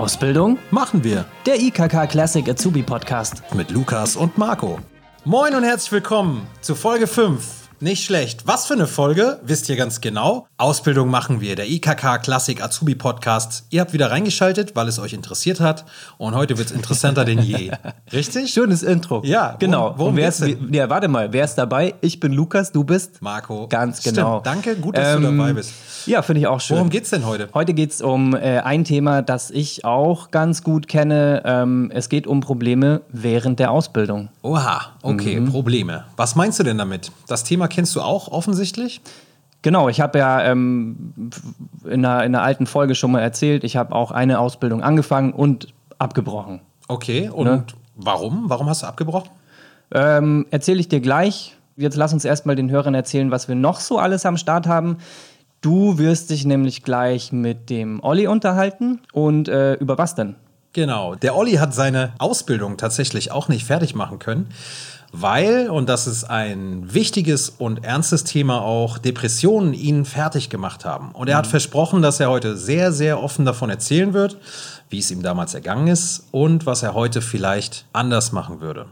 Ausbildung? 0.00 0.58
Machen 0.70 1.04
wir 1.04 1.26
Der 1.44 1.60
IKK 1.60 2.06
Classic 2.08 2.48
Azubi 2.48 2.82
Podcast. 2.82 3.42
mit 3.54 3.70
Lukas 3.70 4.16
und 4.16 4.38
Marco. 4.38 4.78
Moin 5.24 5.54
und 5.54 5.62
herzlich 5.62 5.92
willkommen 5.92 6.46
zu 6.62 6.74
Folge 6.74 7.06
5. 7.06 7.59
Nicht 7.82 8.04
schlecht. 8.04 8.46
Was 8.46 8.66
für 8.66 8.74
eine 8.74 8.86
Folge, 8.86 9.38
wisst 9.42 9.70
ihr 9.70 9.76
ganz 9.76 10.02
genau. 10.02 10.46
Ausbildung 10.58 11.08
machen 11.08 11.40
wir, 11.40 11.56
der 11.56 11.66
IKK 11.66 12.18
Klassik 12.18 12.62
Azubi 12.62 12.94
Podcast. 12.94 13.64
Ihr 13.70 13.80
habt 13.80 13.94
wieder 13.94 14.10
reingeschaltet, 14.10 14.76
weil 14.76 14.86
es 14.86 14.98
euch 14.98 15.14
interessiert 15.14 15.60
hat. 15.60 15.86
Und 16.18 16.34
heute 16.34 16.58
wird 16.58 16.68
es 16.68 16.74
interessanter 16.76 17.24
denn 17.24 17.38
je. 17.38 17.70
Richtig? 18.12 18.50
Schönes 18.52 18.82
Intro. 18.82 19.22
Ja, 19.24 19.56
genau. 19.58 19.84
worum- 19.96 19.98
worum 19.98 20.16
wer 20.16 20.28
ist, 20.28 20.44
ja, 20.70 20.90
warte 20.90 21.08
mal, 21.08 21.32
wer 21.32 21.42
ist 21.42 21.54
dabei? 21.54 21.94
Ich 22.02 22.20
bin 22.20 22.32
Lukas, 22.34 22.70
du 22.70 22.84
bist 22.84 23.22
Marco. 23.22 23.66
Ganz 23.68 24.00
Stimmt. 24.00 24.16
genau. 24.16 24.40
Danke, 24.40 24.76
gut, 24.76 24.98
dass 24.98 25.16
du 25.16 25.26
Ähm, 25.26 25.38
dabei 25.38 25.54
bist. 25.54 25.72
Ja, 26.04 26.20
finde 26.20 26.40
ich 26.40 26.46
auch 26.48 26.60
schön. 26.60 26.76
Worum 26.76 26.90
geht's 26.90 27.08
denn 27.08 27.24
heute? 27.24 27.48
Heute 27.54 27.72
geht 27.72 27.92
es 27.92 28.02
um 28.02 28.34
äh, 28.34 28.58
ein 28.58 28.84
Thema, 28.84 29.22
das 29.22 29.50
ich 29.50 29.86
auch 29.86 30.30
ganz 30.30 30.62
gut 30.62 30.86
kenne. 30.86 31.40
Ähm, 31.46 31.90
es 31.94 32.10
geht 32.10 32.26
um 32.26 32.40
Probleme 32.40 33.00
während 33.08 33.58
der 33.58 33.70
Ausbildung. 33.70 34.28
Oha, 34.42 34.82
okay, 35.00 35.40
Mhm. 35.40 35.50
Probleme. 35.50 36.04
Was 36.18 36.36
meinst 36.36 36.58
du 36.58 36.62
denn 36.62 36.76
damit? 36.76 37.10
Das 37.26 37.42
Thema 37.44 37.68
kennst 37.70 37.96
du 37.96 38.02
auch 38.02 38.28
offensichtlich? 38.28 39.00
Genau, 39.62 39.88
ich 39.88 40.00
habe 40.00 40.18
ja 40.18 40.42
ähm, 40.44 41.14
in, 41.84 42.04
einer, 42.04 42.24
in 42.24 42.34
einer 42.34 42.42
alten 42.42 42.66
Folge 42.66 42.94
schon 42.94 43.12
mal 43.12 43.20
erzählt, 43.20 43.64
ich 43.64 43.76
habe 43.76 43.94
auch 43.94 44.10
eine 44.10 44.38
Ausbildung 44.38 44.82
angefangen 44.82 45.32
und 45.32 45.68
abgebrochen. 45.98 46.60
Okay, 46.88 47.28
und 47.28 47.46
Ne? 47.46 47.64
warum? 47.96 48.44
Warum 48.48 48.68
hast 48.68 48.82
du 48.82 48.86
abgebrochen? 48.86 49.30
Ähm, 49.92 50.46
Erzähle 50.50 50.80
ich 50.80 50.88
dir 50.88 51.00
gleich. 51.00 51.56
Jetzt 51.76 51.96
lass 51.96 52.12
uns 52.12 52.24
erstmal 52.24 52.56
den 52.56 52.70
Hörern 52.70 52.94
erzählen, 52.94 53.30
was 53.30 53.48
wir 53.48 53.54
noch 53.54 53.80
so 53.80 53.98
alles 53.98 54.24
am 54.26 54.36
Start 54.36 54.66
haben. 54.66 54.98
Du 55.60 55.98
wirst 55.98 56.30
dich 56.30 56.44
nämlich 56.46 56.82
gleich 56.82 57.32
mit 57.32 57.68
dem 57.70 58.02
Olli 58.02 58.26
unterhalten. 58.26 59.00
Und 59.12 59.48
äh, 59.48 59.74
über 59.74 59.98
was 59.98 60.14
denn? 60.14 60.36
Genau. 60.72 61.16
Der 61.16 61.36
Olli 61.36 61.54
hat 61.54 61.74
seine 61.74 62.12
Ausbildung 62.18 62.76
tatsächlich 62.76 63.30
auch 63.32 63.48
nicht 63.48 63.66
fertig 63.66 63.94
machen 63.94 64.18
können, 64.18 64.48
weil, 65.12 65.68
und 65.68 65.88
das 65.88 66.06
ist 66.06 66.24
ein 66.24 66.94
wichtiges 66.94 67.50
und 67.50 67.84
ernstes 67.84 68.24
Thema 68.24 68.62
auch, 68.62 68.98
Depressionen 68.98 69.74
ihn 69.74 70.04
fertig 70.04 70.50
gemacht 70.50 70.84
haben. 70.84 71.10
Und 71.12 71.28
er 71.28 71.36
hat 71.36 71.46
versprochen, 71.46 72.02
dass 72.02 72.20
er 72.20 72.30
heute 72.30 72.56
sehr, 72.56 72.92
sehr 72.92 73.22
offen 73.22 73.44
davon 73.44 73.70
erzählen 73.70 74.12
wird, 74.12 74.38
wie 74.88 74.98
es 74.98 75.10
ihm 75.10 75.22
damals 75.22 75.54
ergangen 75.54 75.88
ist 75.88 76.28
und 76.30 76.66
was 76.66 76.82
er 76.82 76.94
heute 76.94 77.22
vielleicht 77.22 77.86
anders 77.92 78.32
machen 78.32 78.60
würde. 78.60 78.86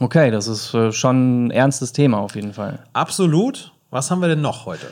Okay, 0.00 0.30
das 0.30 0.48
ist 0.48 0.74
äh, 0.74 0.90
schon 0.90 1.46
ein 1.46 1.50
ernstes 1.50 1.92
Thema 1.92 2.18
auf 2.18 2.34
jeden 2.34 2.54
Fall. 2.54 2.80
Absolut. 2.92 3.72
Was 3.90 4.10
haben 4.10 4.20
wir 4.20 4.28
denn 4.28 4.40
noch 4.40 4.66
heute? 4.66 4.86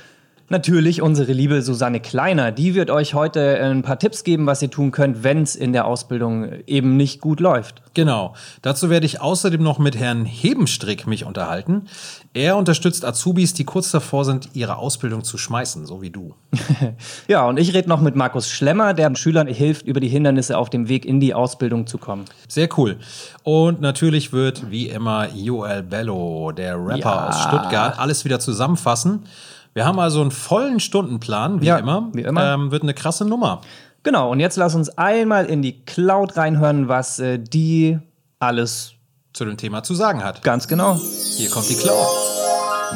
Natürlich 0.53 1.01
unsere 1.01 1.33
liebe 1.33 1.62
Susanne 1.62 2.01
Kleiner. 2.01 2.51
Die 2.51 2.75
wird 2.75 2.91
euch 2.91 3.15
heute 3.15 3.56
äh, 3.59 3.70
ein 3.70 3.83
paar 3.83 4.01
Tipps 4.01 4.25
geben, 4.25 4.47
was 4.47 4.61
ihr 4.61 4.69
tun 4.69 4.91
könnt, 4.91 5.23
wenn 5.23 5.43
es 5.43 5.55
in 5.55 5.73
der 5.73 5.84
Ausbildung 5.84 6.51
eben 6.67 6.97
nicht 6.97 7.20
gut 7.20 7.39
läuft. 7.39 7.83
Genau. 7.95 8.34
Dazu 8.61 8.91
werde 8.91 9.06
ich 9.06 9.21
außerdem 9.21 9.62
noch 9.62 9.78
mit 9.78 9.97
Herrn 9.97 10.25
Hebenstrick 10.25 11.06
mich 11.06 11.25
unterhalten. 11.25 11.87
Er 12.34 12.56
unterstützt 12.56 13.05
Azubis, 13.05 13.55
die 13.55 13.62
kurz 13.62 13.93
davor 13.93 14.25
sind, 14.25 14.48
ihre 14.55 14.78
Ausbildung 14.78 15.23
zu 15.23 15.39
schmeißen, 15.39 15.87
so 15.87 16.03
wie 16.03 16.11
du. 16.11 16.34
Ja, 17.28 17.47
und 17.47 17.59
ich 17.59 17.73
rede 17.73 17.89
noch 17.89 18.01
mit 18.01 18.17
Markus 18.17 18.51
Schlemmer, 18.51 18.93
der 18.93 19.15
Schülern 19.15 19.47
hilft, 19.47 19.87
über 19.87 20.01
die 20.01 20.09
Hindernisse 20.09 20.59
auf 20.59 20.69
dem 20.69 20.89
Weg 20.89 21.05
in 21.05 21.21
die 21.21 21.33
Ausbildung 21.33 21.87
zu 21.87 21.98
kommen. 21.98 22.25
Sehr 22.48 22.69
cool. 22.77 22.97
Und 23.45 23.81
natürlich 23.81 24.33
wird 24.33 24.69
wie 24.71 24.89
immer 24.89 25.28
Joel 25.33 25.84
Bello, 25.84 26.51
der 26.51 26.77
Rapper 26.77 26.98
Ja. 26.98 27.28
aus 27.28 27.41
Stuttgart, 27.43 27.98
alles 28.01 28.25
wieder 28.25 28.41
zusammenfassen. 28.41 29.21
Wir 29.75 29.85
haben 29.87 29.99
also 30.01 30.21
einen 30.21 30.31
vollen 30.31 30.81
Stundenplan, 30.81 31.61
wie 31.61 31.67
Ja, 31.67 31.79
immer. 31.79 32.09
wie 32.13 32.23
immer. 32.23 32.55
Ähm, 32.55 32.71
wird 32.71 32.83
eine 32.83 32.95
krasse 32.95 33.25
Nummer. 33.25 33.61
Genau, 34.03 34.31
und 34.31 34.41
jetzt 34.41 34.57
lass 34.57 34.75
uns 34.75 34.89
einmal 34.99 35.47
in 35.47 35.62
die 35.62 35.85
Cloud 35.85 36.37
reinhören, 36.37 36.89
was 36.89 37.19
äh, 37.19 37.39
die 37.39 37.99
alles 38.39 38.93
Zu 39.33 39.45
dem 39.45 39.56
Thema 39.56 39.83
zu 39.83 39.94
sagen 39.94 40.25
hat. 40.25 40.43
ganz 40.43 40.67
genau. 40.67 40.99
Hier 41.37 41.50
kommt 41.50 41.69
die 41.69 41.75
Cloud. 41.77 42.06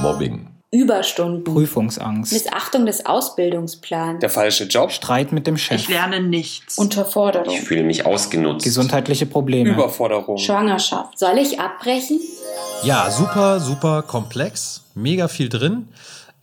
Mobbing, 0.00 0.48
Überstunden, 0.72 1.44
Prüfungsangst, 1.44 2.32
Missachtung 2.32 2.84
des 2.86 3.06
Ausbildungsplans, 3.06 4.18
Der 4.20 4.30
falsche 4.30 4.64
Job. 4.64 4.90
Streit 4.90 5.30
mit 5.30 5.46
dem 5.46 5.56
Chef, 5.56 5.80
Ich 5.82 5.88
lerne 5.88 6.20
nichts. 6.20 6.78
Unterforderung, 6.78 7.54
ich 7.54 7.60
fühle 7.60 7.84
mich 7.84 8.04
ausgenutzt. 8.04 8.64
gesundheitliche 8.64 9.26
Probleme, 9.26 9.70
Überforderung. 9.70 10.38
Schwangerschaft. 10.38 11.16
Soll 11.18 11.38
ich 11.38 11.60
abbrechen? 11.60 12.18
Ja, 12.82 13.08
super, 13.10 13.60
super 13.60 14.02
komplex. 14.02 14.82
Mega 14.96 15.28
viel 15.28 15.48
drin. 15.48 15.88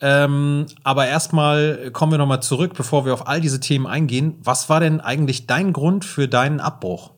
Ähm, 0.02 0.66
aber 0.84 1.08
erstmal 1.08 1.92
kommen 1.92 2.12
wir 2.14 2.18
nochmal 2.18 2.42
zurück, 2.42 2.74
bevor 2.76 3.06
wir 3.06 3.14
auf 3.14 3.28
all 3.28 3.40
diese 3.42 3.60
Themen 3.60 3.86
eingehen. 3.88 4.36
Was 4.44 4.70
war 4.70 4.80
denn 4.80 5.00
eigentlich 5.00 5.46
dein 5.48 5.74
Grund 5.74 6.06
für 6.06 6.28
deinen 6.28 6.60
Abbruch? 6.60 7.12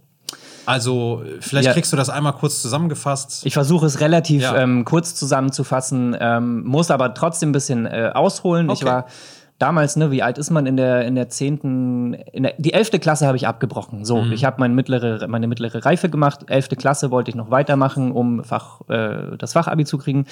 Also, 0.66 1.24
vielleicht 1.42 1.68
Ja. 1.68 1.74
kriegst 1.74 1.92
du 1.92 1.98
das 1.98 2.10
einmal 2.10 2.34
kurz 2.34 2.62
zusammengefasst. 2.62 3.46
Ich 3.46 3.54
versuche 3.54 3.86
es 3.86 4.00
relativ 4.00 4.44
Ja. 4.44 4.56
ähm, 4.58 4.86
kurz 4.86 5.14
zusammenzufassen, 5.16 6.16
ähm, 6.20 6.64
muss 6.64 6.90
aber 6.92 7.14
trotzdem 7.14 7.50
ein 7.50 7.52
bisschen 7.54 7.86
äh, 7.86 8.12
ausholen. 8.14 8.70
Ich 8.70 8.78
Okay. 8.78 8.86
war 8.86 9.06
damals, 9.60 9.96
ne, 9.98 10.10
wie 10.12 10.24
alt 10.24 10.38
ist 10.38 10.52
man 10.52 10.66
in 10.66 10.78
der 10.78 11.06
in 11.06 11.16
der 11.16 11.28
zehnten, 11.30 12.14
in 12.14 12.44
der, 12.44 12.54
die 12.58 12.74
elfte 12.74 13.00
Klasse 13.00 13.28
habe 13.28 13.36
ich 13.38 13.46
abgebrochen. 13.48 14.04
So, 14.06 14.22
Mhm. 14.22 14.32
ich 14.32 14.46
habe 14.46 14.58
meine 14.60 14.74
mittlere 14.74 15.28
meine 15.28 15.48
mittlere 15.48 15.84
Reife 15.86 16.10
gemacht. 16.10 16.46
Elfte 16.48 16.76
Klasse 16.78 17.12
wollte 17.12 17.30
ich 17.30 17.36
noch 17.36 17.52
weitermachen, 17.52 18.12
um 18.14 18.44
Fach 18.46 18.82
äh, 18.90 19.38
das 19.38 19.54
Fachabi 19.54 19.84
zu 19.86 19.98
kriegen. 19.98 20.26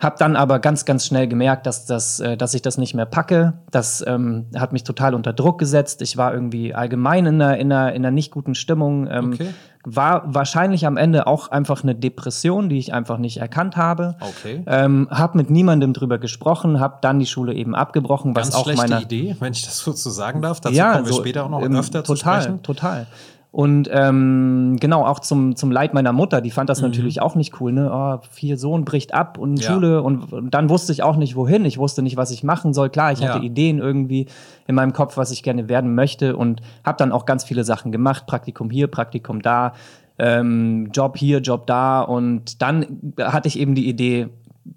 Hab 0.00 0.16
dann 0.16 0.34
aber 0.34 0.58
ganz, 0.58 0.86
ganz 0.86 1.04
schnell 1.04 1.28
gemerkt, 1.28 1.66
dass, 1.66 1.84
das, 1.84 2.20
äh, 2.20 2.36
dass 2.36 2.54
ich 2.54 2.62
das 2.62 2.78
nicht 2.78 2.94
mehr 2.94 3.04
packe. 3.04 3.52
Das 3.70 4.02
ähm, 4.06 4.46
hat 4.56 4.72
mich 4.72 4.82
total 4.82 5.14
unter 5.14 5.34
Druck 5.34 5.58
gesetzt. 5.58 6.00
Ich 6.00 6.16
war 6.16 6.32
irgendwie 6.32 6.74
allgemein 6.74 7.26
in 7.26 7.40
einer, 7.40 7.58
in 7.58 7.70
einer, 7.70 7.92
in 7.92 8.04
einer 8.04 8.10
nicht 8.10 8.32
guten 8.32 8.54
Stimmung. 8.54 9.06
Ähm, 9.10 9.30
Okay. 9.32 9.54
War 9.84 10.34
wahrscheinlich 10.34 10.86
am 10.86 10.98
Ende 10.98 11.26
auch 11.26 11.48
einfach 11.48 11.82
eine 11.82 11.94
Depression, 11.94 12.68
die 12.68 12.78
ich 12.78 12.92
einfach 12.92 13.16
nicht 13.16 13.38
erkannt 13.38 13.78
habe. 13.78 14.16
Okay. 14.20 14.62
Ähm, 14.66 15.08
hab 15.10 15.34
mit 15.34 15.48
niemandem 15.48 15.94
drüber 15.94 16.18
gesprochen, 16.18 16.80
hab 16.80 17.00
dann 17.00 17.18
die 17.18 17.24
Schule 17.24 17.54
eben 17.54 17.74
abgebrochen, 17.74 18.36
was 18.36 18.48
Ganz 18.48 18.54
auch 18.56 18.64
schlechte 18.64 18.82
meiner 18.82 19.00
Idee, 19.00 19.36
wenn 19.40 19.54
ich 19.54 19.64
das 19.64 19.78
so 19.78 19.94
zu 19.94 20.10
sagen 20.10 20.42
darf. 20.42 20.60
Dazu 20.60 20.76
kommen 20.78 21.06
wir 21.06 21.12
später 21.14 21.44
auch 21.44 21.48
noch 21.48 21.62
öfter 21.62 22.02
total, 22.02 22.04
zu 22.04 22.16
sprechen. 22.16 22.62
Total. 22.62 23.06
Und 23.52 23.90
ähm, 23.92 24.76
genau, 24.78 25.04
auch 25.04 25.18
zum, 25.18 25.56
zum 25.56 25.72
Leid 25.72 25.92
meiner 25.92 26.12
Mutter, 26.12 26.40
die 26.40 26.52
fand 26.52 26.70
das 26.70 26.82
natürlich 26.82 27.20
auch 27.20 27.34
nicht 27.34 27.60
cool, 27.60 27.72
ne? 27.72 27.90
Oh, 27.92 28.18
vier 28.30 28.56
Sohn 28.56 28.84
bricht 28.84 29.12
ab 29.12 29.38
und 29.38 29.54
Mhm. 29.54 29.56
Ja. 29.56 29.72
Schule 29.72 30.02
und, 30.02 30.32
und 30.32 30.54
dann 30.54 30.68
wusste 30.70 30.92
ich 30.92 31.02
auch 31.02 31.16
nicht, 31.16 31.34
wohin. 31.34 31.64
Ich 31.64 31.76
wusste 31.76 32.02
nicht, 32.02 32.16
was 32.16 32.30
ich 32.30 32.44
machen 32.44 32.72
soll. 32.74 32.90
Klar, 32.90 33.10
ich 33.10 33.18
Ja. 33.18 33.34
hatte 33.34 33.44
Ideen 33.44 33.78
irgendwie 33.78 34.26
in 34.68 34.76
meinem 34.76 34.92
Kopf, 34.92 35.16
was 35.16 35.32
ich 35.32 35.42
gerne 35.42 35.68
werden 35.68 35.96
möchte 35.96 36.36
und 36.36 36.60
habe 36.84 36.96
dann 36.98 37.10
auch 37.10 37.26
ganz 37.26 37.42
viele 37.42 37.64
Sachen 37.64 37.90
gemacht. 37.90 38.26
Praktikum 38.28 38.70
hier, 38.70 38.86
Praktikum 38.86 39.42
da, 39.42 39.72
ähm, 40.18 40.90
Job 40.92 41.16
hier, 41.16 41.40
Job 41.40 41.66
da. 41.66 42.02
Und 42.02 42.62
dann 42.62 43.12
hatte 43.18 43.48
ich 43.48 43.58
eben 43.58 43.74
die 43.74 43.88
Idee, 43.88 44.28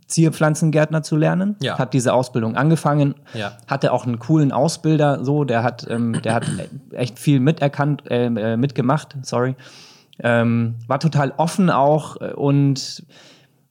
Zierpflanzengärtner 0.07 1.03
zu 1.03 1.15
lernen. 1.15 1.55
Ja. 1.61 1.77
Habe 1.77 1.91
diese 1.91 2.13
Ausbildung 2.13 2.55
angefangen. 2.55 3.15
Ja. 3.33 3.57
Hatte 3.67 3.91
auch 3.91 4.05
einen 4.05 4.19
coolen 4.19 4.51
Ausbilder, 4.51 5.23
so, 5.23 5.43
der 5.43 5.63
hat, 5.63 5.87
ähm, 5.89 6.21
der 6.23 6.33
hat 6.33 6.45
echt 6.91 7.19
viel 7.19 7.39
miterkannt, 7.39 8.09
äh, 8.09 8.25
äh, 8.25 8.57
mitgemacht, 8.57 9.17
sorry. 9.23 9.55
Ähm, 10.19 10.75
war 10.87 10.99
total 10.99 11.33
offen 11.37 11.69
auch 11.69 12.21
äh, 12.21 12.33
und 12.33 13.03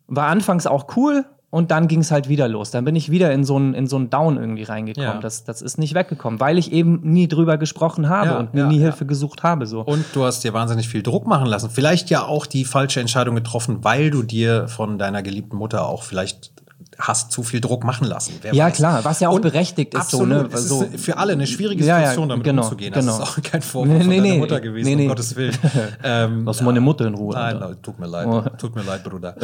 war 0.08 0.26
anfangs 0.26 0.66
auch 0.66 0.96
cool 0.96 1.24
und 1.52 1.70
dann 1.70 1.86
ging 1.86 2.00
es 2.00 2.10
halt 2.10 2.30
wieder 2.30 2.48
los. 2.48 2.70
Dann 2.70 2.86
bin 2.86 2.96
ich 2.96 3.10
wieder 3.10 3.30
in 3.30 3.44
so 3.44 3.56
einen 3.56 3.74
in 3.74 3.86
so 3.86 3.96
einen 3.96 4.08
Down 4.08 4.38
irgendwie 4.38 4.62
reingekommen. 4.62 5.16
Ja. 5.16 5.20
Das, 5.20 5.44
das 5.44 5.60
ist 5.60 5.76
nicht 5.76 5.94
weggekommen, 5.94 6.40
weil 6.40 6.56
ich 6.56 6.72
eben 6.72 7.00
nie 7.02 7.28
drüber 7.28 7.58
gesprochen 7.58 8.08
habe 8.08 8.30
Ja, 8.30 8.38
und 8.38 8.54
mir 8.54 8.60
ja, 8.60 8.66
nie. 8.68 8.78
Hilfe 8.78 9.04
gesucht 9.04 9.42
habe. 9.42 9.66
So. 9.66 9.82
Und 9.82 10.02
du 10.14 10.24
hast 10.24 10.42
dir 10.44 10.54
wahnsinnig 10.54 10.88
viel 10.88 11.02
Druck 11.02 11.26
machen 11.26 11.46
lassen. 11.46 11.68
Vielleicht 11.68 12.08
ja 12.08 12.24
auch 12.24 12.46
die 12.46 12.64
falsche 12.64 13.00
Entscheidung 13.00 13.34
getroffen, 13.34 13.84
weil 13.84 14.10
du 14.10 14.22
dir 14.22 14.66
von 14.66 14.98
deiner 14.98 15.22
geliebten 15.22 15.56
Mutter 15.56 15.86
auch 15.86 16.04
vielleicht 16.04 16.52
hast 16.98 17.32
zu 17.32 17.42
viel 17.42 17.60
Druck 17.60 17.84
machen 17.84 18.06
lassen. 18.06 18.34
Wer 18.42 18.54
Ja, 18.54 18.66
weiß. 18.66 18.76
klar, 18.76 19.04
was 19.04 19.20
ja 19.20 19.28
auch 19.28 19.34
Und 19.36 19.42
berechtigt 19.42 19.94
ist. 19.94 20.00
Absolut. 20.00 20.28
So, 20.28 20.42
ne? 20.42 20.48
Es 20.52 20.68
so, 20.68 20.82
ist 20.84 21.04
für 21.04 21.16
alle 21.16 21.32
eine 21.32 21.46
schwierige 21.46 21.82
Ja, 21.84 21.94
ja, 21.96 21.98
Situation, 22.00 22.28
damit 22.28 22.44
genau, 22.44 22.62
umzugehen. 22.62 22.92
genau. 22.92 23.18
Das 23.18 23.28
ist 23.30 23.38
auch 23.38 23.42
kein 23.42 23.62
Vorwurf 23.62 23.88
Nee, 23.88 24.00
von 24.00 24.08
nee, 24.08 24.16
deiner 24.20 24.32
nee. 24.34 24.38
Mutter 24.38 24.60
gewesen, 24.60 24.88
Nee, 24.88 24.96
nee. 24.96 25.02
um 25.02 25.08
Gottes 25.08 25.36
Willen. 25.36 25.56
Ähm, 26.04 26.44
Lass 26.44 26.60
meine 26.62 26.80
Mutter 26.80 27.06
in 27.06 27.14
Ruhe. 27.14 27.34
Nein. 27.34 27.58
Leute, 27.60 27.82
tut 27.82 27.98
mir 27.98 28.06
leid. 28.06 28.26
Oh. 28.26 28.42
Tut 28.58 28.74
mir 28.74 28.82
leid, 28.82 29.04
Bruder. 29.04 29.34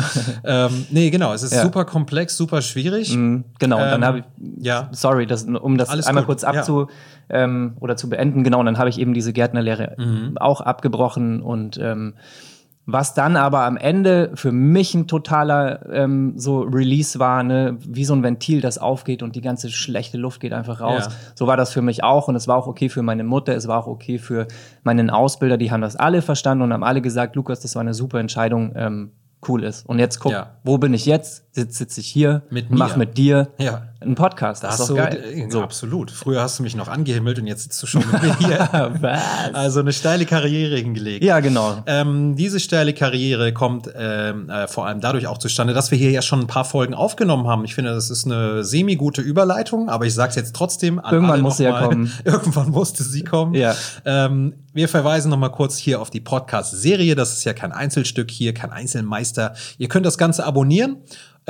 ähm, 0.45 0.87
nee, 0.91 1.11
genau. 1.11 1.33
Es 1.33 1.43
ist 1.43 1.53
Ja. 1.55 1.63
super 1.63 1.85
komplex, 1.85 2.37
super 2.37 2.63
schwierig. 2.63 3.15
Mhm, 3.15 3.45
Genau, 3.59 3.77
und 3.77 3.91
dann 3.91 4.03
Ähm, 4.03 4.07
habe 4.09 4.19
ich, 4.19 4.25
ja. 4.65 4.89
sorry, 4.93 5.27
das, 5.27 5.45
um 5.45 5.79
das 5.79 5.89
Alles 5.89 6.07
einmal 6.07 6.23
gut, 6.25 6.29
kurz 6.29 6.45
abzu 6.45 6.89
ähm, 7.31 7.77
oder 7.81 7.97
zu 7.97 8.09
beenden, 8.09 8.43
genau, 8.45 8.61
und 8.61 8.67
dann 8.67 8.79
habe 8.79 8.89
ich 8.89 8.99
eben 8.99 9.15
diese 9.15 9.33
Gärtnerlehre 9.33 9.95
Mhm. 9.99 10.39
auch 10.39 10.61
abgebrochen 10.61 11.43
und 11.43 11.79
ähm, 11.81 12.15
was 12.91 13.13
dann 13.13 13.37
aber 13.37 13.65
am 13.65 13.77
Ende 13.77 14.31
für 14.33 14.51
mich 14.51 14.95
ein 14.95 15.07
totaler 15.07 15.87
ähm, 15.93 16.33
so 16.39 16.61
Release 16.61 17.19
war, 17.19 17.43
ne, 17.43 17.77
wie 17.87 18.07
so 18.07 18.15
ein 18.15 18.23
Ventil, 18.23 18.63
das 18.63 18.79
aufgeht 18.79 19.23
und 19.23 19.37
die 19.37 19.43
ganze 19.43 19.69
schlechte 19.69 20.17
Luft 20.17 20.41
geht 20.41 20.55
einfach 20.55 20.81
raus. 20.81 21.05
Ja. 21.05 21.13
So 21.35 21.47
war 21.47 21.59
das 21.59 21.71
für 21.71 21.83
mich 21.83 22.03
auch 22.03 22.29
und 22.29 22.35
es 22.37 22.49
war 22.49 22.57
auch 22.57 22.67
okay 22.67 22.89
für 22.89 23.03
meine 23.03 23.25
Mutter, 23.25 23.55
es 23.55 23.69
war 23.69 23.79
auch 23.79 23.89
okay 23.89 24.17
für 24.17 24.49
meinen 24.85 25.11
Ausbilder, 25.11 25.59
die 25.59 25.71
haben 25.71 25.83
das 25.83 25.97
alle 25.97 26.23
verstanden 26.23 26.63
und 26.63 26.73
haben 26.73 26.83
alle 26.83 27.03
gesagt, 27.03 27.37
Lukas, 27.37 27.61
das 27.61 27.75
war 27.75 27.83
eine 27.83 27.93
super 27.93 28.21
Entscheidung, 28.21 28.73
ähm, 28.75 29.13
cool 29.47 29.65
ist. 29.65 29.87
Und 29.87 29.99
jetzt 29.99 30.19
guck, 30.19 30.33
Ja. 30.33 30.57
wo 30.65 30.79
bin 30.79 30.95
ich 30.95 31.05
jetzt? 31.05 31.47
Sitze 31.59 31.79
sitz 31.79 31.99
ich 31.99 32.07
hier, 32.07 32.43
Mit 32.51 32.71
mach 32.71 32.97
mit 32.97 33.19
dir 33.19 33.49
Ja. 33.59 33.83
Ein 34.01 34.15
Podcast, 34.15 34.63
das 34.63 34.77
Das 34.77 34.81
ist 34.83 34.91
doch 34.91 34.97
geil. 34.97 35.25
äh, 35.35 35.51
So. 35.51 35.61
Absolut. 35.61 36.13
Früher 36.13 36.41
hast 36.41 36.61
du 36.61 36.63
mich 36.63 36.77
noch 36.77 36.87
angehimmelt 36.87 37.41
und 37.41 37.49
jetzt 37.49 37.65
sitzt 37.65 37.83
du 37.83 37.89
schon 37.89 38.05
mit 38.13 38.23
mir 38.23 38.39
hier. 38.39 38.69
Was? 39.01 39.55
Also 39.55 39.81
eine 39.81 39.93
steile 39.93 40.25
Karriere 40.25 40.77
hingelegt. 40.77 41.25
Ja, 41.25 41.41
genau. 41.41 41.83
Ähm, 41.87 42.37
diese 42.37 42.61
steile 42.61 42.93
Karriere 42.95 43.53
kommt 43.53 43.91
ähm, 43.97 44.49
äh, 44.51 44.69
vor 44.69 44.87
allem 44.87 45.01
dadurch 45.01 45.27
auch 45.27 45.39
zustande, 45.39 45.75
dass 45.75 45.91
wir 45.91 45.99
hier 45.99 46.13
ja 46.13 46.23
schon 46.23 46.39
ein 46.39 46.47
paar 46.47 46.65
Folgen 46.65 46.95
aufgenommen 46.95 47.49
haben. 47.49 47.65
Ich 47.65 47.75
finde, 47.75 47.91
das 47.93 48.09
ist 48.09 48.25
eine 48.25 48.63
semi-gute 48.63 49.21
Überleitung, 49.21 49.89
aber 49.89 50.07
ich 50.07 50.15
sage 50.15 50.31
es 50.31 50.37
jetzt 50.37 50.55
trotzdem. 50.55 51.01
An 51.01 51.13
Irgendwann 51.13 51.41
muss 51.41 51.57
sie 51.57 51.65
ja 51.65 51.81
kommen. 51.81 52.13
Irgendwann 52.25 52.71
musste 52.71 53.03
sie 53.03 53.25
kommen. 53.25 53.55
Ja. 53.55 53.75
Ähm, 54.05 54.55
wir 54.75 54.89
verweisen 54.89 55.31
noch 55.31 55.39
mal 55.39 55.49
kurz 55.49 55.77
hier 55.77 56.01
auf 56.01 56.11
die 56.11 56.21
Podcast-Serie. 56.21 57.17
Das 57.17 57.33
ist 57.33 57.43
ja 57.43 57.53
kein 57.53 57.73
Einzelstück 57.73 58.31
hier, 58.31 58.55
kein 58.55 58.71
Einzelmeister. 58.71 59.55
Ihr 59.77 59.89
könnt 59.89 60.07
das 60.07 60.19
Ganze 60.19 60.47
abonnieren. 60.47 60.99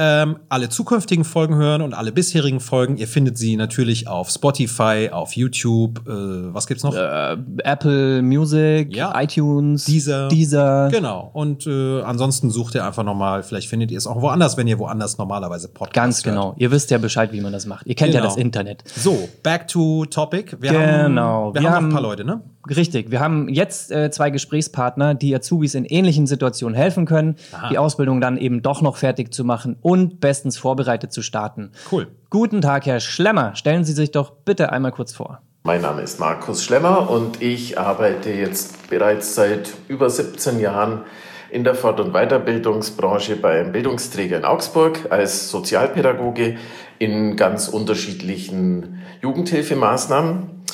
Ähm, 0.00 0.38
alle 0.48 0.68
zukünftigen 0.68 1.24
Folgen 1.24 1.56
hören 1.56 1.82
und 1.82 1.92
alle 1.92 2.12
bisherigen 2.12 2.60
Folgen. 2.60 2.96
Ihr 2.98 3.08
findet 3.08 3.36
sie 3.36 3.56
natürlich 3.56 4.06
auf 4.06 4.30
Spotify, 4.30 5.08
auf 5.10 5.32
YouTube. 5.34 6.06
Äh, 6.08 6.54
was 6.54 6.68
gibt's 6.68 6.84
noch? 6.84 6.94
Äh, 6.94 7.36
Apple 7.64 8.22
Music, 8.22 8.94
Ja. 8.94 9.20
iTunes, 9.20 9.86
Deezer. 9.86 10.28
Deezer. 10.28 10.88
Genau. 10.92 11.30
Und 11.32 11.66
äh, 11.66 12.00
ansonsten 12.02 12.50
sucht 12.50 12.76
ihr 12.76 12.84
einfach 12.84 13.02
nochmal, 13.02 13.42
vielleicht 13.42 13.68
findet 13.68 13.90
ihr 13.90 13.98
es 13.98 14.06
auch 14.06 14.22
woanders, 14.22 14.56
wenn 14.56 14.68
ihr 14.68 14.78
woanders 14.78 15.18
normalerweise 15.18 15.66
Podcasts 15.68 15.94
Ganz 15.94 16.16
hört. 16.24 16.36
genau. 16.36 16.54
Ihr 16.58 16.70
wisst 16.70 16.92
ja 16.92 16.98
Bescheid, 16.98 17.32
wie 17.32 17.40
man 17.40 17.52
das 17.52 17.66
macht. 17.66 17.84
Ihr 17.86 17.96
kennt 17.96 18.14
ja 18.14 18.20
Genau. 18.20 18.32
das 18.32 18.40
Internet. 18.40 18.84
So, 18.96 19.28
back 19.42 19.66
to 19.66 20.04
topic. 20.06 20.56
Wir 20.60 20.70
Genau. 20.70 20.80
haben, 20.80 21.54
wir 21.54 21.60
Wir 21.60 21.70
haben 21.70 21.82
noch 21.84 21.90
ein 21.90 21.92
paar 21.92 22.02
Leute, 22.02 22.24
ne? 22.24 22.40
Richtig. 22.68 23.10
Wir 23.10 23.20
haben 23.20 23.48
jetzt 23.48 23.90
äh, 23.90 24.10
zwei 24.10 24.30
Gesprächspartner, 24.30 25.14
die 25.14 25.34
Azubis 25.34 25.74
in 25.74 25.84
ähnlichen 25.84 26.26
Situationen 26.26 26.76
helfen 26.76 27.06
können, 27.06 27.36
die 27.70 27.78
Ausbildung 27.78 28.20
dann 28.20 28.36
eben 28.36 28.62
doch 28.62 28.82
noch 28.82 28.96
fertig 28.96 29.32
zu 29.32 29.44
machen 29.44 29.76
und 29.80 30.20
bestens 30.20 30.58
vorbereitet 30.58 31.12
zu 31.12 31.22
starten. 31.22 31.72
Cool. 31.90 32.08
Guten 32.30 32.60
Tag, 32.60 32.86
Herr 32.86 33.00
Schlemmer. 33.00 33.54
Stellen 33.54 33.84
Sie 33.84 33.92
sich 33.92 34.10
doch 34.10 34.30
bitte 34.30 34.72
einmal 34.72 34.92
kurz 34.92 35.12
vor. 35.12 35.40
Mein 35.64 35.82
Name 35.82 36.02
ist 36.02 36.18
Markus 36.18 36.64
Schlemmer 36.64 37.10
und 37.10 37.42
ich 37.42 37.78
arbeite 37.78 38.30
jetzt 38.30 38.88
bereits 38.88 39.34
seit 39.34 39.72
über 39.88 40.08
17 40.08 40.60
Jahren 40.60 41.02
in 41.50 41.64
der 41.64 41.74
Fort- 41.74 42.00
und 42.00 42.12
Weiterbildungsbranche 42.12 43.36
bei 43.36 43.60
einem 43.60 43.72
Bildungsträger 43.72 44.36
in 44.36 44.44
Augsburg 44.44 45.10
als 45.10 45.50
Sozialpädagoge 45.50 46.56
in 46.98 47.36
ganz 47.36 47.68
unterschiedlichen 47.68 49.00
Jugendhilfemaßnahmen, 49.22 50.64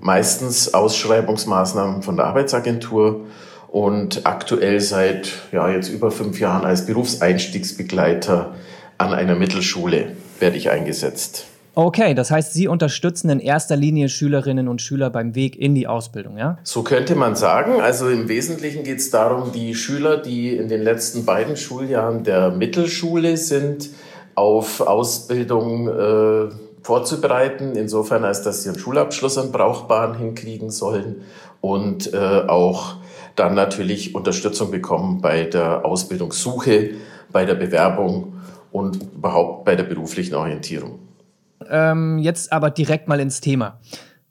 meistens 0.00 0.74
Ausschreibungsmaßnahmen 0.74 2.02
von 2.02 2.16
der 2.16 2.26
Arbeitsagentur 2.26 3.26
und 3.68 4.24
aktuell 4.24 4.80
seit 4.80 5.32
ja, 5.52 5.68
jetzt 5.70 5.88
über 5.88 6.10
fünf 6.10 6.38
Jahren 6.38 6.64
als 6.64 6.86
Berufseinstiegsbegleiter 6.86 8.54
an 8.98 9.12
einer 9.12 9.34
Mittelschule 9.34 10.12
werde 10.38 10.56
ich 10.56 10.70
eingesetzt. 10.70 11.46
Okay, 11.76 12.14
das 12.14 12.30
heißt, 12.30 12.52
Sie 12.52 12.68
unterstützen 12.68 13.30
in 13.30 13.40
erster 13.40 13.74
Linie 13.74 14.08
Schülerinnen 14.08 14.68
und 14.68 14.80
Schüler 14.80 15.10
beim 15.10 15.34
Weg 15.34 15.56
in 15.58 15.74
die 15.74 15.88
Ausbildung, 15.88 16.38
ja? 16.38 16.58
So 16.62 16.84
könnte 16.84 17.16
man 17.16 17.34
sagen. 17.34 17.80
Also 17.80 18.08
im 18.08 18.28
Wesentlichen 18.28 18.84
geht 18.84 18.98
es 18.98 19.10
darum, 19.10 19.50
die 19.50 19.74
Schüler, 19.74 20.18
die 20.18 20.56
in 20.56 20.68
den 20.68 20.82
letzten 20.82 21.24
beiden 21.24 21.56
Schuljahren 21.56 22.22
der 22.22 22.52
Mittelschule 22.52 23.36
sind, 23.36 23.90
auf 24.36 24.80
Ausbildung 24.80 25.88
äh, 25.88 26.48
vorzubereiten, 26.84 27.76
insofern 27.76 28.24
als 28.24 28.42
dass 28.42 28.62
sie 28.62 28.68
einen 28.68 28.78
Schulabschluss 28.78 29.38
an 29.38 29.50
brauchbaren 29.50 30.16
hinkriegen 30.16 30.70
sollen 30.70 31.22
und 31.60 32.12
äh, 32.12 32.44
auch 32.46 32.96
dann 33.36 33.54
natürlich 33.54 34.14
Unterstützung 34.14 34.70
bekommen 34.70 35.20
bei 35.22 35.44
der 35.44 35.84
Ausbildungssuche, 35.84 36.90
bei 37.32 37.46
der 37.46 37.54
Bewerbung 37.54 38.34
und 38.70 39.02
überhaupt 39.02 39.64
bei 39.64 39.76
der 39.76 39.84
beruflichen 39.84 40.34
Orientierung. 40.34 40.98
Ähm, 41.70 42.18
jetzt 42.18 42.52
aber 42.52 42.70
direkt 42.70 43.08
mal 43.08 43.18
ins 43.18 43.40
Thema. 43.40 43.80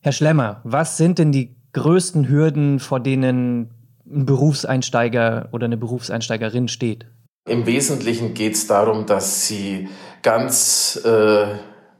Herr 0.01 0.11
Schlemmer, 0.11 0.61
was 0.63 0.95
sind 0.97 1.17
denn 1.17 1.31
die 1.31 1.55
größten 1.73 2.29
Hürden, 2.29 2.79
vor 2.79 2.99
denen 2.99 3.71
ein 4.05 4.25
Berufseinsteiger 4.25 5.49
oder 5.51 5.65
eine 5.65 5.77
Berufseinsteigerin 5.77 6.67
steht? 6.67 7.07
Im 7.49 7.65
Wesentlichen 7.65 8.35
geht 8.35 8.53
es 8.53 8.67
darum, 8.67 9.07
dass 9.07 9.47
sie 9.47 9.89
ganz 10.21 11.01
äh, 11.03 11.45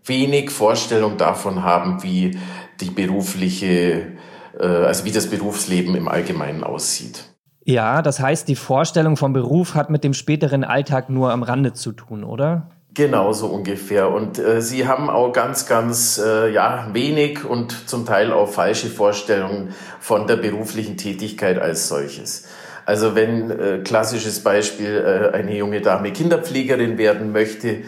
wenig 0.06 0.50
Vorstellung 0.50 1.18
davon 1.18 1.64
haben, 1.64 2.04
wie 2.04 2.38
die 2.80 2.90
berufliche, 2.90 4.14
äh, 4.60 4.66
also 4.66 5.06
wie 5.06 5.12
das 5.12 5.28
Berufsleben 5.28 5.96
im 5.96 6.08
Allgemeinen 6.08 6.64
aussieht. 6.64 7.34
Ja, 7.66 8.02
das 8.02 8.20
heißt, 8.20 8.48
die 8.48 8.56
Vorstellung 8.56 9.16
vom 9.16 9.32
Beruf 9.32 9.74
hat 9.76 9.90
mit 9.90 10.04
dem 10.04 10.14
späteren 10.14 10.64
Alltag 10.64 11.10
nur 11.10 11.32
am 11.32 11.44
Rande 11.44 11.74
zu 11.74 11.94
tun, 11.94 12.24
oder? 12.24 12.70
Genau 12.94 13.32
so 13.32 13.48
ungefähr. 13.48 14.12
Und 14.12 14.38
äh, 14.38 14.62
sie 14.62 14.88
haben 14.88 15.10
auch 15.10 15.32
ganz, 15.32 15.66
ganz 15.66 16.20
äh, 16.24 16.52
ja, 16.52 16.90
wenig 16.92 17.46
und 17.46 17.90
zum 17.90 18.06
Teil 18.06 18.32
auch 18.32 18.50
falsche 18.50 18.88
Vorstellungen 18.88 19.74
von 20.00 20.28
der 20.28 20.36
beruflichen 20.36 20.98
Tätigkeit 20.98 21.58
als 21.58 21.88
solches. 21.88 22.48
Also 22.86 23.16
wenn 23.16 23.50
äh, 23.50 23.80
klassisches 23.84 24.44
Beispiel 24.44 25.32
äh, 25.34 25.36
eine 25.36 25.56
junge 25.56 25.82
Dame 25.82 26.12
Kinderpflegerin 26.12 26.98
werden 26.98 27.32
möchte, 27.32 27.84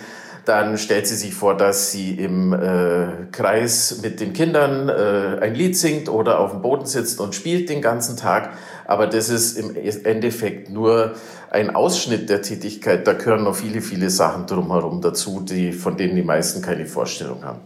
dann 0.45 0.77
stellt 0.77 1.07
sie 1.07 1.15
sich 1.15 1.33
vor, 1.33 1.57
dass 1.57 1.92
sie 1.92 2.12
im 2.12 2.53
äh, 2.53 3.27
Kreis 3.31 4.00
mit 4.01 4.19
den 4.19 4.33
Kindern 4.33 4.89
äh, 4.89 5.39
ein 5.42 5.56
Lied 5.56 5.77
singt 5.77 6.07
oder 6.09 6.39
auf 6.39 6.51
dem 6.51 6.62
Boden 6.62 6.86
sitzt 6.86 7.19
und 7.19 7.36
spielt 7.36 7.69
den 7.69 7.81
ganzen 7.81 8.18
Tag. 8.18 8.51
Aber 8.86 9.07
das 9.07 9.30
ist 9.30 9.57
im 9.57 9.75
Endeffekt 10.06 10.69
nur 10.69 11.13
ein 11.50 11.75
Ausschnitt 11.75 12.30
der 12.30 12.42
Tätigkeit. 12.42 13.07
Da 13.07 13.13
gehören 13.13 13.44
noch 13.44 13.56
viele, 13.56 13.81
viele 13.81 14.09
Sachen 14.09 14.45
drumherum 14.45 15.01
dazu, 15.01 15.42
die, 15.42 15.71
von 15.71 15.97
denen 15.97 16.15
die 16.15 16.24
meisten 16.24 16.62
keine 16.62 16.86
Vorstellung 16.86 17.44
haben. 17.44 17.59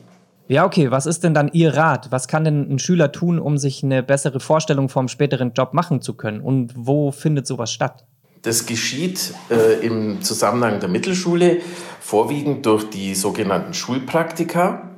Ja, 0.48 0.66
okay, 0.66 0.90
was 0.90 1.06
ist 1.06 1.24
denn 1.24 1.36
dann 1.36 1.50
Ihr 1.54 1.75
Rat? 1.75 2.08
Was 2.12 2.28
kann 2.28 2.44
denn 2.44 2.72
ein 2.74 2.80
Schüler 2.80 3.12
tun, 3.12 3.38
um 3.38 3.60
sich 3.60 3.84
eine 3.84 4.02
bessere 4.02 4.40
Vorstellung 4.40 4.90
vom 4.90 5.08
späteren 5.08 5.54
Job 5.54 5.74
machen 5.74 6.02
zu 6.02 6.16
können? 6.16 6.42
Und 6.42 6.74
wo 6.75 7.12
findet 7.12 7.46
sowas 7.46 7.72
statt? 7.72 8.04
Das 8.41 8.65
geschieht 8.65 9.33
äh, 9.50 9.86
im 9.86 10.21
Zusammenhang 10.21 10.80
der 10.80 10.88
Mittelschule 10.88 11.57
vorwiegend 12.00 12.65
durch 12.65 12.89
die 12.89 13.13
sogenannten 13.13 13.74
Schulpraktika. 13.74 14.91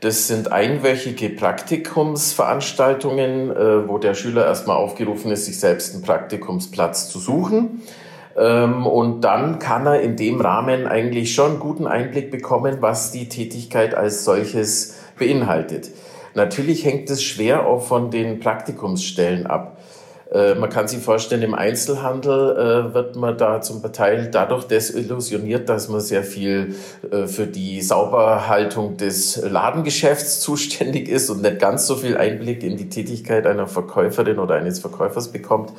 Das 0.00 0.28
sind 0.28 0.52
einwöchige 0.52 1.30
Praktikumsveranstaltungen, 1.30 3.50
äh, 3.50 3.88
wo 3.88 3.98
der 3.98 4.14
Schüler 4.14 4.46
erstmal 4.46 4.76
aufgerufen 4.76 5.32
ist, 5.32 5.46
sich 5.46 5.58
selbst 5.58 5.94
einen 5.94 6.04
Praktikumsplatz 6.04 7.08
zu 7.08 7.18
suchen. 7.18 7.82
Ähm, 8.36 8.86
und 8.86 9.22
dann 9.22 9.58
kann 9.58 9.86
er 9.86 10.00
in 10.00 10.14
dem 10.16 10.40
Rahmen 10.40 10.86
eigentlich 10.86 11.34
schon 11.34 11.50
einen 11.52 11.60
guten 11.60 11.88
Einblick 11.88 12.30
bekommen, 12.30 12.76
was 12.80 13.10
die 13.10 13.28
Tätigkeit 13.28 13.94
als 13.94 14.24
solches 14.24 15.00
beinhaltet. 15.18 15.90
Natürlich 16.34 16.84
hängt 16.84 17.10
es 17.10 17.22
schwer 17.22 17.66
auch 17.66 17.82
von 17.82 18.10
den 18.10 18.40
Praktikumsstellen 18.40 19.46
ab. 19.46 19.73
Äh, 20.34 20.56
man 20.56 20.68
kann 20.68 20.88
sich 20.88 20.98
vorstellen, 20.98 21.42
im 21.42 21.54
Einzelhandel 21.54 22.90
äh, 22.90 22.94
wird 22.94 23.14
man 23.14 23.38
da 23.38 23.60
zum 23.60 23.80
Teil 23.92 24.30
dadurch 24.32 24.64
desillusioniert, 24.64 25.68
dass 25.68 25.88
man 25.88 26.00
sehr 26.00 26.24
viel 26.24 26.74
äh, 27.10 27.28
für 27.28 27.46
die 27.46 27.80
Sauberhaltung 27.80 28.96
des 28.96 29.36
Ladengeschäfts 29.36 30.40
zuständig 30.44 31.08
ist 31.08 31.30
und 31.30 31.42
nicht 31.42 31.60
ganz 31.60 31.86
so 31.86 31.94
viel 31.94 32.16
Einblick 32.16 32.64
in 32.64 32.76
die 32.76 32.88
Tätigkeit 32.88 33.46
einer 33.46 33.68
Verkäuferin 33.68 34.40
oder 34.40 34.56
eines 34.56 34.80
Verkäufers 34.80 35.30
bekommt. 35.30 35.72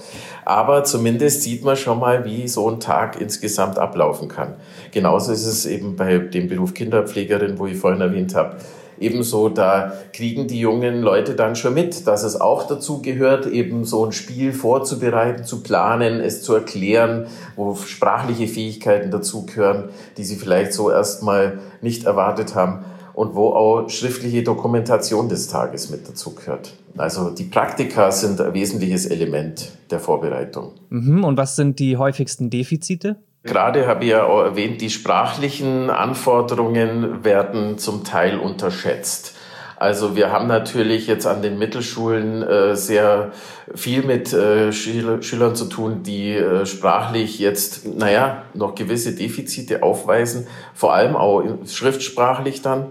Aber 0.45 0.85
zumindest 0.85 1.41
sieht 1.41 1.65
man 1.65 1.75
schon 1.75 1.99
mal, 1.99 2.23
wie 2.23 2.47
so 2.47 2.69
ein 2.69 2.79
Tag 2.79 3.19
insgesamt 3.19 3.77
ablaufen 3.77 4.29
kann. 4.29 4.53
Genauso 4.91 5.33
ist 5.33 5.45
es 5.45 5.65
eben 5.65 5.97
bei 5.97 6.17
dem 6.17 6.47
Beruf 6.47 6.73
Kinderpflegerin, 6.73 7.59
wo 7.59 7.67
ich 7.67 7.77
vorhin 7.77 7.99
erwähnt 7.99 8.33
habe. 8.35 8.55
Ebenso, 8.99 9.49
da 9.49 9.93
kriegen 10.13 10.47
die 10.47 10.59
jungen 10.59 11.01
Leute 11.01 11.35
dann 11.35 11.55
schon 11.55 11.73
mit, 11.73 12.07
dass 12.07 12.23
es 12.23 12.39
auch 12.39 12.67
dazu 12.67 13.01
gehört, 13.01 13.45
eben 13.47 13.85
so 13.85 14.05
ein 14.05 14.11
Spiel 14.11 14.53
vorzubereiten, 14.53 15.43
zu 15.43 15.61
planen, 15.61 16.19
es 16.19 16.41
zu 16.41 16.53
erklären, 16.53 17.27
wo 17.55 17.75
sprachliche 17.75 18.47
Fähigkeiten 18.47 19.11
dazugehören, 19.11 19.89
die 20.17 20.23
sie 20.23 20.35
vielleicht 20.35 20.73
so 20.73 20.91
erstmal 20.91 21.59
nicht 21.81 22.05
erwartet 22.05 22.55
haben 22.55 22.85
und 23.13 23.35
wo 23.35 23.49
auch 23.49 23.89
schriftliche 23.89 24.43
Dokumentation 24.43 25.29
des 25.29 25.47
Tages 25.47 25.89
mit 25.89 26.07
dazugehört. 26.07 26.73
Also 26.97 27.29
die 27.29 27.45
Praktika 27.45 28.11
sind 28.11 28.39
ein 28.41 28.53
wesentliches 28.53 29.05
Element 29.05 29.71
der 29.89 29.99
Vorbereitung. 29.99 30.71
Mhm, 30.89 31.23
und 31.23 31.37
was 31.37 31.55
sind 31.55 31.79
die 31.79 31.97
häufigsten 31.97 32.49
Defizite? 32.49 33.17
Gerade 33.45 33.85
habe 33.85 34.05
ich 34.05 34.09
ja 34.09 34.23
auch 34.23 34.41
erwähnt, 34.41 34.81
die 34.81 34.89
sprachlichen 34.89 35.91
Anforderungen 35.91 37.23
werden 37.23 37.77
zum 37.77 38.03
Teil 38.03 38.39
unterschätzt. 38.39 39.35
Also 39.77 40.15
wir 40.15 40.31
haben 40.31 40.47
natürlich 40.47 41.05
jetzt 41.05 41.27
an 41.27 41.43
den 41.43 41.59
Mittelschulen 41.59 42.41
äh, 42.41 42.75
sehr 42.75 43.33
viel 43.75 44.03
mit 44.03 44.33
äh, 44.33 44.73
Schüler, 44.73 45.21
Schülern 45.21 45.55
zu 45.55 45.65
tun, 45.65 46.01
die 46.01 46.31
äh, 46.31 46.65
sprachlich 46.65 47.37
jetzt, 47.37 47.85
naja, 47.85 48.43
noch 48.55 48.73
gewisse 48.73 49.13
Defizite 49.13 49.83
aufweisen, 49.83 50.47
vor 50.73 50.95
allem 50.95 51.15
auch 51.15 51.43
schriftsprachlich 51.67 52.63
dann. 52.63 52.87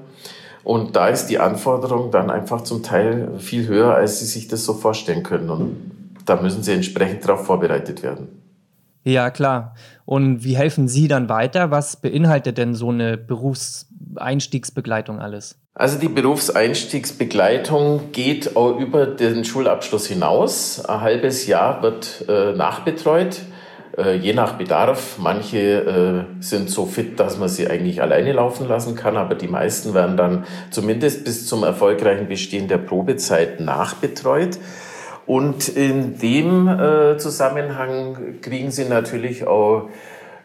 Und 0.63 0.95
da 0.95 1.09
ist 1.09 1.27
die 1.27 1.41
Anforderung 1.41 2.13
dann 2.13 2.31
einfach 2.31 2.61
zum 2.61 2.85
Teil 2.85 3.33
viel 3.39 3.67
höher, 3.67 3.95
als 3.95 4.21
sie 4.21 4.27
sich 4.27 4.47
das 4.47 4.65
so 4.65 4.75
vorstellen 4.75 5.25
können. 5.25 5.51
Und 5.51 5.91
da 6.27 6.41
müssen 6.41 6.63
sie 6.63 6.75
entsprechend 6.75 7.25
darauf 7.25 7.45
vorbereitet 7.45 8.05
werden. 8.05 8.44
Ja, 9.05 9.31
klar. 9.31 9.75
Und 10.07 10.45
wie 10.45 10.57
helfen 10.57 10.89
Sie 10.89 11.09
dann 11.09 11.29
weiter? 11.29 11.71
Was 11.71 11.97
beinhaltet 11.97 12.59
denn 12.59 12.75
so 12.75 12.89
eine 12.89 13.19
Berufseinstiegsbegleitung 13.19 15.21
alles? 15.21 15.59
Also 15.75 15.99
die 15.99 16.09
Berufseinstiegsbegleitung 16.09 18.13
geht 18.13 18.57
auch 18.57 18.79
über 18.79 19.07
den 19.07 19.45
Schulabschluss 19.45 20.07
hinaus. 20.07 20.85
Ein 20.85 21.01
halbes 21.01 21.47
Jahr 21.47 21.83
wird 21.83 22.25
äh, 22.29 22.53
nachbetreut, 22.53 23.41
äh, 23.99 24.17
je 24.17 24.35
nach 24.35 24.53
Bedarf. 24.53 25.19
Manche 25.19 25.59
äh, 25.59 26.43
sind 26.43 26.71
so 26.71 26.87
fit, 26.87 27.21
dass 27.21 27.39
man 27.39 27.49
sie 27.49 27.69
eigentlich 27.69 28.01
alleine 28.01 28.33
laufen 28.33 28.69
lassen 28.69 28.95
kann, 28.95 29.17
aber 29.17 29.35
die 29.35 29.49
meisten 29.49 29.95
werden 29.95 30.17
dann 30.17 30.45
zumindest 30.71 31.25
bis 31.25 31.47
zum 31.47 31.65
erfolgreichen 31.65 32.29
Bestehen 32.29 32.69
der 32.69 32.79
Probezeit 32.79 33.61
nachbetreut. 33.61 34.59
Und 35.26 35.69
in 35.69 36.19
dem 36.19 36.69
äh, 36.69 37.16
Zusammenhang 37.16 38.40
kriegen 38.43 38.71
sie 38.71 38.85
natürlich 38.85 39.47
auch 39.47 39.88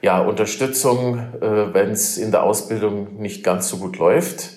ja, 0.01 0.21
Unterstützung, 0.21 1.19
äh, 1.41 1.73
wenn 1.73 1.91
es 1.91 2.17
in 2.17 2.31
der 2.31 2.43
Ausbildung 2.43 3.19
nicht 3.19 3.43
ganz 3.43 3.67
so 3.67 3.77
gut 3.77 3.97
läuft. 3.97 4.51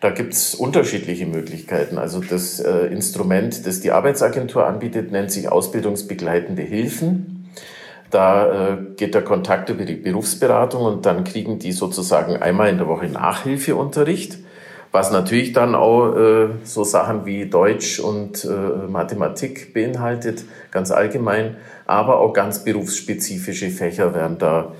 Da 0.00 0.10
gibt 0.10 0.32
es 0.32 0.54
unterschiedliche 0.54 1.26
Möglichkeiten. 1.26 1.98
Also 1.98 2.20
das 2.20 2.58
äh, 2.58 2.86
Instrument, 2.86 3.66
das 3.66 3.80
die 3.80 3.92
Arbeitsagentur 3.92 4.66
anbietet, 4.66 5.12
nennt 5.12 5.30
sich 5.30 5.50
ausbildungsbegleitende 5.50 6.62
Hilfen. 6.62 7.48
Da 8.10 8.72
äh, 8.72 8.76
geht 8.96 9.14
der 9.14 9.22
Kontakt 9.22 9.68
über 9.68 9.84
die 9.84 9.94
Berufsberatung 9.94 10.82
und 10.82 11.06
dann 11.06 11.22
kriegen 11.22 11.60
die 11.60 11.72
sozusagen 11.72 12.36
einmal 12.36 12.70
in 12.70 12.78
der 12.78 12.88
Woche 12.88 13.06
Nachhilfeunterricht 13.06 14.38
was 14.92 15.12
natürlich 15.12 15.52
dann 15.52 15.74
auch 15.74 16.14
äh, 16.14 16.48
so 16.64 16.84
Sachen 16.84 17.24
wie 17.26 17.48
Deutsch 17.48 18.00
und 18.00 18.44
äh, 18.44 18.88
Mathematik 18.88 19.72
beinhaltet, 19.72 20.44
ganz 20.70 20.90
allgemein, 20.90 21.56
aber 21.86 22.18
auch 22.20 22.32
ganz 22.32 22.64
berufsspezifische 22.64 23.70
Fächer 23.70 24.14
werden 24.14 24.38
da, 24.38 24.72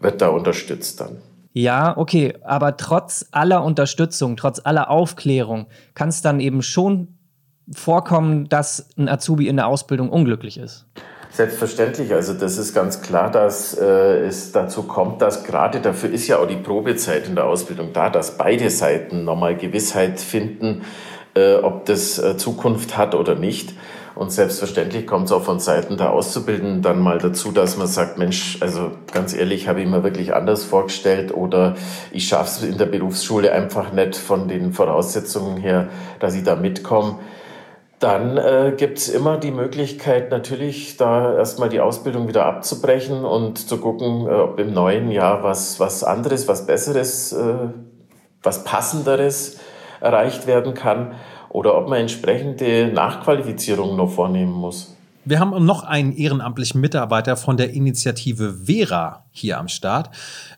wird 0.00 0.20
da 0.22 0.28
unterstützt 0.28 1.00
dann. 1.00 1.18
Ja, 1.52 1.96
okay, 1.96 2.34
aber 2.44 2.76
trotz 2.76 3.26
aller 3.32 3.64
Unterstützung, 3.64 4.36
trotz 4.36 4.60
aller 4.62 4.90
Aufklärung, 4.90 5.66
kann 5.94 6.08
es 6.08 6.22
dann 6.22 6.38
eben 6.38 6.62
schon 6.62 7.18
vorkommen, 7.72 8.48
dass 8.48 8.88
ein 8.96 9.08
Azubi 9.08 9.48
in 9.48 9.56
der 9.56 9.66
Ausbildung 9.66 10.08
unglücklich 10.08 10.58
ist. 10.58 10.86
Selbstverständlich, 11.38 12.12
also 12.12 12.34
das 12.34 12.58
ist 12.58 12.74
ganz 12.74 13.00
klar, 13.00 13.30
dass 13.30 13.72
äh, 13.72 14.26
es 14.26 14.50
dazu 14.50 14.82
kommt, 14.82 15.22
dass 15.22 15.44
gerade 15.44 15.78
dafür 15.78 16.10
ist 16.10 16.26
ja 16.26 16.38
auch 16.40 16.48
die 16.48 16.56
Probezeit 16.56 17.28
in 17.28 17.36
der 17.36 17.44
Ausbildung 17.44 17.92
da, 17.92 18.10
dass 18.10 18.36
beide 18.36 18.70
Seiten 18.70 19.22
nochmal 19.22 19.56
Gewissheit 19.56 20.18
finden, 20.18 20.82
äh, 21.36 21.54
ob 21.54 21.84
das 21.84 22.18
äh, 22.18 22.36
Zukunft 22.36 22.96
hat 22.96 23.14
oder 23.14 23.36
nicht. 23.36 23.72
Und 24.16 24.32
selbstverständlich 24.32 25.06
kommt 25.06 25.26
es 25.26 25.32
auch 25.32 25.44
von 25.44 25.60
Seiten 25.60 25.96
der 25.96 26.12
Auszubildenden 26.12 26.82
dann 26.82 26.98
mal 26.98 27.18
dazu, 27.18 27.52
dass 27.52 27.76
man 27.76 27.86
sagt, 27.86 28.18
Mensch, 28.18 28.58
also 28.60 28.90
ganz 29.12 29.32
ehrlich, 29.32 29.68
habe 29.68 29.80
ich 29.80 29.86
mir 29.86 30.02
wirklich 30.02 30.34
anders 30.34 30.64
vorgestellt 30.64 31.32
oder 31.32 31.76
ich 32.10 32.26
schaffe 32.26 32.64
es 32.64 32.68
in 32.68 32.78
der 32.78 32.86
Berufsschule 32.86 33.52
einfach 33.52 33.92
nicht 33.92 34.16
von 34.16 34.48
den 34.48 34.72
Voraussetzungen 34.72 35.56
her, 35.58 35.88
dass 36.18 36.34
ich 36.34 36.42
da 36.42 36.56
mitkomme. 36.56 37.20
Dann 37.98 38.36
äh, 38.36 38.74
gibt 38.76 38.98
es 38.98 39.08
immer 39.08 39.38
die 39.38 39.50
Möglichkeit, 39.50 40.30
natürlich 40.30 40.96
da 40.96 41.36
erstmal 41.36 41.68
die 41.68 41.80
Ausbildung 41.80 42.28
wieder 42.28 42.46
abzubrechen 42.46 43.24
und 43.24 43.58
zu 43.58 43.78
gucken, 43.78 44.26
äh, 44.26 44.30
ob 44.30 44.60
im 44.60 44.72
neuen 44.72 45.10
Jahr 45.10 45.42
was, 45.42 45.80
was 45.80 46.04
anderes, 46.04 46.46
was 46.46 46.64
Besseres, 46.64 47.32
äh, 47.32 47.70
was 48.42 48.62
Passenderes 48.62 49.58
erreicht 50.00 50.46
werden 50.46 50.74
kann 50.74 51.14
oder 51.48 51.76
ob 51.76 51.88
man 51.88 52.00
entsprechende 52.00 52.86
Nachqualifizierungen 52.92 53.96
noch 53.96 54.10
vornehmen 54.10 54.52
muss. 54.52 54.94
Wir 55.24 55.40
haben 55.40 55.66
noch 55.66 55.82
einen 55.82 56.16
ehrenamtlichen 56.16 56.80
Mitarbeiter 56.80 57.36
von 57.36 57.56
der 57.56 57.74
Initiative 57.74 58.54
Vera 58.64 59.24
hier 59.32 59.58
am 59.58 59.68
Start. 59.68 60.10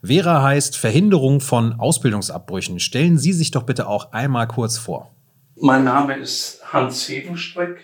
Vera 0.04 0.42
heißt 0.42 0.76
Verhinderung 0.76 1.40
von 1.40 1.80
Ausbildungsabbrüchen. 1.80 2.78
Stellen 2.80 3.18
Sie 3.18 3.32
sich 3.32 3.50
doch 3.50 3.62
bitte 3.62 3.88
auch 3.88 4.12
einmal 4.12 4.46
kurz 4.46 4.76
vor. 4.76 5.10
Mein 5.62 5.84
Name 5.84 6.16
ist 6.16 6.62
Hans 6.72 7.06
Hebenstreck. 7.06 7.80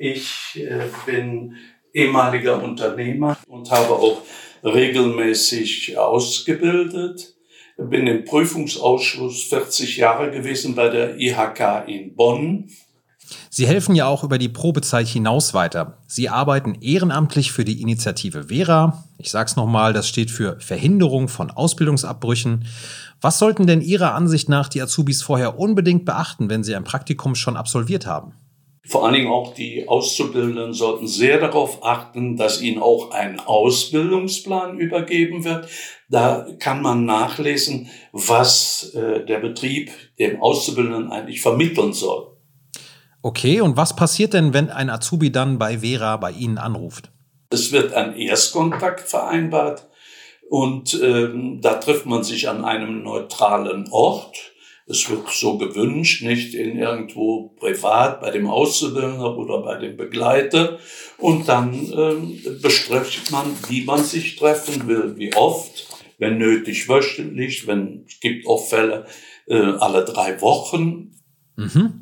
Ich 0.00 0.56
äh, 0.56 0.86
bin 1.06 1.54
ehemaliger 1.92 2.60
Unternehmer 2.60 3.36
und 3.46 3.70
habe 3.70 3.94
auch 3.94 4.22
regelmäßig 4.64 5.96
ausgebildet. 5.96 7.36
Bin 7.76 8.08
im 8.08 8.24
Prüfungsausschuss 8.24 9.44
40 9.44 9.96
Jahre 9.98 10.32
gewesen 10.32 10.74
bei 10.74 10.88
der 10.88 11.16
IHK 11.16 11.86
in 11.86 12.16
Bonn. 12.16 12.68
Sie 13.50 13.66
helfen 13.66 13.94
ja 13.94 14.06
auch 14.06 14.24
über 14.24 14.38
die 14.38 14.48
Probezeit 14.48 15.06
hinaus 15.06 15.54
weiter. 15.54 15.98
Sie 16.06 16.28
arbeiten 16.28 16.76
ehrenamtlich 16.80 17.52
für 17.52 17.64
die 17.64 17.80
Initiative 17.80 18.44
Vera. 18.44 19.04
Ich 19.18 19.30
sage 19.30 19.48
es 19.48 19.56
nochmal, 19.56 19.92
das 19.92 20.08
steht 20.08 20.30
für 20.30 20.58
Verhinderung 20.60 21.28
von 21.28 21.50
Ausbildungsabbrüchen. 21.50 22.66
Was 23.20 23.38
sollten 23.38 23.66
denn 23.66 23.80
Ihrer 23.80 24.14
Ansicht 24.14 24.48
nach 24.48 24.68
die 24.68 24.80
Azubis 24.80 25.22
vorher 25.22 25.58
unbedingt 25.58 26.04
beachten, 26.04 26.48
wenn 26.48 26.62
sie 26.62 26.76
ein 26.76 26.84
Praktikum 26.84 27.34
schon 27.34 27.56
absolviert 27.56 28.06
haben? 28.06 28.34
Vor 28.88 29.04
allen 29.04 29.14
Dingen 29.14 29.30
auch 29.30 29.52
die 29.52 29.86
Auszubildenden 29.86 30.72
sollten 30.72 31.06
sehr 31.06 31.38
darauf 31.38 31.84
achten, 31.84 32.38
dass 32.38 32.62
ihnen 32.62 32.80
auch 32.80 33.10
ein 33.10 33.38
Ausbildungsplan 33.38 34.78
übergeben 34.78 35.44
wird. 35.44 35.68
Da 36.08 36.46
kann 36.58 36.80
man 36.80 37.04
nachlesen, 37.04 37.90
was 38.12 38.94
äh, 38.94 39.26
der 39.26 39.40
Betrieb 39.40 39.90
dem 40.18 40.40
Auszubildenden 40.40 41.12
eigentlich 41.12 41.42
vermitteln 41.42 41.92
soll. 41.92 42.37
Okay, 43.28 43.60
und 43.60 43.76
was 43.76 43.94
passiert 43.94 44.32
denn, 44.32 44.54
wenn 44.54 44.70
ein 44.70 44.88
Azubi 44.88 45.30
dann 45.30 45.58
bei 45.58 45.80
Vera 45.80 46.16
bei 46.16 46.30
Ihnen 46.30 46.56
anruft? 46.56 47.10
Es 47.50 47.72
wird 47.72 47.92
ein 47.92 48.16
Erstkontakt 48.16 49.06
vereinbart 49.06 49.86
und 50.48 50.98
ähm, 51.02 51.60
da 51.60 51.74
trifft 51.74 52.06
man 52.06 52.24
sich 52.24 52.48
an 52.48 52.64
einem 52.64 53.02
neutralen 53.02 53.86
Ort. 53.90 54.34
Es 54.86 55.10
wird 55.10 55.28
so 55.28 55.58
gewünscht, 55.58 56.22
nicht 56.22 56.54
in 56.54 56.78
irgendwo 56.78 57.50
privat 57.60 58.22
bei 58.22 58.30
dem 58.30 58.48
Auszubildenden 58.48 59.20
oder 59.20 59.60
bei 59.60 59.76
dem 59.76 59.98
Begleiter. 59.98 60.78
Und 61.18 61.50
dann 61.50 61.74
ähm, 61.74 62.40
bespricht 62.62 63.30
man, 63.30 63.44
wie 63.68 63.84
man 63.84 64.04
sich 64.04 64.36
treffen 64.36 64.88
will, 64.88 65.18
wie 65.18 65.34
oft, 65.34 65.86
wenn 66.16 66.38
nötig 66.38 66.88
wöchentlich, 66.88 67.66
wenn 67.66 68.06
es 68.08 68.20
gibt 68.20 68.46
auch 68.46 68.66
Fälle 68.66 69.04
äh, 69.48 69.54
alle 69.54 70.06
drei 70.06 70.40
Wochen. 70.40 71.12
Mhm. 71.56 72.00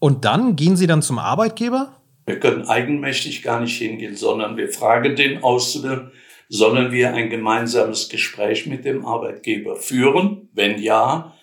Und 0.00 0.24
dann 0.24 0.56
gehen 0.56 0.76
Sie 0.76 0.86
dann 0.86 1.02
zum 1.02 1.18
Arbeitgeber? 1.18 2.00
Wir 2.26 2.38
können 2.38 2.68
eigenmächtig 2.68 3.42
gar 3.42 3.60
nicht 3.60 3.78
hingehen, 3.78 4.16
sondern 4.16 4.56
wir 4.56 4.68
fragen 4.68 5.16
den 5.16 5.42
Auszubildenden, 5.42 6.12
Sollen 6.50 6.92
wir 6.92 7.12
ein 7.12 7.28
gemeinsames 7.28 8.08
Gespräch 8.08 8.66
mit 8.66 8.86
dem 8.86 9.04
Arbeitgeber 9.04 9.76
führen? 9.76 10.48
Wenn 10.54 10.80
ja, 10.80 11.34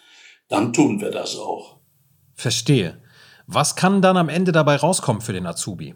dann 0.50 0.74
tun 0.74 1.00
wir 1.00 1.12
das 1.12 1.38
auch. 1.38 1.78
Verstehe. 2.34 3.02
Was 3.46 3.76
kann 3.76 4.02
dann 4.02 4.18
am 4.18 4.30
Ende 4.30 4.52
dabei 4.52 4.78
rauskommen 4.78 5.22
für 5.22 5.34
den 5.34 5.46
Azubi? 5.46 5.94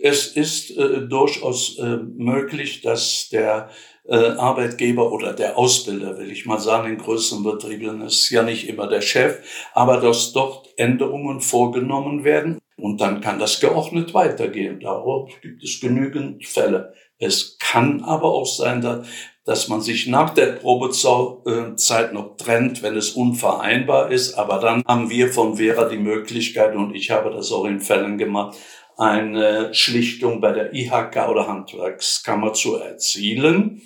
Es 0.00 0.28
ist 0.28 0.70
äh, 0.76 1.08
durchaus 1.08 1.76
äh, 1.78 1.96
möglich, 1.96 2.82
dass 2.82 3.28
der 3.30 3.70
Arbeitgeber 4.08 5.12
oder 5.12 5.32
der 5.32 5.56
Ausbilder, 5.56 6.18
will 6.18 6.30
ich 6.30 6.44
mal 6.44 6.58
sagen, 6.58 6.88
in 6.88 6.98
größeren 6.98 7.44
Betrieben 7.44 8.02
ist 8.02 8.28
ja 8.30 8.42
nicht 8.42 8.68
immer 8.68 8.88
der 8.88 9.00
Chef, 9.00 9.38
aber 9.74 9.98
dass 9.98 10.32
dort 10.32 10.68
Änderungen 10.76 11.40
vorgenommen 11.40 12.24
werden 12.24 12.58
und 12.76 13.00
dann 13.00 13.20
kann 13.20 13.38
das 13.38 13.60
geordnet 13.60 14.12
weitergehen. 14.12 14.80
Darauf 14.80 15.30
gibt 15.40 15.62
es 15.62 15.80
genügend 15.80 16.44
Fälle. 16.46 16.94
Es 17.18 17.56
kann 17.60 18.02
aber 18.02 18.34
auch 18.34 18.46
sein, 18.46 19.04
dass 19.44 19.68
man 19.68 19.80
sich 19.80 20.08
nach 20.08 20.30
der 20.30 20.46
Probezeit 20.46 22.12
noch 22.12 22.36
trennt, 22.36 22.82
wenn 22.82 22.96
es 22.96 23.10
unvereinbar 23.10 24.10
ist. 24.10 24.34
Aber 24.34 24.58
dann 24.58 24.82
haben 24.88 25.10
wir 25.10 25.32
von 25.32 25.56
Vera 25.56 25.88
die 25.88 25.98
Möglichkeit, 25.98 26.74
und 26.74 26.96
ich 26.96 27.12
habe 27.12 27.30
das 27.30 27.52
auch 27.52 27.64
in 27.64 27.78
Fällen 27.78 28.18
gemacht, 28.18 28.58
eine 28.96 29.72
Schlichtung 29.72 30.40
bei 30.40 30.50
der 30.52 30.74
IHK 30.74 31.28
oder 31.30 31.46
Handwerkskammer 31.46 32.52
zu 32.52 32.76
erzielen. 32.76 33.82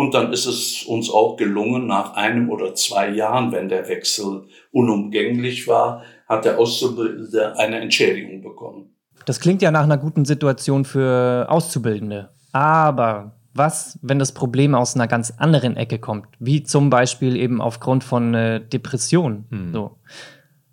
Und 0.00 0.14
dann 0.14 0.32
ist 0.32 0.46
es 0.46 0.82
uns 0.84 1.10
auch 1.10 1.36
gelungen, 1.36 1.86
nach 1.86 2.14
einem 2.14 2.48
oder 2.48 2.74
zwei 2.74 3.10
Jahren, 3.10 3.52
wenn 3.52 3.68
der 3.68 3.86
Wechsel 3.86 4.44
unumgänglich 4.72 5.68
war, 5.68 6.04
hat 6.26 6.46
der 6.46 6.58
Auszubildende 6.58 7.58
eine 7.58 7.80
Entschädigung 7.80 8.40
bekommen. 8.40 8.94
Das 9.26 9.40
klingt 9.40 9.60
ja 9.60 9.70
nach 9.70 9.82
einer 9.82 9.98
guten 9.98 10.24
Situation 10.24 10.86
für 10.86 11.44
Auszubildende. 11.50 12.30
Aber 12.50 13.36
was, 13.52 13.98
wenn 14.00 14.18
das 14.18 14.32
Problem 14.32 14.74
aus 14.74 14.94
einer 14.94 15.06
ganz 15.06 15.34
anderen 15.36 15.76
Ecke 15.76 15.98
kommt, 15.98 16.28
wie 16.38 16.62
zum 16.62 16.88
Beispiel 16.88 17.36
eben 17.36 17.60
aufgrund 17.60 18.02
von 18.02 18.32
äh, 18.32 18.66
Depressionen? 18.66 19.44
Hm. 19.50 19.72
So. 19.74 19.98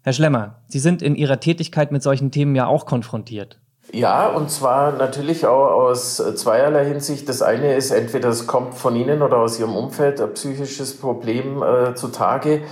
Herr 0.03 0.13
Schlemmer, 0.13 0.61
Sie 0.69 0.79
sind 0.79 1.01
in 1.01 1.15
Ihrer 1.15 1.41
Tätigkeit 1.41 1.91
mit 1.91 2.01
solchen 2.01 2.31
Themen 2.31 2.55
ja 2.55 2.65
auch 2.67 2.85
konfrontiert. 2.85 3.59
Ja, 3.93 4.27
und 4.27 4.51
zwar 4.51 4.91
natürlich 4.91 5.47
auch 5.47 5.71
aus 5.71 6.17
zweierlei 6.35 6.85
Hinsicht. 6.85 7.29
Das 7.29 7.41
eine 7.41 7.75
ist, 7.75 7.91
entweder 7.91 8.29
es 8.29 8.45
kommt 8.45 8.75
von 8.75 8.95
Ihnen 8.95 9.21
oder 9.21 9.37
aus 9.37 9.59
Ihrem 9.59 9.75
Umfeld 9.75 10.19
ein 10.19 10.33
psychisches 10.33 10.97
Problem 10.97 11.63
äh, 11.63 11.95
zutage. 11.95 12.63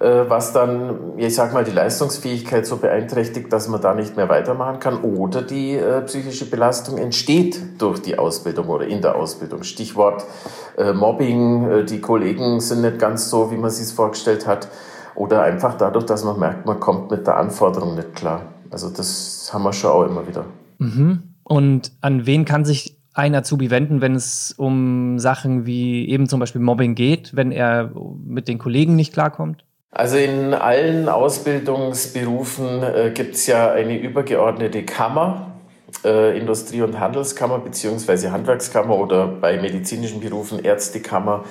äh, 0.00 0.28
was 0.28 0.52
dann, 0.52 1.14
ich 1.16 1.34
sag 1.34 1.52
mal, 1.52 1.64
die 1.64 1.70
Leistungsfähigkeit 1.70 2.66
so 2.66 2.76
beeinträchtigt, 2.76 3.52
dass 3.52 3.68
man 3.68 3.80
da 3.80 3.94
nicht 3.94 4.16
mehr 4.16 4.28
weitermachen 4.28 4.80
kann. 4.80 5.02
Oder 5.02 5.42
die 5.42 5.76
äh, 5.76 6.02
psychische 6.02 6.48
Belastung 6.50 6.98
entsteht 6.98 7.80
durch 7.80 8.02
die 8.02 8.18
Ausbildung 8.18 8.68
oder 8.68 8.86
in 8.86 9.00
der 9.00 9.16
Ausbildung. 9.16 9.62
Stichwort 9.62 10.24
äh, 10.76 10.92
Mobbing, 10.92 11.70
äh, 11.70 11.84
die 11.84 12.00
Kollegen 12.00 12.60
sind 12.60 12.82
nicht 12.82 12.98
ganz 12.98 13.30
so, 13.30 13.50
wie 13.50 13.56
man 13.56 13.70
sich 13.70 13.84
es 13.84 13.92
vorgestellt 13.92 14.46
hat. 14.46 14.68
Oder 15.14 15.42
einfach 15.42 15.76
dadurch, 15.76 16.06
dass 16.06 16.24
man 16.24 16.38
merkt, 16.38 16.66
man 16.66 16.80
kommt 16.80 17.10
mit 17.10 17.26
der 17.26 17.36
Anforderung 17.36 17.94
nicht 17.94 18.14
klar. 18.16 18.42
Also 18.70 18.90
das 18.90 19.48
haben 19.52 19.62
wir 19.62 19.72
schon 19.72 19.90
auch 19.92 20.02
immer 20.02 20.26
wieder. 20.26 20.44
Mhm. 20.78 21.34
Und 21.42 21.92
an 22.00 22.26
wen 22.26 22.44
kann 22.44 22.64
sich 22.64 22.96
ein 23.12 23.34
Azubi 23.34 23.70
wenden, 23.70 24.00
wenn 24.00 24.14
es 24.14 24.52
um 24.56 25.18
Sachen 25.18 25.66
wie 25.66 26.08
eben 26.08 26.28
zum 26.28 26.40
Beispiel 26.40 26.60
Mobbing 26.60 26.94
geht, 26.94 27.36
wenn 27.36 27.52
er 27.52 27.92
mit 28.24 28.48
den 28.48 28.58
Kollegen 28.58 28.96
nicht 28.96 29.12
klarkommt? 29.12 29.64
Also 29.92 30.16
in 30.16 30.52
allen 30.52 31.08
Ausbildungsberufen 31.08 32.82
äh, 32.82 33.12
gibt 33.14 33.36
es 33.36 33.46
ja 33.46 33.70
eine 33.70 33.96
übergeordnete 33.96 34.82
Kammer, 34.82 35.52
äh, 36.04 36.36
Industrie- 36.36 36.82
und 36.82 36.98
Handelskammer 36.98 37.60
beziehungsweise 37.60 38.32
Handwerkskammer 38.32 38.98
oder 38.98 39.28
bei 39.28 39.60
medizinischen 39.60 40.20
Berufen 40.20 40.58
Ärztekammer 40.58 41.44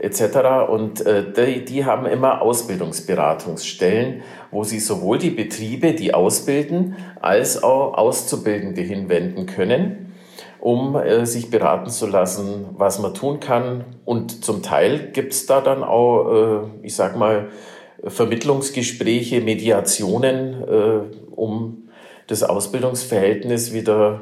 etc. 0.00 0.68
Und 0.68 1.04
äh, 1.06 1.24
die, 1.32 1.64
die 1.64 1.84
haben 1.84 2.06
immer 2.06 2.42
Ausbildungsberatungsstellen, 2.42 4.22
wo 4.50 4.64
sie 4.64 4.78
sowohl 4.78 5.18
die 5.18 5.30
Betriebe, 5.30 5.94
die 5.94 6.14
ausbilden, 6.14 6.96
als 7.20 7.62
auch 7.62 7.94
Auszubildende 7.94 8.82
hinwenden 8.82 9.46
können, 9.46 10.14
um 10.60 10.96
äh, 10.96 11.24
sich 11.26 11.50
beraten 11.50 11.90
zu 11.90 12.06
lassen, 12.06 12.66
was 12.76 12.98
man 12.98 13.14
tun 13.14 13.40
kann. 13.40 13.84
Und 14.04 14.44
zum 14.44 14.62
Teil 14.62 15.10
gibt 15.12 15.32
es 15.32 15.46
da 15.46 15.60
dann 15.60 15.82
auch, 15.82 16.62
äh, 16.62 16.86
ich 16.86 16.94
sag 16.94 17.16
mal, 17.16 17.48
Vermittlungsgespräche, 18.04 19.40
Mediationen, 19.40 21.08
um 21.34 21.88
das 22.28 22.44
Ausbildungsverhältnis 22.44 23.72
wieder 23.72 24.20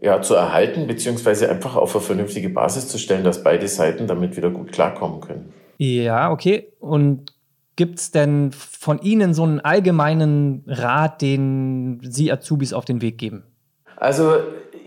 ja, 0.00 0.22
zu 0.22 0.34
erhalten, 0.34 0.86
beziehungsweise 0.86 1.50
einfach 1.50 1.76
auf 1.76 1.94
eine 1.94 2.04
vernünftige 2.04 2.48
Basis 2.48 2.88
zu 2.88 2.98
stellen, 2.98 3.24
dass 3.24 3.42
beide 3.42 3.66
Seiten 3.68 4.06
damit 4.06 4.36
wieder 4.36 4.50
gut 4.50 4.72
klarkommen 4.72 5.20
können. 5.20 5.52
Ja, 5.78 6.30
okay. 6.30 6.72
Und 6.78 7.32
gibt 7.76 7.98
es 7.98 8.10
denn 8.10 8.50
von 8.52 9.00
Ihnen 9.00 9.34
so 9.34 9.44
einen 9.44 9.60
allgemeinen 9.60 10.64
Rat, 10.66 11.22
den 11.22 12.00
Sie 12.02 12.30
Azubis 12.32 12.72
auf 12.72 12.84
den 12.84 13.00
Weg 13.02 13.18
geben? 13.18 13.44
Also 13.96 14.34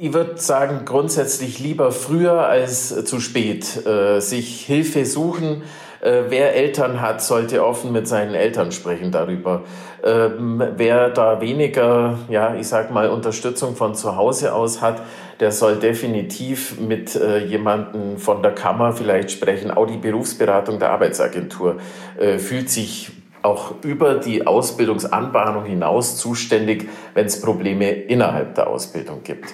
ich 0.01 0.13
würde 0.13 0.37
sagen, 0.37 0.81
grundsätzlich 0.83 1.59
lieber 1.59 1.91
früher 1.91 2.47
als 2.47 3.05
zu 3.05 3.19
spät. 3.19 3.85
Äh, 3.85 4.19
sich 4.19 4.65
Hilfe 4.65 5.05
suchen, 5.05 5.61
äh, 6.01 6.23
wer 6.29 6.55
Eltern 6.55 7.01
hat, 7.01 7.21
sollte 7.21 7.63
offen 7.63 7.91
mit 7.91 8.07
seinen 8.07 8.33
Eltern 8.33 8.71
sprechen 8.71 9.11
darüber. 9.11 9.61
Ähm, 10.03 10.63
wer 10.75 11.11
da 11.11 11.39
weniger, 11.39 12.17
ja, 12.29 12.55
ich 12.55 12.67
sag 12.67 12.89
mal, 12.89 13.09
Unterstützung 13.09 13.75
von 13.75 13.93
zu 13.93 14.15
Hause 14.15 14.55
aus 14.55 14.81
hat, 14.81 15.03
der 15.39 15.51
soll 15.51 15.75
definitiv 15.75 16.79
mit 16.79 17.15
äh, 17.15 17.45
jemandem 17.45 18.17
von 18.17 18.41
der 18.41 18.55
Kammer 18.55 18.93
vielleicht 18.93 19.29
sprechen. 19.29 19.69
Auch 19.69 19.85
die 19.85 19.97
Berufsberatung 19.97 20.79
der 20.79 20.89
Arbeitsagentur 20.93 21.75
äh, 22.17 22.39
fühlt 22.39 22.71
sich 22.71 23.11
auch 23.43 23.75
über 23.83 24.15
die 24.15 24.47
Ausbildungsanbahnung 24.47 25.65
hinaus 25.65 26.17
zuständig, 26.17 26.89
wenn 27.13 27.27
es 27.27 27.39
Probleme 27.39 27.91
innerhalb 27.91 28.55
der 28.55 28.65
Ausbildung 28.65 29.21
gibt. 29.23 29.53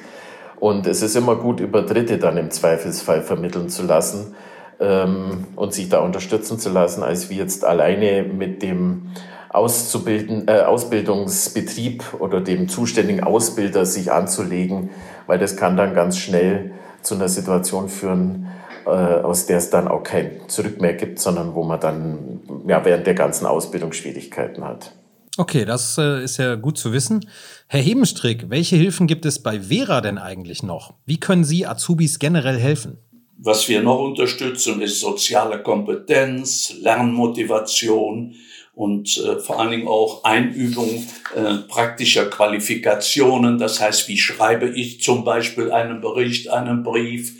Und 0.59 0.87
es 0.87 1.01
ist 1.01 1.15
immer 1.15 1.35
gut, 1.35 1.59
über 1.59 1.83
Dritte 1.83 2.17
dann 2.17 2.37
im 2.37 2.49
Zweifelsfall 2.49 3.21
vermitteln 3.21 3.69
zu 3.69 3.83
lassen 3.83 4.35
ähm, 4.79 5.45
und 5.55 5.73
sich 5.73 5.89
da 5.89 5.99
unterstützen 5.99 6.59
zu 6.59 6.69
lassen, 6.69 7.03
als 7.03 7.29
wie 7.29 7.37
jetzt 7.37 7.63
alleine 7.63 8.23
mit 8.23 8.63
dem 8.63 9.11
Auszubilden, 9.49 10.47
äh, 10.47 10.61
Ausbildungsbetrieb 10.61 12.03
oder 12.19 12.41
dem 12.41 12.69
zuständigen 12.69 13.23
Ausbilder 13.23 13.85
sich 13.85 14.11
anzulegen, 14.11 14.89
weil 15.25 15.39
das 15.39 15.55
kann 15.55 15.77
dann 15.77 15.93
ganz 15.93 16.17
schnell 16.17 16.71
zu 17.01 17.15
einer 17.15 17.29
Situation 17.29 17.87
führen, 17.87 18.47
äh, 18.85 18.89
aus 18.89 19.45
der 19.45 19.57
es 19.57 19.69
dann 19.69 19.87
auch 19.87 20.03
kein 20.03 20.41
Zurück 20.47 20.81
mehr 20.81 20.93
gibt, 20.93 21.19
sondern 21.19 21.55
wo 21.55 21.63
man 21.63 21.79
dann 21.79 22.41
ja, 22.67 22.83
während 22.83 23.07
der 23.07 23.13
ganzen 23.13 23.45
Ausbildung 23.45 23.93
Schwierigkeiten 23.93 24.63
hat. 24.63 24.93
Okay, 25.37 25.65
das 25.65 25.99
äh, 25.99 26.23
ist 26.23 26.37
ja 26.37 26.55
gut 26.55 26.79
zu 26.79 26.93
wissen. 26.93 27.29
Herr 27.67 27.79
Hebenstrick, 27.79 28.49
welche 28.49 28.75
Hilfen 28.75 29.05
gibt 29.05 29.23
es 29.25 29.43
bei 29.43 29.61
Vera 29.61 30.01
denn 30.01 30.17
eigentlich 30.17 30.63
noch? 30.63 30.95
Wie 31.05 31.19
können 31.19 31.43
Sie 31.43 31.67
Azubis 31.67 32.17
generell 32.17 32.57
helfen? 32.57 32.97
Was 33.37 33.69
wir 33.69 33.83
noch 33.83 33.99
unterstützen, 33.99 34.81
ist 34.81 34.99
soziale 34.99 35.61
Kompetenz, 35.61 36.73
Lernmotivation 36.81 38.33
und 38.73 39.15
äh, 39.17 39.37
vor 39.37 39.59
allen 39.59 39.69
Dingen 39.69 39.87
auch 39.87 40.23
Einübung 40.23 41.05
äh, 41.35 41.55
praktischer 41.67 42.25
Qualifikationen. 42.31 43.59
Das 43.59 43.79
heißt, 43.79 44.07
wie 44.07 44.17
schreibe 44.17 44.69
ich 44.69 45.03
zum 45.03 45.23
Beispiel 45.23 45.71
einen 45.71 46.01
Bericht, 46.01 46.49
einen 46.49 46.81
Brief, 46.81 47.35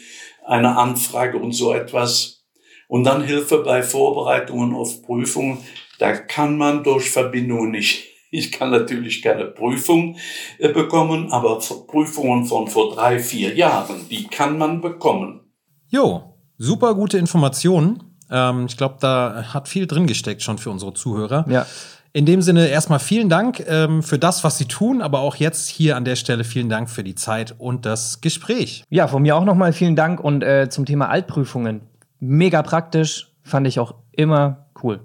eine 0.46 0.78
Anfrage 0.78 1.40
und 1.40 1.54
so 1.54 1.74
etwas. 1.74 2.44
Und 2.88 3.06
dann 3.06 3.24
Hilfe 3.24 3.64
bei 3.64 3.82
Vorbereitungen 3.82 4.76
auf 4.76 5.02
Prüfungen. 5.02 5.58
Da 6.00 6.14
kann 6.14 6.58
man 6.58 6.84
durch 6.84 7.10
Verbindungen 7.10 7.72
nicht 7.72 8.18
ich 8.32 8.52
kann 8.52 8.72
natürlich 8.72 9.22
keine 9.22 9.46
Prüfung 9.46 10.18
äh, 10.60 10.70
bekommen, 10.70 11.32
aber 11.32 11.60
Prüfungen 11.88 12.46
von 12.46 12.68
vor 12.68 12.94
drei, 12.94 13.20
vier 13.20 13.56
Jahren, 13.56 14.08
die 14.10 14.28
kann 14.28 14.58
man 14.58 14.82
bekommen. 14.82 15.42
Jo, 15.90 16.36
super 16.58 16.96
gute 16.96 17.18
Informationen. 17.18 18.04
Ähm, 18.30 18.66
ich 18.68 18.78
glaube, 18.78 18.98
da 19.00 19.54
hat 19.54 19.68
viel 19.68 19.88
drin 19.88 20.08
gesteckt 20.08 20.42
schon 20.42 20.58
für 20.58 20.70
unsere 20.70 20.94
Zuhörer. 20.94 21.46
Ja. 21.50 21.66
In 22.14 22.26
dem 22.26 22.42
Sinne 22.42 22.68
erstmal 22.68 23.00
vielen 23.00 23.30
Dank 23.30 23.64
ähm, 23.68 24.02
für 24.02 24.18
das, 24.18 24.44
was 24.44 24.58
Sie 24.58 24.66
tun, 24.66 25.02
aber 25.02 25.20
auch 25.20 25.36
jetzt 25.36 25.68
hier 25.68 25.96
an 25.96 26.04
der 26.04 26.16
Stelle 26.16 26.44
vielen 26.44 26.68
Dank 26.68 26.90
für 26.90 27.04
die 27.04 27.16
Zeit 27.16 27.56
und 27.60 27.86
das 27.86 28.22
Gespräch. 28.22 28.84
Ja, 28.90 29.08
von 29.08 29.22
mir 29.22 29.36
auch 29.36 29.46
nochmal 29.46 29.72
vielen 29.72 29.96
Dank 29.96 30.20
und 30.20 30.42
äh, 30.42 30.68
zum 30.70 30.86
Thema 30.86 31.10
Altprüfungen. 31.10 31.82
Mega 32.20 32.64
praktisch, 32.64 33.32
fand 33.44 33.68
ich 33.68 33.80
auch 33.80 33.94
immer 34.14 34.68
cool. 34.82 35.02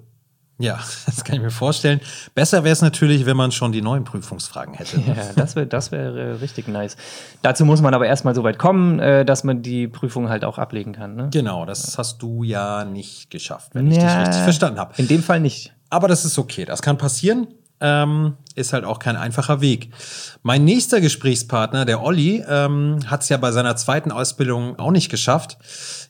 Ja, 0.58 0.78
das 1.06 1.24
kann 1.24 1.36
ich 1.36 1.42
mir 1.42 1.50
vorstellen. 1.50 2.00
Besser 2.34 2.64
wäre 2.64 2.72
es 2.72 2.82
natürlich, 2.82 3.26
wenn 3.26 3.36
man 3.36 3.52
schon 3.52 3.72
die 3.72 3.82
neuen 3.82 4.04
Prüfungsfragen 4.04 4.74
hätte. 4.74 5.00
Ja, 5.12 5.32
das 5.34 5.56
wäre 5.56 5.66
das 5.66 5.90
wär, 5.90 6.14
äh, 6.14 6.30
richtig 6.32 6.68
nice. 6.68 6.96
Dazu 7.42 7.64
muss 7.64 7.82
man 7.82 7.92
aber 7.92 8.06
erstmal 8.06 8.34
so 8.34 8.44
weit 8.44 8.58
kommen, 8.58 8.98
äh, 8.98 9.24
dass 9.24 9.44
man 9.44 9.62
die 9.62 9.88
Prüfung 9.88 10.28
halt 10.28 10.44
auch 10.44 10.58
ablegen 10.58 10.92
kann. 10.92 11.16
Ne? 11.16 11.28
Genau, 11.32 11.66
das 11.66 11.98
hast 11.98 12.22
du 12.22 12.44
ja 12.44 12.84
nicht 12.84 13.30
geschafft, 13.30 13.74
wenn 13.74 13.90
ich 13.90 13.98
dich 13.98 14.06
richtig 14.06 14.42
verstanden 14.42 14.78
habe. 14.78 14.94
In 14.96 15.08
dem 15.08 15.22
Fall 15.22 15.40
nicht. 15.40 15.72
Aber 15.90 16.08
das 16.08 16.24
ist 16.24 16.38
okay, 16.38 16.64
das 16.64 16.80
kann 16.80 16.96
passieren. 16.96 17.48
Ähm, 17.84 18.36
ist 18.54 18.72
halt 18.72 18.84
auch 18.84 19.00
kein 19.00 19.16
einfacher 19.16 19.60
Weg. 19.60 19.90
Mein 20.42 20.64
nächster 20.64 21.00
Gesprächspartner, 21.00 21.84
der 21.84 22.00
Olli, 22.00 22.44
ähm, 22.46 23.00
hat 23.06 23.22
es 23.22 23.28
ja 23.28 23.38
bei 23.38 23.50
seiner 23.50 23.74
zweiten 23.74 24.12
Ausbildung 24.12 24.78
auch 24.78 24.92
nicht 24.92 25.10
geschafft. 25.10 25.58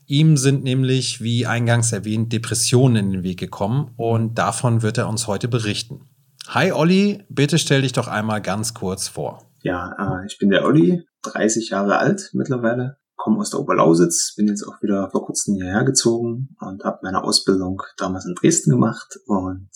Ihm 0.06 0.36
sind 0.36 0.64
nämlich, 0.64 1.22
wie 1.22 1.46
eingangs 1.46 1.92
erwähnt, 1.92 2.30
Depressionen 2.30 3.06
in 3.06 3.10
den 3.12 3.22
Weg 3.22 3.40
gekommen 3.40 3.92
und 3.96 4.36
davon 4.36 4.82
wird 4.82 4.98
er 4.98 5.08
uns 5.08 5.26
heute 5.26 5.48
berichten. 5.48 6.10
Hi 6.48 6.72
Olli, 6.72 7.24
bitte 7.30 7.58
stell 7.58 7.80
dich 7.80 7.92
doch 7.92 8.08
einmal 8.08 8.42
ganz 8.42 8.74
kurz 8.74 9.08
vor. 9.08 9.50
Ja, 9.62 9.94
äh, 9.98 10.26
ich 10.26 10.38
bin 10.38 10.50
der 10.50 10.66
Olli, 10.66 11.06
30 11.22 11.70
Jahre 11.70 11.96
alt 11.96 12.30
mittlerweile, 12.34 12.98
komme 13.16 13.38
aus 13.38 13.50
der 13.50 13.60
Oberlausitz, 13.60 14.34
bin 14.36 14.48
jetzt 14.48 14.66
auch 14.66 14.82
wieder 14.82 15.08
vor 15.10 15.24
kurzem 15.24 15.54
hierher 15.54 15.84
gezogen 15.84 16.54
und 16.60 16.84
habe 16.84 16.98
meine 17.02 17.24
Ausbildung 17.24 17.80
damals 17.96 18.26
in 18.26 18.34
Dresden 18.34 18.72
gemacht 18.72 19.18
und 19.26 19.70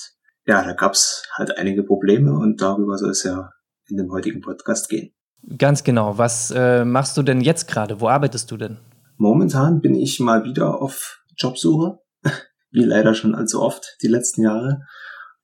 ja, 0.47 0.63
da 0.63 0.73
gab's 0.73 1.25
halt 1.35 1.59
einige 1.59 1.83
Probleme 1.83 2.33
und 2.33 2.61
darüber 2.61 2.97
soll 2.99 3.11
es 3.11 3.25
ja 3.25 3.51
in 3.89 3.97
dem 3.97 4.11
heutigen 4.11 4.41
Podcast 4.41 4.89
gehen. 4.89 5.13
Ganz 5.59 5.85
genau. 5.85 6.19
Was 6.19 6.51
äh, 6.51 6.85
machst 6.85 7.17
du 7.17 7.23
denn 7.23 7.41
jetzt 7.41 7.69
gerade? 7.69 8.01
Wo 8.01 8.09
arbeitest 8.09 8.51
du 8.51 8.57
denn? 8.57 8.79
Momentan 9.17 9.81
bin 9.81 9.95
ich 9.95 10.21
mal 10.21 10.45
wieder 10.45 10.81
auf 10.81 11.21
Jobsuche, 11.37 11.99
wie 12.71 12.85
leider 12.85 13.15
schon 13.15 13.35
allzu 13.35 13.63
oft 13.63 13.97
die 14.03 14.09
letzten 14.09 14.43
Jahre. 14.43 14.83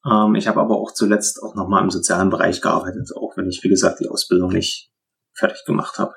Ähm, 0.05 0.35
ich 0.35 0.49
habe 0.49 0.61
aber 0.61 0.79
auch 0.79 0.93
zuletzt 0.93 1.43
auch 1.43 1.55
nochmal 1.55 1.83
im 1.83 1.91
sozialen 1.91 2.31
Bereich 2.31 2.61
gearbeitet, 2.61 3.11
auch 3.17 3.37
wenn 3.37 3.49
ich, 3.49 3.63
wie 3.63 3.69
gesagt, 3.69 4.01
die 4.01 4.09
Ausbildung 4.09 4.53
nicht 4.53 4.91
fertig 5.35 5.65
gemacht 5.67 5.99
habe. 5.99 6.13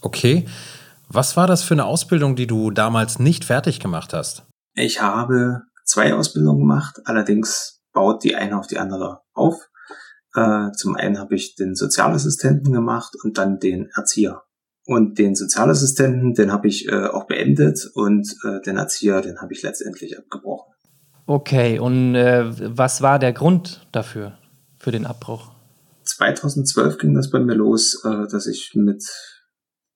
Okay. 0.00 0.46
Was 1.08 1.36
war 1.36 1.46
das 1.46 1.62
für 1.62 1.74
eine 1.74 1.84
Ausbildung, 1.84 2.34
die 2.34 2.46
du 2.46 2.70
damals 2.70 3.18
nicht 3.18 3.44
fertig 3.44 3.78
gemacht 3.78 4.12
hast? 4.12 4.44
Ich 4.74 5.00
habe 5.00 5.62
zwei 5.84 6.14
Ausbildungen 6.14 6.60
gemacht, 6.60 7.00
allerdings 7.04 7.75
baut 7.96 8.22
die 8.22 8.36
eine 8.36 8.58
auf 8.58 8.66
die 8.66 8.78
andere 8.78 9.22
auf. 9.32 9.70
Äh, 10.34 10.70
zum 10.72 10.96
einen 10.96 11.18
habe 11.18 11.34
ich 11.34 11.54
den 11.54 11.74
Sozialassistenten 11.74 12.70
gemacht 12.70 13.14
und 13.24 13.38
dann 13.38 13.58
den 13.58 13.88
Erzieher. 13.96 14.42
Und 14.84 15.18
den 15.18 15.34
Sozialassistenten, 15.34 16.34
den 16.34 16.52
habe 16.52 16.68
ich 16.68 16.86
äh, 16.88 17.06
auch 17.06 17.26
beendet 17.26 17.90
und 17.94 18.28
äh, 18.44 18.60
den 18.60 18.76
Erzieher, 18.76 19.22
den 19.22 19.40
habe 19.40 19.54
ich 19.54 19.62
letztendlich 19.62 20.18
abgebrochen. 20.18 20.74
Okay, 21.26 21.78
und 21.78 22.14
äh, 22.14 22.44
was 22.76 23.00
war 23.00 23.18
der 23.18 23.32
Grund 23.32 23.88
dafür, 23.92 24.38
für 24.78 24.92
den 24.92 25.06
Abbruch? 25.06 25.50
2012 26.04 26.98
ging 26.98 27.14
das 27.14 27.30
bei 27.30 27.40
mir 27.40 27.54
los, 27.54 28.04
äh, 28.04 28.28
dass 28.30 28.46
ich 28.46 28.72
mit, 28.74 29.02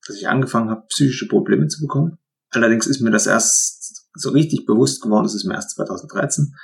dass 0.06 0.16
ich 0.16 0.26
angefangen 0.26 0.70
habe, 0.70 0.86
psychische 0.88 1.28
Probleme 1.28 1.68
zu 1.68 1.82
bekommen. 1.82 2.16
Allerdings 2.50 2.86
ist 2.86 3.02
mir 3.02 3.10
das 3.10 3.26
erst 3.26 4.08
so 4.14 4.30
richtig 4.30 4.64
bewusst 4.64 5.02
geworden, 5.02 5.24
das 5.24 5.34
ist 5.34 5.44
mir 5.44 5.54
erst 5.54 5.76
2013. 5.76 6.54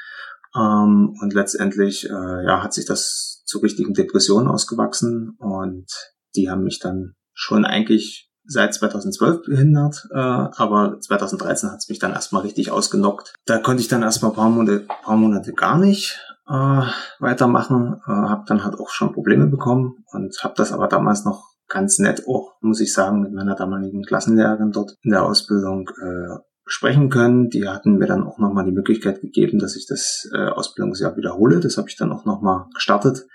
Ähm, 0.56 1.14
und 1.20 1.34
letztendlich 1.34 2.08
äh, 2.08 2.44
ja, 2.46 2.62
hat 2.62 2.72
sich 2.72 2.86
das 2.86 3.42
zu 3.44 3.58
richtigen 3.58 3.94
Depressionen 3.94 4.48
ausgewachsen 4.48 5.36
und 5.38 5.86
die 6.34 6.50
haben 6.50 6.62
mich 6.62 6.80
dann 6.80 7.14
schon 7.32 7.64
eigentlich 7.64 8.30
seit 8.48 8.74
2012 8.74 9.42
behindert, 9.42 10.06
äh, 10.12 10.18
aber 10.18 10.98
2013 11.00 11.70
hat 11.70 11.78
es 11.78 11.88
mich 11.88 11.98
dann 11.98 12.12
erstmal 12.12 12.42
richtig 12.42 12.70
ausgenockt. 12.70 13.34
Da 13.44 13.58
konnte 13.58 13.82
ich 13.82 13.88
dann 13.88 14.02
erstmal 14.02 14.32
paar 14.32 14.50
Monate, 14.50 14.86
paar 15.02 15.16
Monate 15.16 15.52
gar 15.52 15.78
nicht 15.78 16.18
äh, 16.48 16.82
weitermachen, 17.18 18.00
äh, 18.06 18.10
habe 18.10 18.44
dann 18.46 18.64
halt 18.64 18.78
auch 18.78 18.90
schon 18.90 19.12
Probleme 19.12 19.46
bekommen 19.46 20.04
und 20.12 20.38
habe 20.42 20.54
das 20.56 20.72
aber 20.72 20.86
damals 20.88 21.24
noch 21.24 21.56
ganz 21.68 21.98
nett 21.98 22.22
auch, 22.28 22.54
muss 22.60 22.80
ich 22.80 22.92
sagen, 22.92 23.20
mit 23.20 23.32
meiner 23.32 23.56
damaligen 23.56 24.04
Klassenlehrerin 24.04 24.70
dort 24.70 24.94
in 25.02 25.10
der 25.10 25.24
Ausbildung 25.24 25.90
äh, 26.00 26.38
sprechen 26.66 27.08
können. 27.08 27.48
Die 27.48 27.68
hatten 27.68 27.96
mir 27.96 28.06
dann 28.06 28.24
auch 28.24 28.38
nochmal 28.38 28.64
die 28.64 28.72
Möglichkeit 28.72 29.20
gegeben, 29.20 29.58
dass 29.58 29.76
ich 29.76 29.86
das 29.86 30.28
äh, 30.34 30.48
Ausbildungsjahr 30.48 31.16
wiederhole. 31.16 31.60
Das 31.60 31.78
habe 31.78 31.88
ich 31.88 31.96
dann 31.96 32.12
auch 32.12 32.24
nochmal 32.24 32.66
gestartet. 32.74 33.26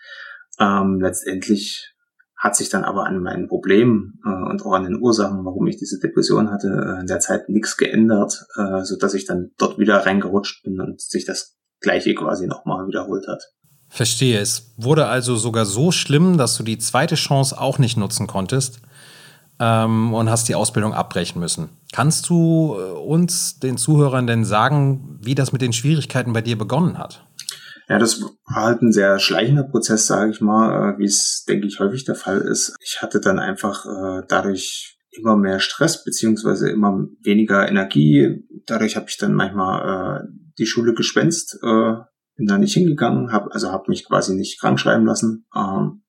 Ähm, 0.59 0.99
letztendlich 1.01 1.95
hat 2.37 2.55
sich 2.55 2.69
dann 2.69 2.83
aber 2.83 3.05
an 3.05 3.21
meinen 3.21 3.47
Problemen 3.47 4.19
äh, 4.25 4.49
und 4.49 4.65
auch 4.65 4.73
an 4.73 4.83
den 4.83 4.99
Ursachen, 4.99 5.45
warum 5.45 5.65
ich 5.67 5.77
diese 5.77 5.99
Depression 5.99 6.51
hatte, 6.51 6.67
äh, 6.67 7.01
in 7.01 7.07
der 7.07 7.19
Zeit 7.19 7.47
nichts 7.49 7.77
geändert, 7.77 8.45
äh, 8.57 8.83
so 8.83 8.97
dass 8.97 9.13
ich 9.13 9.25
dann 9.25 9.51
dort 9.57 9.79
wieder 9.79 10.05
reingerutscht 10.05 10.63
bin 10.63 10.81
und 10.81 10.99
sich 10.99 11.25
das 11.25 11.55
Gleiche 11.79 12.13
quasi 12.13 12.47
nochmal 12.47 12.85
wiederholt 12.87 13.27
hat. 13.27 13.43
Verstehe. 13.87 14.39
Es 14.39 14.73
wurde 14.77 15.07
also 15.07 15.35
sogar 15.35 15.65
so 15.65 15.91
schlimm, 15.91 16.37
dass 16.37 16.57
du 16.57 16.63
die 16.63 16.77
zweite 16.77 17.15
Chance 17.15 17.59
auch 17.59 17.77
nicht 17.77 17.97
nutzen 17.97 18.27
konntest 18.27 18.79
ähm, 19.61 20.13
und 20.13 20.29
hast 20.29 20.49
die 20.49 20.55
Ausbildung 20.55 20.93
abbrechen 20.93 21.39
müssen. 21.39 21.69
Kannst 21.93 22.27
du 22.29 22.75
äh, 22.77 22.97
uns, 22.97 23.59
den 23.59 23.77
Zuhörern, 23.77 24.25
denn 24.25 24.43
sagen, 24.43 25.19
wie 25.21 25.35
das 25.35 25.53
mit 25.53 25.61
den 25.61 25.71
Schwierigkeiten 25.71 26.33
bei 26.33 26.41
dir 26.41 26.57
begonnen 26.57 26.97
hat? 26.97 27.23
Ja, 27.87 27.99
das 27.99 28.21
war 28.21 28.63
halt 28.63 28.81
ein 28.81 28.91
sehr 28.91 29.19
schleichender 29.19 29.63
Prozess, 29.63 30.07
sage 30.07 30.31
ich 30.31 30.41
mal, 30.41 30.95
äh, 30.95 30.97
wie 30.97 31.05
es, 31.05 31.45
denke 31.47 31.67
ich, 31.67 31.79
häufig 31.79 32.05
der 32.05 32.15
Fall 32.15 32.39
ist. 32.39 32.75
Ich 32.83 33.01
hatte 33.01 33.21
dann 33.21 33.37
einfach 33.37 33.85
äh, 33.85 34.23
dadurch 34.27 34.97
immer 35.11 35.35
mehr 35.35 35.59
Stress 35.59 36.03
beziehungsweise 36.03 36.69
immer 36.69 37.05
weniger 37.21 37.67
Energie. 37.67 38.43
Dadurch 38.65 38.95
habe 38.95 39.07
ich 39.09 39.17
dann 39.17 39.33
manchmal 39.33 40.21
äh, 40.21 40.27
die 40.57 40.65
Schule 40.65 40.93
geschwänzt, 40.93 41.59
äh, 41.61 41.93
bin 42.37 42.47
da 42.47 42.57
nicht 42.57 42.73
hingegangen, 42.73 43.31
hab, 43.31 43.47
also 43.51 43.71
habe 43.71 43.89
mich 43.89 44.07
quasi 44.07 44.35
nicht 44.35 44.59
krank 44.59 44.79
schreiben 44.79 45.05
lassen, 45.05 45.45
ähm, 45.55 46.03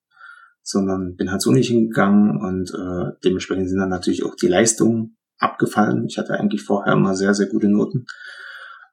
sondern 0.62 1.16
bin 1.16 1.30
halt 1.30 1.42
so 1.42 1.52
nicht 1.52 1.68
hingegangen 1.68 2.40
und 2.40 2.72
äh, 2.74 3.12
dementsprechend 3.24 3.68
sind 3.68 3.78
dann 3.78 3.88
natürlich 3.88 4.24
auch 4.24 4.34
die 4.34 4.48
Leistungen 4.48 5.16
abgefallen. 5.38 6.06
Ich 6.06 6.18
hatte 6.18 6.34
eigentlich 6.34 6.62
vorher 6.62 6.94
immer 6.94 7.14
sehr, 7.14 7.34
sehr 7.34 7.46
gute 7.46 7.68
Noten. 7.68 8.06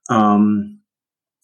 Ähm, 0.10 0.80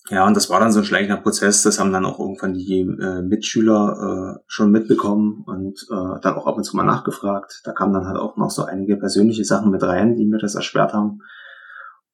ja, 0.10 0.28
und 0.28 0.36
das 0.36 0.52
war 0.52 0.60
dann 0.60 0.72
so 0.72 0.80
ein 0.80 0.86
schleichender 0.86 1.18
Prozess. 1.18 1.64
Das 1.64 1.80
haben 1.80 1.92
dann 1.92 2.06
auch 2.06 2.20
irgendwann 2.20 2.54
die 2.54 2.82
äh, 2.82 3.24
Mitschüler 3.24 4.36
äh, 4.38 4.44
schon 4.46 4.70
mitbekommen 4.70 5.44
und 5.48 5.80
äh, 5.90 6.20
dann 6.22 6.36
auch 6.36 6.46
ab 6.46 6.58
und 6.58 6.64
zu 6.64 6.76
mal 6.76 6.84
nachgefragt. 6.84 7.62
Da 7.64 7.72
kamen 7.72 7.94
dann 7.94 8.06
halt 8.06 8.18
auch 8.18 8.38
noch 8.38 8.52
so 8.52 8.66
einige 8.66 8.98
persönliche 8.98 9.46
Sachen 9.46 9.72
mit 9.72 9.82
rein, 9.82 10.16
die 10.16 10.26
mir 10.26 10.38
das 10.38 10.54
erschwert 10.54 10.94
haben. 10.94 11.22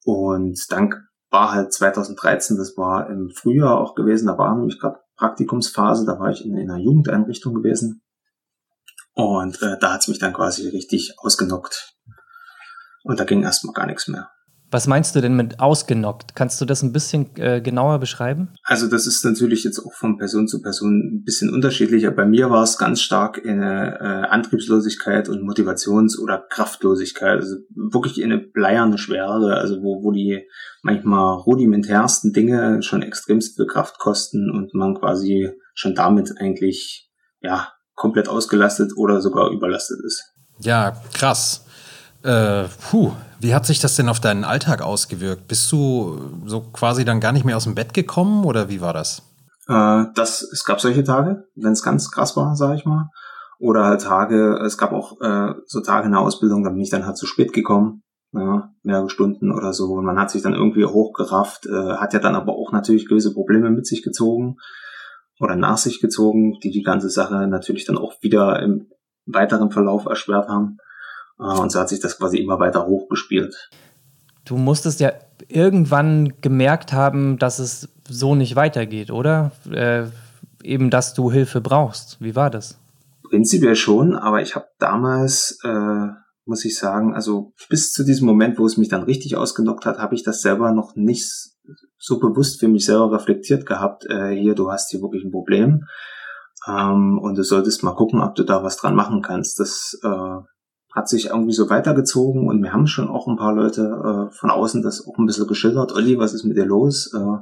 Und 0.06 0.58
dann 0.69 0.93
war 1.32 1.52
halt 1.52 1.74
2013, 1.74 2.58
das 2.58 2.78
war 2.78 3.10
im 3.10 3.30
Frühjahr 3.30 3.80
auch 3.80 3.93
gewesen, 3.93 4.28
da 4.28 4.38
war 4.38 4.56
nämlich 4.56 4.80
gerade 4.80 5.00
Praktikumsphase, 5.21 6.03
da 6.03 6.19
war 6.19 6.31
ich 6.31 6.43
in, 6.43 6.57
in 6.57 6.71
einer 6.71 6.81
Jugendeinrichtung 6.81 7.53
gewesen. 7.53 8.01
Und 9.13 9.62
äh, 9.62 9.77
da 9.79 9.93
hat's 9.93 10.07
mich 10.07 10.17
dann 10.17 10.34
quasi 10.34 10.67
richtig 10.67 11.13
ausgenockt. 11.19 11.93
Und 13.03 13.19
da 13.19 13.23
ging 13.23 13.43
erstmal 13.43 13.73
gar 13.73 13.86
nichts 13.86 14.07
mehr. 14.07 14.31
Was 14.71 14.88
meinst 14.88 15.13
du 15.15 15.21
denn 15.21 15.36
mit 15.36 15.60
ausgenockt? 15.60 16.34
Kannst 16.34 16.62
du 16.62 16.65
das 16.65 16.81
ein 16.81 16.93
bisschen 16.93 17.36
äh, 17.36 17.60
genauer 17.60 17.99
beschreiben? 17.99 18.53
Also 18.63 18.88
das 18.88 19.05
ist 19.05 19.25
natürlich 19.25 19.65
jetzt 19.65 19.79
auch 19.79 19.93
von 19.93 20.17
Person 20.17 20.47
zu 20.47 20.62
Person 20.62 21.17
ein 21.17 21.23
bisschen 21.25 21.53
unterschiedlicher. 21.53 22.10
Bei 22.12 22.25
mir 22.25 22.49
war 22.49 22.63
es 22.63 22.77
ganz 22.77 23.01
stark 23.01 23.41
eine 23.45 23.99
äh, 23.99 24.27
Antriebslosigkeit 24.29 25.27
und 25.27 25.43
Motivations- 25.43 26.17
oder 26.17 26.38
Kraftlosigkeit. 26.49 27.41
Also 27.41 27.57
wirklich 27.75 28.23
eine 28.23 28.38
bleierne 28.38 28.97
Schwere, 28.97 29.57
also 29.57 29.81
wo, 29.81 30.03
wo 30.03 30.12
die 30.12 30.47
manchmal 30.84 31.36
rudimentärsten 31.39 32.31
Dinge 32.31 32.81
schon 32.81 33.01
extremst 33.01 33.57
viel 33.57 33.67
Kraft 33.67 33.99
kosten 33.99 34.49
und 34.49 34.73
man 34.73 34.95
quasi 34.95 35.51
schon 35.73 35.95
damit 35.95 36.34
eigentlich 36.39 37.12
ja 37.41 37.73
komplett 37.95 38.29
ausgelastet 38.29 38.93
oder 38.95 39.21
sogar 39.21 39.51
überlastet 39.51 39.99
ist. 40.05 40.23
Ja, 40.60 40.95
krass. 41.13 41.65
Äh, 42.23 42.65
puh, 42.89 43.12
wie 43.39 43.55
hat 43.55 43.65
sich 43.65 43.79
das 43.79 43.95
denn 43.95 44.10
auf 44.10 44.19
deinen 44.19 44.43
Alltag 44.43 44.81
ausgewirkt? 44.81 45.47
Bist 45.47 45.71
du 45.71 46.19
so 46.45 46.62
quasi 46.62 47.05
dann 47.05 47.19
gar 47.19 47.31
nicht 47.31 47.45
mehr 47.45 47.57
aus 47.57 47.63
dem 47.63 47.75
Bett 47.75 47.93
gekommen 47.93 48.45
oder 48.45 48.69
wie 48.69 48.81
war 48.81 48.93
das? 48.93 49.23
Äh, 49.67 50.05
das 50.15 50.41
es 50.41 50.63
gab 50.63 50.79
solche 50.81 51.03
Tage, 51.03 51.45
wenn 51.55 51.71
es 51.71 51.84
ganz 51.84 52.12
krass 52.12 52.36
war, 52.38 52.55
sage 52.55 52.75
ich 52.75 52.86
mal. 52.86 53.10
Oder 53.60 53.86
halt 53.86 54.01
Tage, 54.01 54.60
es 54.65 54.77
gab 54.77 54.91
auch 54.91 55.21
äh, 55.21 55.53
so 55.65 55.81
Tage 55.81 56.07
in 56.07 56.13
der 56.13 56.21
Ausbildung, 56.21 56.63
da 56.63 56.71
bin 56.71 56.81
ich 56.81 56.89
dann 56.89 57.05
halt 57.05 57.17
zu 57.17 57.27
spät 57.27 57.53
gekommen, 57.53 58.01
ja, 58.34 58.69
mehrere 58.84 59.10
Stunden 59.10 59.51
oder 59.51 59.73
so. 59.73 59.93
Und 59.93 60.05
man 60.05 60.19
hat 60.19 60.31
sich 60.31 60.41
dann 60.41 60.53
irgendwie 60.53 60.86
hochgerafft, 60.86 61.67
äh, 61.67 61.93
hat 61.97 62.13
ja 62.13 62.19
dann 62.19 62.36
aber 62.36 62.53
auch 62.53 62.71
natürlich 62.71 63.07
gewisse 63.07 63.34
Probleme 63.34 63.69
mit 63.69 63.86
sich 63.86 64.03
gezogen 64.03 64.57
oder 65.39 65.55
nach 65.55 65.77
sich 65.77 66.01
gezogen, 66.01 66.60
die 66.63 66.71
die 66.71 66.84
ganze 66.84 67.10
Sache 67.10 67.47
natürlich 67.47 67.86
dann 67.86 67.97
auch 67.97 68.13
wieder 68.21 68.62
im 68.62 68.89
weiteren 69.25 69.71
Verlauf 69.71 70.05
erschwert 70.05 70.47
haben. 70.47 70.77
Ah, 71.41 71.58
und 71.58 71.71
so 71.71 71.80
hat 71.80 71.89
sich 71.89 71.99
das 71.99 72.19
quasi 72.19 72.38
immer 72.38 72.60
weiter 72.60 72.86
hochgespielt. 72.86 73.71
Du 74.45 74.58
musstest 74.58 74.99
ja 74.99 75.12
irgendwann 75.47 76.34
gemerkt 76.41 76.93
haben, 76.93 77.39
dass 77.39 77.58
es 77.58 77.89
so 78.08 78.36
nicht 78.36 78.56
weitergeht, 78.56 79.10
oder? 79.10 79.51
Äh, 79.71 80.06
eben, 80.63 80.91
dass 80.91 81.15
du 81.15 81.32
Hilfe 81.32 81.60
brauchst. 81.60 82.21
Wie 82.21 82.36
war 82.36 82.51
das? 82.51 82.77
Prinzipiell 83.23 83.75
schon, 83.75 84.15
aber 84.15 84.43
ich 84.43 84.56
habe 84.56 84.67
damals, 84.77 85.58
äh, 85.63 86.08
muss 86.45 86.63
ich 86.63 86.77
sagen, 86.77 87.15
also 87.15 87.54
bis 87.69 87.91
zu 87.91 88.04
diesem 88.04 88.27
Moment, 88.27 88.60
wo 88.60 88.65
es 88.67 88.77
mich 88.77 88.89
dann 88.89 89.04
richtig 89.04 89.36
ausgenockt 89.36 89.88
hat, 89.88 89.97
habe 89.97 90.13
ich 90.13 90.23
das 90.23 90.41
selber 90.41 90.71
noch 90.71 90.95
nicht 90.95 91.27
so 91.97 92.19
bewusst 92.19 92.60
für 92.60 92.67
mich 92.67 92.86
selber 92.86 93.12
reflektiert 93.13 93.65
gehabt. 93.65 94.06
Äh, 94.08 94.36
hier, 94.36 94.54
du 94.54 94.69
hast 94.71 94.91
hier 94.91 95.01
wirklich 95.01 95.23
ein 95.23 95.32
Problem 95.32 95.86
ähm, 96.67 97.19
und 97.19 97.36
du 97.36 97.43
solltest 97.43 97.84
mal 97.84 97.95
gucken, 97.95 98.21
ob 98.21 98.36
du 98.36 98.43
da 98.43 98.63
was 98.63 98.77
dran 98.77 98.93
machen 98.93 99.23
kannst. 99.23 99.60
Das 99.60 99.97
äh, 100.04 100.38
hat 100.93 101.08
sich 101.08 101.27
irgendwie 101.27 101.54
so 101.54 101.69
weitergezogen 101.69 102.47
und 102.47 102.62
wir 102.62 102.73
haben 102.73 102.88
schon 102.88 103.10
auch 103.10 103.27
ein 103.27 103.38
paar 103.38 103.54
Leute 103.54 103.82
äh, 103.82 104.36
von 104.36 104.51
außen 104.51 104.82
das 104.82 105.08
auch 105.08 105.17
ein 105.17 105.25
bisschen 105.25 105.47
geschildert. 105.47 105.93
Olli, 105.93 106.17
was 106.17 106.34
ist 106.34 106.43
mit 106.43 106.58
dir 106.58 106.65
los? 106.65 107.13
Äh, 107.13 107.38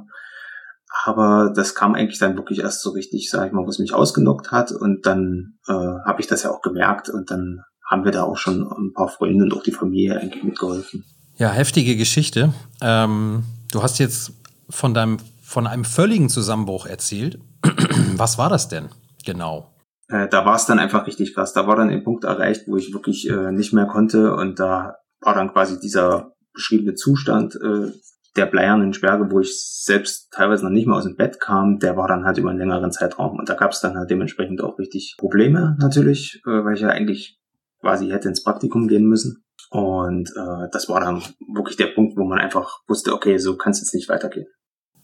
aber 1.04 1.52
das 1.54 1.74
kam 1.74 1.94
eigentlich 1.94 2.18
dann 2.18 2.36
wirklich 2.36 2.60
erst 2.60 2.82
so 2.82 2.90
richtig, 2.90 3.30
sag 3.30 3.46
ich 3.46 3.52
mal, 3.52 3.66
was 3.66 3.78
mich 3.78 3.94
ausgenockt 3.94 4.50
hat 4.52 4.72
und 4.72 5.06
dann 5.06 5.54
äh, 5.66 5.72
habe 5.72 6.20
ich 6.20 6.26
das 6.26 6.42
ja 6.42 6.50
auch 6.50 6.62
gemerkt 6.62 7.08
und 7.08 7.30
dann 7.30 7.62
haben 7.88 8.04
wir 8.04 8.12
da 8.12 8.22
auch 8.22 8.36
schon 8.36 8.62
ein 8.62 8.92
paar 8.92 9.08
Freunde 9.08 9.44
und 9.44 9.52
auch 9.52 9.62
die 9.62 9.72
Familie 9.72 10.20
eigentlich 10.20 10.44
mitgeholfen. 10.44 11.04
Ja, 11.36 11.50
heftige 11.50 11.96
Geschichte. 11.96 12.52
Ähm, 12.80 13.44
du 13.72 13.82
hast 13.82 13.98
jetzt 13.98 14.32
von 14.68 14.94
deinem 14.94 15.18
von 15.42 15.66
einem 15.66 15.84
völligen 15.84 16.28
Zusammenbruch 16.28 16.86
erzählt. 16.86 17.40
was 18.16 18.38
war 18.38 18.48
das 18.48 18.68
denn 18.68 18.88
genau? 19.24 19.68
Äh, 20.10 20.28
da 20.28 20.44
war 20.44 20.56
es 20.56 20.66
dann 20.66 20.78
einfach 20.78 21.06
richtig 21.06 21.34
krass. 21.34 21.52
Da 21.52 21.66
war 21.66 21.76
dann 21.76 21.90
ein 21.90 22.04
Punkt 22.04 22.24
erreicht, 22.24 22.66
wo 22.66 22.76
ich 22.76 22.92
wirklich 22.92 23.28
äh, 23.28 23.52
nicht 23.52 23.72
mehr 23.72 23.86
konnte 23.86 24.34
und 24.34 24.58
da 24.58 24.96
war 25.20 25.34
dann 25.34 25.52
quasi 25.52 25.78
dieser 25.78 26.32
beschriebene 26.52 26.94
Zustand 26.94 27.56
äh, 27.56 27.92
der 28.36 28.46
bleiernen 28.46 28.92
Sperre, 28.92 29.30
wo 29.30 29.40
ich 29.40 29.52
selbst 29.60 30.30
teilweise 30.32 30.64
noch 30.64 30.70
nicht 30.70 30.86
mehr 30.86 30.96
aus 30.96 31.04
dem 31.04 31.16
Bett 31.16 31.40
kam, 31.40 31.78
der 31.78 31.96
war 31.96 32.06
dann 32.06 32.24
halt 32.24 32.38
über 32.38 32.50
einen 32.50 32.60
längeren 32.60 32.92
Zeitraum. 32.92 33.38
Und 33.38 33.48
da 33.48 33.54
gab 33.54 33.72
es 33.72 33.80
dann 33.80 33.96
halt 33.96 34.10
dementsprechend 34.10 34.62
auch 34.62 34.78
richtig 34.78 35.16
Probleme 35.18 35.76
natürlich, 35.80 36.40
äh, 36.46 36.64
weil 36.64 36.74
ich 36.74 36.80
ja 36.80 36.88
eigentlich 36.88 37.38
quasi 37.80 38.08
hätte 38.08 38.28
ins 38.28 38.42
Praktikum 38.42 38.88
gehen 38.88 39.06
müssen. 39.06 39.44
Und 39.70 40.30
äh, 40.30 40.68
das 40.72 40.88
war 40.88 41.00
dann 41.00 41.22
wirklich 41.54 41.76
der 41.76 41.86
Punkt, 41.86 42.16
wo 42.16 42.24
man 42.24 42.38
einfach 42.38 42.80
wusste, 42.88 43.12
okay, 43.14 43.38
so 43.38 43.56
kann 43.56 43.72
es 43.72 43.80
jetzt 43.80 43.94
nicht 43.94 44.08
weitergehen. 44.08 44.46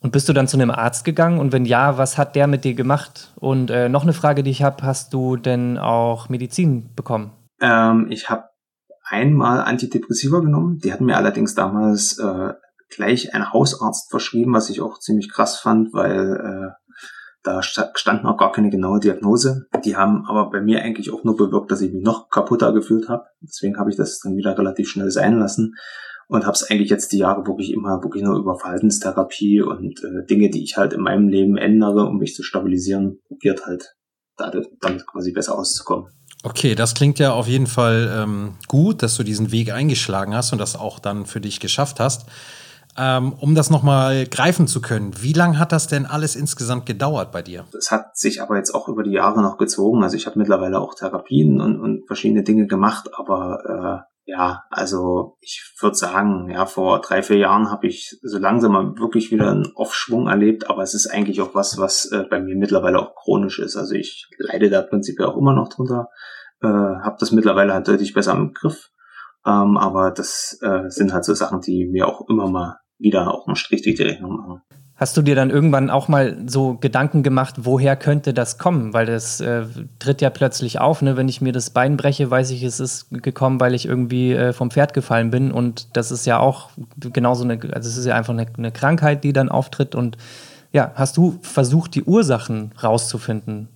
Und 0.01 0.13
bist 0.13 0.29
du 0.29 0.33
dann 0.33 0.49
zu 0.49 0.57
einem 0.57 0.71
Arzt 0.71 1.05
gegangen? 1.05 1.39
Und 1.39 1.53
wenn 1.53 1.65
ja, 1.65 1.99
was 1.99 2.19
hat 2.19 2.37
der 2.37 2.47
mit 2.47 2.65
dir 2.65 2.75
gemacht? 2.75 3.33
Und 3.37 3.71
äh, 3.71 3.89
noch 3.89 4.03
eine 4.03 4.13
Frage, 4.13 4.43
die 4.43 4.51
ich 4.51 4.63
habe, 4.63 4.85
hast 4.85 5.13
du 5.15 5.37
denn 5.37 5.79
auch 5.79 6.29
Medizin 6.29 6.95
bekommen? 6.95 7.33
Ähm, 7.61 8.07
ich 8.11 8.29
habe 8.29 8.45
einmal 9.05 9.63
Antidepressiva 9.63 10.41
genommen. 10.41 10.79
Die 10.79 10.93
hatten 10.93 11.07
mir 11.07 11.17
allerdings 11.17 11.55
damals 11.55 12.19
äh, 12.19 12.53
gleich 12.95 13.35
ein 13.35 13.53
Hausarzt 13.53 14.11
verschrieben, 14.11 14.53
was 14.53 14.71
ich 14.71 14.81
auch 14.81 14.99
ziemlich 14.99 15.31
krass 15.31 15.59
fand, 15.59 15.93
weil 15.93 16.37
äh, 16.37 16.87
da 17.43 17.63
stand 17.63 18.25
noch 18.25 18.37
gar 18.37 18.51
keine 18.51 18.71
genaue 18.71 18.99
Diagnose. 18.99 19.67
Die 19.85 19.97
haben 19.97 20.27
aber 20.27 20.51
bei 20.51 20.61
mir 20.61 20.83
eigentlich 20.83 21.13
auch 21.13 21.23
nur 21.23 21.37
bewirkt, 21.37 21.71
dass 21.71 21.81
ich 21.81 21.93
mich 21.93 22.03
noch 22.03 22.29
kaputter 22.29 22.73
gefühlt 22.73 23.09
habe. 23.09 23.27
Deswegen 23.41 23.79
habe 23.79 23.91
ich 23.91 23.97
das 23.97 24.19
dann 24.19 24.37
wieder 24.37 24.59
relativ 24.59 24.89
schnell 24.89 25.13
sein 25.13 25.39
lassen 25.39 25.75
und 26.29 26.45
habe 26.45 26.55
es 26.55 26.69
eigentlich 26.69 26.91
jetzt 26.91 27.13
die 27.13 27.19
Jahre 27.19 27.47
wirklich 27.47 27.73
immer 27.73 28.03
wirklich 28.03 28.23
nur 28.23 28.37
über 28.37 28.59
Verhaltenstherapie 28.59 29.61
und 29.61 30.03
äh, 30.03 30.27
Dinge, 30.29 30.51
die 30.51 30.63
ich 30.63 30.77
halt 30.77 30.93
in 30.93 31.01
meinem 31.01 31.29
Leben 31.29 31.57
ändere, 31.57 32.07
um 32.07 32.19
mich 32.19 32.35
zu 32.35 32.43
stabilisieren, 32.43 33.21
probiert 33.29 33.67
halt 33.67 33.95
damit 34.37 35.07
quasi 35.07 35.33
besser 35.33 35.59
auszukommen. 35.59 36.11
Okay, 36.43 36.75
das 36.75 36.95
klingt 36.95 37.19
ja 37.19 37.33
auf 37.33 37.49
jeden 37.49 37.67
Fall 37.67 38.13
ähm, 38.15 38.55
gut, 38.69 39.03
dass 39.03 39.17
du 39.17 39.23
diesen 39.23 39.51
Weg 39.51 39.73
eingeschlagen 39.73 40.35
hast 40.35 40.53
und 40.53 40.59
das 40.59 40.77
auch 40.77 40.99
dann 40.99 41.27
für 41.27 41.41
dich 41.41 41.61
geschafft 41.61 41.99
hast. 42.01 42.27
Ähm, 42.99 43.35
um 43.41 43.55
das 43.55 43.69
nochmal 43.69 44.27
greifen 44.27 44.67
zu 44.67 44.81
können, 44.81 45.13
wie 45.21 45.35
lange 45.35 45.59
hat 45.59 45.73
das 45.73 45.87
denn 45.87 46.07
alles 46.07 46.35
insgesamt 46.35 46.87
gedauert 46.87 47.31
bei 47.31 47.43
dir? 47.43 47.67
Das 47.73 47.91
hat 47.91 48.17
sich 48.17 48.41
aber 48.41 48.57
jetzt 48.57 48.75
auch 48.75 48.89
über 48.89 49.03
die 49.03 49.11
Jahre 49.11 49.43
noch 49.43 49.59
gezogen. 49.59 50.03
Also 50.03 50.17
ich 50.17 50.27
habe 50.27 50.39
mittlerweile 50.39 50.81
auch 50.81 50.95
Therapien 50.95 51.61
und, 51.61 51.79
und 51.79 52.07
verschiedene 52.07 52.43
Dinge 52.43 52.67
gemacht, 52.67 53.11
aber 53.15 54.05
äh, 54.07 54.16
ja, 54.27 54.65
also 54.71 55.39
ich 55.41 55.63
würde 55.81 55.95
sagen, 55.95 56.51
ja, 56.51 56.67
vor 56.67 57.01
drei, 57.01 57.23
vier 57.23 57.37
Jahren 57.37 57.71
habe 57.71 57.87
ich 57.87 58.19
so 58.23 58.39
langsam 58.39 58.73
mal 58.73 58.99
wirklich 58.99 59.31
wieder 59.31 59.53
einen 59.53 59.73
Aufschwung 59.77 60.27
erlebt, 60.27 60.69
aber 60.69 60.83
es 60.83 60.95
ist 60.95 61.07
eigentlich 61.07 61.41
auch 61.41 61.55
was, 61.55 61.79
was 61.79 62.11
äh, 62.11 62.25
bei 62.29 62.41
mir 62.41 62.57
mittlerweile 62.57 62.99
auch 62.99 63.15
chronisch 63.15 63.61
ist. 63.61 63.77
Also 63.77 63.95
ich 63.95 64.29
leide 64.37 64.69
da 64.69 64.83
prinzipiell 64.83 65.29
auch 65.29 65.37
immer 65.37 65.55
noch 65.55 65.69
drunter, 65.69 66.09
äh, 66.61 66.67
habe 66.67 67.17
das 67.21 67.31
mittlerweile 67.31 67.73
halt 67.73 67.87
deutlich 67.87 68.15
besser 68.15 68.33
im 68.33 68.53
Griff. 68.53 68.91
Ähm, 69.47 69.77
aber 69.77 70.11
das 70.11 70.59
äh, 70.61 70.89
sind 70.89 71.13
halt 71.13 71.25
so 71.25 71.33
Sachen, 71.35 71.61
die 71.61 71.87
mir 71.87 72.09
auch 72.09 72.29
immer 72.29 72.49
mal 72.51 72.81
wieder 72.99 73.33
auch 73.33 73.47
einen 73.47 73.55
Strich 73.55 73.83
durch 73.83 73.95
die 73.95 74.03
Rechnung 74.03 74.37
machen. 74.39 74.63
Hast 74.99 75.15
du 75.15 75.21
dir 75.21 75.35
dann 75.35 75.51
irgendwann 75.51 75.91
auch 75.91 76.09
mal 76.09 76.39
so 76.47 76.79
Gedanken 76.79 77.23
gemacht, 77.23 77.57
woher 77.59 77.97
könnte 77.97 78.33
das 78.33 78.57
kommen? 78.57 78.95
Weil 78.95 79.05
das 79.05 79.43
äh, 79.43 79.67
tritt 79.99 80.23
ja 80.23 80.31
plötzlich 80.31 80.81
auf. 80.81 81.03
Ne? 81.03 81.19
Wenn 81.19 81.29
ich 81.29 81.43
mir 81.43 81.53
das 81.53 81.69
Bein 81.69 81.99
breche, 81.99 82.31
weiß 82.31 82.51
ich, 82.51 82.63
es 82.63 82.81
ist 82.81 83.09
gekommen, 83.11 83.61
weil 83.61 83.75
ich 83.75 83.85
irgendwie 83.85 84.33
äh, 84.33 84.55
vom 84.55 84.71
Pferd 84.71 84.95
gefallen 84.95 85.31
bin. 85.31 85.53
Und 85.53 85.95
das 85.99 86.11
ist 86.11 86.25
ja 86.25 86.39
auch 86.39 86.71
genauso 86.99 87.45
eine, 87.45 87.61
also 87.75 87.91
es 87.91 87.99
ist 87.99 88.07
ja 88.07 88.15
einfach 88.15 88.33
eine, 88.33 88.47
eine 88.57 88.73
Krankheit, 88.73 89.23
die 89.23 89.35
dann 89.35 89.51
auftritt. 89.51 89.95
Und 89.95 90.17
ja, 90.73 90.93
hast 90.95 91.19
du 91.19 91.39
versucht, 91.43 91.95
die 91.95 92.05
Ursachen 92.05 92.73
rauszufinden? 92.83 93.69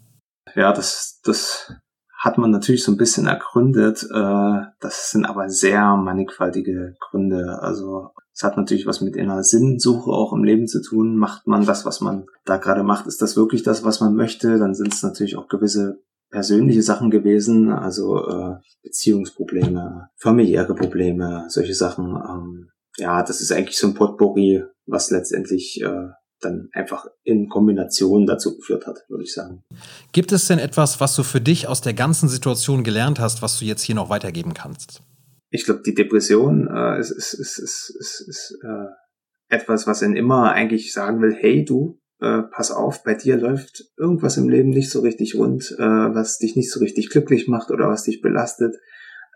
Ja, 0.55 0.73
das, 0.73 1.21
das 1.23 1.71
hat 2.19 2.39
man 2.39 2.51
natürlich 2.51 2.83
so 2.83 2.93
ein 2.93 2.99
bisschen 2.99 3.27
ergründet. 3.27 4.05
Äh, 4.05 4.61
das 4.81 5.11
sind 5.11 5.27
aber 5.27 5.51
sehr 5.51 5.97
mannigfaltige 5.97 6.97
Gründe. 6.99 7.59
Also 7.61 8.11
es 8.41 8.45
hat 8.45 8.57
natürlich 8.57 8.87
was 8.87 9.03
mit 9.03 9.19
einer 9.19 9.45
Sinnsuche 9.45 10.11
auch 10.11 10.33
im 10.33 10.45
Leben 10.45 10.67
zu 10.67 10.81
tun. 10.81 11.15
Macht 11.15 11.47
man 11.47 11.67
das, 11.67 11.85
was 11.85 12.01
man 12.01 12.25
da 12.47 12.57
gerade 12.57 12.83
macht? 12.83 13.07
Ist 13.07 13.21
das 13.21 13.37
wirklich 13.37 13.65
das, 13.65 13.85
was 13.85 14.01
man 14.01 14.15
möchte? 14.15 14.59
Dann 14.59 14.75
sind 14.75 14.95
es 14.95 15.03
natürlich 15.03 15.37
auch 15.37 15.47
gewisse 15.47 16.01
persönliche 16.31 16.83
Sachen 16.83 17.11
gewesen, 17.11 17.71
also 17.71 18.17
äh, 18.27 18.55
Beziehungsprobleme, 18.83 20.09
familiäre 20.17 20.75
Probleme, 20.75 21.45
solche 21.49 21.75
Sachen. 21.75 22.17
Ähm, 22.17 22.71
ja, 22.97 23.23
das 23.23 23.43
ist 23.43 23.53
eigentlich 23.53 23.77
so 23.77 23.89
ein 23.89 23.95
Potpourri, 23.95 24.65
was 24.87 25.11
letztendlich 25.11 25.83
äh, 25.83 26.09
dann 26.41 26.71
einfach 26.73 27.09
in 27.25 27.51
Kombination 27.51 28.25
dazu 28.25 28.57
geführt 28.57 28.87
hat, 28.87 29.05
würde 29.11 29.25
ich 29.25 29.35
sagen. 29.35 29.65
Gibt 30.13 30.33
es 30.33 30.47
denn 30.47 30.59
etwas, 30.59 30.99
was 30.99 31.15
du 31.15 31.25
für 31.25 31.43
dich 31.43 31.69
aus 31.69 31.83
der 31.83 31.93
ganzen 31.93 32.31
Situation 32.31 32.85
gelernt 32.85 33.21
hast, 33.21 33.43
was 33.43 33.59
du 33.59 33.67
jetzt 33.67 33.83
hier 33.83 33.97
noch 33.97 34.09
weitergeben 34.09 34.55
kannst? 34.55 35.03
Ich 35.51 35.65
glaube, 35.65 35.83
die 35.85 35.95
Depression 35.95 36.69
äh, 36.69 36.99
ist, 36.99 37.11
ist, 37.11 37.35
ist, 37.35 37.59
ist, 37.59 37.95
ist, 37.99 38.29
ist 38.29 38.59
äh, 38.63 39.55
etwas, 39.55 39.87
was 39.87 40.03
ihn 40.03 40.15
immer 40.15 40.53
eigentlich 40.53 40.93
sagen 40.93 41.21
will, 41.21 41.35
hey 41.35 41.65
du, 41.65 42.01
äh, 42.21 42.43
pass 42.43 42.71
auf, 42.71 43.03
bei 43.03 43.15
dir 43.15 43.37
läuft 43.37 43.85
irgendwas 43.97 44.37
im 44.37 44.49
Leben 44.49 44.71
nicht 44.71 44.91
so 44.91 45.01
richtig 45.01 45.35
rund, 45.35 45.75
äh, 45.79 45.83
was 45.83 46.39
dich 46.39 46.55
nicht 46.55 46.71
so 46.71 46.81
richtig 46.81 47.11
glücklich 47.11 47.49
macht 47.49 47.71
oder 47.71 47.89
was 47.89 48.05
dich 48.05 48.21
belastet. 48.21 48.77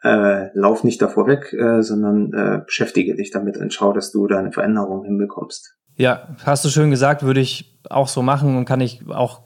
Äh, 0.02 0.50
lauf 0.56 0.84
nicht 0.84 1.00
davor 1.00 1.26
weg, 1.26 1.52
äh, 1.54 1.82
sondern 1.82 2.32
äh, 2.34 2.60
beschäftige 2.64 3.16
dich 3.16 3.30
damit 3.30 3.56
und 3.56 3.72
schau, 3.72 3.94
dass 3.94 4.12
du 4.12 4.26
da 4.26 4.38
eine 4.38 4.52
Veränderung 4.52 5.02
hinbekommst. 5.02 5.76
Ja, 5.96 6.36
hast 6.44 6.64
du 6.64 6.68
schön 6.68 6.90
gesagt, 6.90 7.22
würde 7.22 7.40
ich 7.40 7.78
auch 7.88 8.08
so 8.08 8.22
machen 8.22 8.56
und 8.56 8.66
kann 8.66 8.80
ich 8.80 9.00
auch 9.08 9.40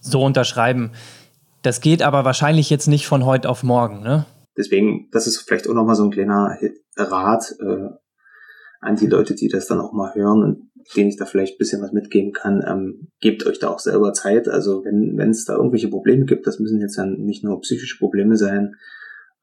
so 0.00 0.22
unterschreiben. 0.24 0.90
Das 1.62 1.80
geht 1.80 2.02
aber 2.02 2.24
wahrscheinlich 2.24 2.68
jetzt 2.68 2.88
nicht 2.88 3.06
von 3.06 3.24
heute 3.24 3.48
auf 3.48 3.62
morgen, 3.62 4.02
ne? 4.02 4.26
Deswegen, 4.56 5.08
das 5.12 5.26
ist 5.26 5.38
vielleicht 5.38 5.68
auch 5.68 5.74
nochmal 5.74 5.96
so 5.96 6.04
ein 6.04 6.10
kleiner 6.10 6.58
Rat 6.96 7.54
äh, 7.60 7.88
an 8.80 8.96
die 8.96 9.06
Leute, 9.06 9.34
die 9.34 9.48
das 9.48 9.66
dann 9.66 9.80
auch 9.80 9.92
mal 9.92 10.14
hören 10.14 10.42
und 10.42 10.70
denen 10.94 11.08
ich 11.08 11.16
da 11.16 11.24
vielleicht 11.24 11.54
ein 11.54 11.58
bisschen 11.58 11.82
was 11.82 11.92
mitgeben 11.92 12.32
kann. 12.32 12.62
Ähm, 12.66 13.08
gebt 13.20 13.44
euch 13.46 13.58
da 13.58 13.68
auch 13.68 13.80
selber 13.80 14.12
Zeit. 14.12 14.48
Also 14.48 14.84
wenn 14.84 15.30
es 15.30 15.44
da 15.44 15.56
irgendwelche 15.56 15.88
Probleme 15.88 16.24
gibt, 16.24 16.46
das 16.46 16.58
müssen 16.58 16.80
jetzt 16.80 16.96
dann 16.96 17.16
nicht 17.18 17.42
nur 17.42 17.60
psychische 17.60 17.98
Probleme 17.98 18.36
sein, 18.36 18.76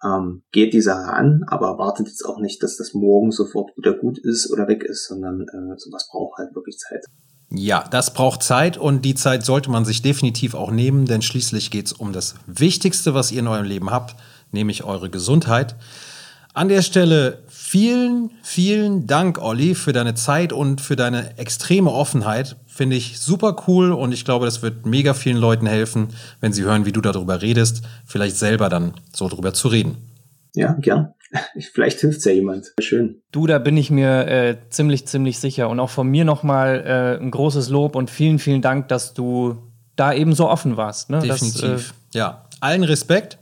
ähm, 0.03 0.43
geht 0.51 0.73
die 0.73 0.81
Sache 0.81 1.13
an, 1.13 1.43
aber 1.47 1.77
wartet 1.77 2.07
jetzt 2.07 2.25
auch 2.25 2.39
nicht, 2.39 2.61
dass 2.63 2.77
das 2.77 2.93
morgen 2.93 3.31
sofort 3.31 3.75
wieder 3.77 3.93
gut 3.93 4.17
ist 4.19 4.51
oder 4.51 4.67
weg 4.67 4.83
ist, 4.83 5.07
sondern 5.07 5.41
äh, 5.41 5.77
sowas 5.77 6.09
braucht 6.11 6.37
halt 6.37 6.55
wirklich 6.55 6.77
Zeit. 6.77 7.05
Ja, 7.55 7.85
das 7.89 8.13
braucht 8.13 8.41
Zeit 8.41 8.77
und 8.77 9.05
die 9.05 9.15
Zeit 9.15 9.45
sollte 9.45 9.69
man 9.69 9.85
sich 9.85 10.01
definitiv 10.01 10.55
auch 10.55 10.71
nehmen, 10.71 11.05
denn 11.05 11.21
schließlich 11.21 11.71
geht 11.71 11.85
es 11.85 11.93
um 11.93 12.11
das 12.11 12.35
Wichtigste, 12.47 13.13
was 13.13 13.31
ihr 13.31 13.39
in 13.39 13.47
eurem 13.47 13.65
Leben 13.65 13.91
habt, 13.91 14.15
nämlich 14.53 14.83
eure 14.83 15.09
Gesundheit. 15.09 15.75
An 16.53 16.69
der 16.69 16.83
Stelle 16.83 17.39
vielen, 17.49 18.29
vielen 18.43 19.07
Dank, 19.07 19.41
Olli, 19.41 19.73
für 19.73 19.93
deine 19.93 20.13
Zeit 20.13 20.53
und 20.53 20.81
für 20.81 20.95
deine 20.95 21.37
extreme 21.39 21.91
Offenheit. 21.91 22.55
Finde 22.67 22.95
ich 22.95 23.19
super 23.19 23.55
cool 23.67 23.91
und 23.91 24.11
ich 24.11 24.25
glaube, 24.25 24.45
das 24.45 24.61
wird 24.61 24.85
mega 24.85 25.15
vielen 25.15 25.37
Leuten 25.37 25.65
helfen, 25.65 26.09
wenn 26.39 26.53
sie 26.53 26.63
hören, 26.63 26.85
wie 26.85 26.91
du 26.91 27.01
darüber 27.01 27.41
redest, 27.41 27.81
vielleicht 28.05 28.35
selber 28.35 28.69
dann 28.69 28.93
so 29.11 29.27
drüber 29.27 29.53
zu 29.53 29.69
reden. 29.69 29.97
Ja, 30.55 30.73
gern. 30.73 31.13
Vielleicht 31.73 31.99
hilft 31.99 32.19
es 32.19 32.25
ja 32.25 32.31
jemand. 32.31 32.73
Schön. 32.79 33.21
Du, 33.31 33.47
da 33.47 33.57
bin 33.57 33.75
ich 33.75 33.89
mir 33.89 34.27
äh, 34.27 34.57
ziemlich, 34.69 35.07
ziemlich 35.07 35.39
sicher. 35.39 35.67
Und 35.69 35.79
auch 35.79 35.89
von 35.89 36.07
mir 36.07 36.25
nochmal 36.25 36.83
äh, 37.19 37.23
ein 37.23 37.31
großes 37.31 37.69
Lob 37.69 37.95
und 37.95 38.11
vielen, 38.11 38.37
vielen 38.37 38.61
Dank, 38.61 38.87
dass 38.87 39.15
du 39.15 39.57
da 39.95 40.13
eben 40.13 40.33
so 40.33 40.47
offen 40.49 40.77
warst. 40.77 41.09
Ne? 41.09 41.19
Definitiv. 41.19 41.61
Das, 41.61 41.81
äh, 42.15 42.17
ja, 42.19 42.45
allen 42.59 42.83
Respekt. 42.83 43.39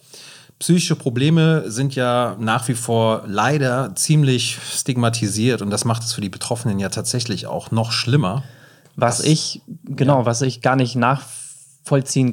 Psychische 0.61 0.95
Probleme 0.95 1.63
sind 1.71 1.95
ja 1.95 2.35
nach 2.39 2.67
wie 2.67 2.75
vor 2.75 3.23
leider 3.25 3.95
ziemlich 3.95 4.59
stigmatisiert 4.71 5.63
und 5.63 5.71
das 5.71 5.85
macht 5.85 6.03
es 6.03 6.13
für 6.13 6.21
die 6.21 6.29
Betroffenen 6.29 6.77
ja 6.77 6.89
tatsächlich 6.89 7.47
auch 7.47 7.71
noch 7.71 7.91
schlimmer. 7.91 8.43
Was 8.95 9.21
ich, 9.21 9.63
genau, 9.85 10.19
ja. 10.19 10.25
was 10.27 10.43
ich 10.43 10.61
gar 10.61 10.75
nicht 10.75 10.95
nachvollziehen 10.95 11.50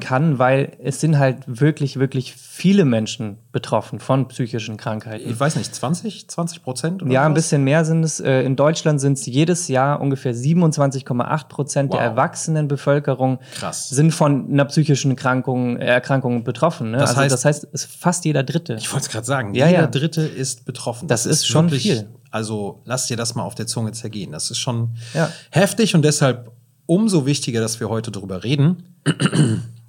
kann, 0.01 0.39
weil 0.39 0.77
es 0.83 1.01
sind 1.01 1.19
halt 1.19 1.39
wirklich, 1.47 1.99
wirklich 1.99 2.35
viele 2.35 2.85
Menschen 2.85 3.39
betroffen 3.51 3.99
von 3.99 4.29
psychischen 4.29 4.77
Krankheiten. 4.77 5.29
Ich 5.29 5.41
weiß 5.41 5.57
nicht, 5.57 5.75
20, 5.75 6.29
20 6.29 6.63
Prozent? 6.63 7.03
Ja, 7.09 7.27
ein 7.27 7.35
bisschen 7.35 7.65
mehr 7.65 7.85
sind 7.85 8.05
es. 8.05 8.21
Äh, 8.21 8.43
in 8.43 8.55
Deutschland 8.55 9.01
sind 9.01 9.19
es 9.19 9.27
jedes 9.27 9.67
Jahr 9.69 10.01
ungefähr 10.01 10.35
27,8 10.35 11.49
Prozent 11.49 11.91
wow. 11.91 11.99
der 11.99 12.07
erwachsenen 12.07 12.69
Bevölkerung 12.69 13.41
Krass. 13.55 13.89
sind 13.89 14.13
von 14.13 14.49
einer 14.49 14.67
psychischen 14.67 15.13
Erkrankung, 15.13 15.77
Erkrankung 15.79 16.45
betroffen. 16.45 16.93
Ne? 16.93 16.99
Das, 16.99 17.11
also, 17.11 17.23
heißt, 17.23 17.33
das 17.33 17.45
heißt, 17.45 17.69
es 17.73 17.85
ist 17.85 17.93
fast 17.93 18.25
jeder 18.25 18.45
Dritte. 18.45 18.75
Ich 18.75 18.93
wollte 18.93 19.07
es 19.07 19.11
gerade 19.11 19.27
sagen, 19.27 19.55
ja, 19.55 19.67
jeder 19.67 19.81
ja. 19.81 19.87
Dritte 19.89 20.23
ist 20.23 20.67
betroffen. 20.67 21.09
Das, 21.09 21.25
das 21.25 21.33
ist, 21.33 21.39
ist 21.41 21.47
schon 21.49 21.67
wirklich, 21.67 21.83
viel. 21.83 22.09
Also 22.31 22.83
lass 22.85 23.07
dir 23.07 23.17
das 23.17 23.35
mal 23.35 23.43
auf 23.43 23.55
der 23.55 23.67
Zunge 23.67 23.93
zergehen. 23.93 24.33
Das 24.33 24.51
ist 24.51 24.59
schon 24.59 24.91
ja. 25.15 25.31
heftig 25.51 25.95
und 25.95 26.03
deshalb 26.03 26.53
umso 26.89 27.27
wichtiger, 27.27 27.61
dass 27.61 27.79
wir 27.79 27.89
heute 27.89 28.11
darüber 28.11 28.43
reden. 28.43 28.83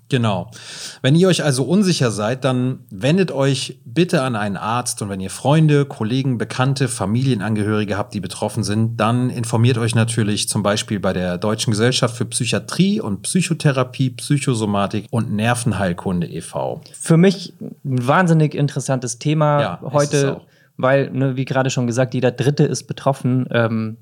Genau. 0.10 0.50
Wenn 1.04 1.14
ihr 1.14 1.28
euch 1.28 1.44
also 1.44 1.64
unsicher 1.64 2.10
seid, 2.10 2.44
dann 2.44 2.80
wendet 2.90 3.32
euch 3.32 3.80
bitte 3.86 4.24
an 4.24 4.36
einen 4.36 4.58
Arzt 4.58 5.02
und 5.04 5.10
wenn 5.10 5.20
ihr 5.20 5.30
Freunde, 5.30 5.86
Kollegen, 5.86 6.40
Bekannte, 6.40 6.88
Familienangehörige 6.88 7.96
habt, 7.96 8.16
die 8.16 8.20
betroffen 8.20 8.64
sind, 8.64 8.98
dann 9.00 9.30
informiert 9.30 9.78
euch 9.78 9.94
natürlich 9.94 10.50
zum 10.50 10.64
Beispiel 10.64 11.00
bei 11.00 11.14
der 11.14 11.38
Deutschen 11.38 11.70
Gesellschaft 11.72 12.18
für 12.18 12.26
Psychiatrie 12.26 13.00
und 13.00 13.22
Psychotherapie, 13.22 14.10
Psychosomatik 14.10 15.06
und 15.12 15.32
Nervenheilkunde 15.32 16.28
e.V. 16.28 16.82
Für 16.92 17.18
mich 17.18 17.54
ein 17.60 18.08
wahnsinnig 18.08 18.56
interessantes 18.56 19.20
Thema 19.20 19.62
Ja, 19.62 19.80
heute, 19.84 20.42
weil, 20.76 21.12
ne, 21.12 21.36
wie 21.36 21.46
gerade 21.46 21.70
schon 21.70 21.86
gesagt, 21.86 22.16
jeder 22.16 22.32
Dritte 22.32 22.64
ist 22.64 22.86
betroffen. 22.86 23.46
Ähm, 23.52 23.98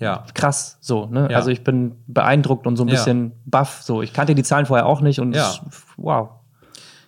Ja. 0.00 0.24
krass, 0.34 0.78
so, 0.80 1.06
ne? 1.06 1.28
Ja. 1.30 1.36
Also 1.36 1.50
ich 1.50 1.64
bin 1.64 1.96
beeindruckt 2.06 2.66
und 2.66 2.76
so 2.76 2.84
ein 2.84 2.88
Ja. 2.88 2.94
bisschen 2.94 3.32
baff. 3.46 3.82
So, 3.82 4.00
ich 4.02 4.12
kannte 4.12 4.34
die 4.34 4.42
Zahlen 4.44 4.66
vorher 4.66 4.86
auch 4.86 5.00
nicht 5.00 5.18
und 5.20 5.34
Ja. 5.34 5.54
wow. 5.96 6.28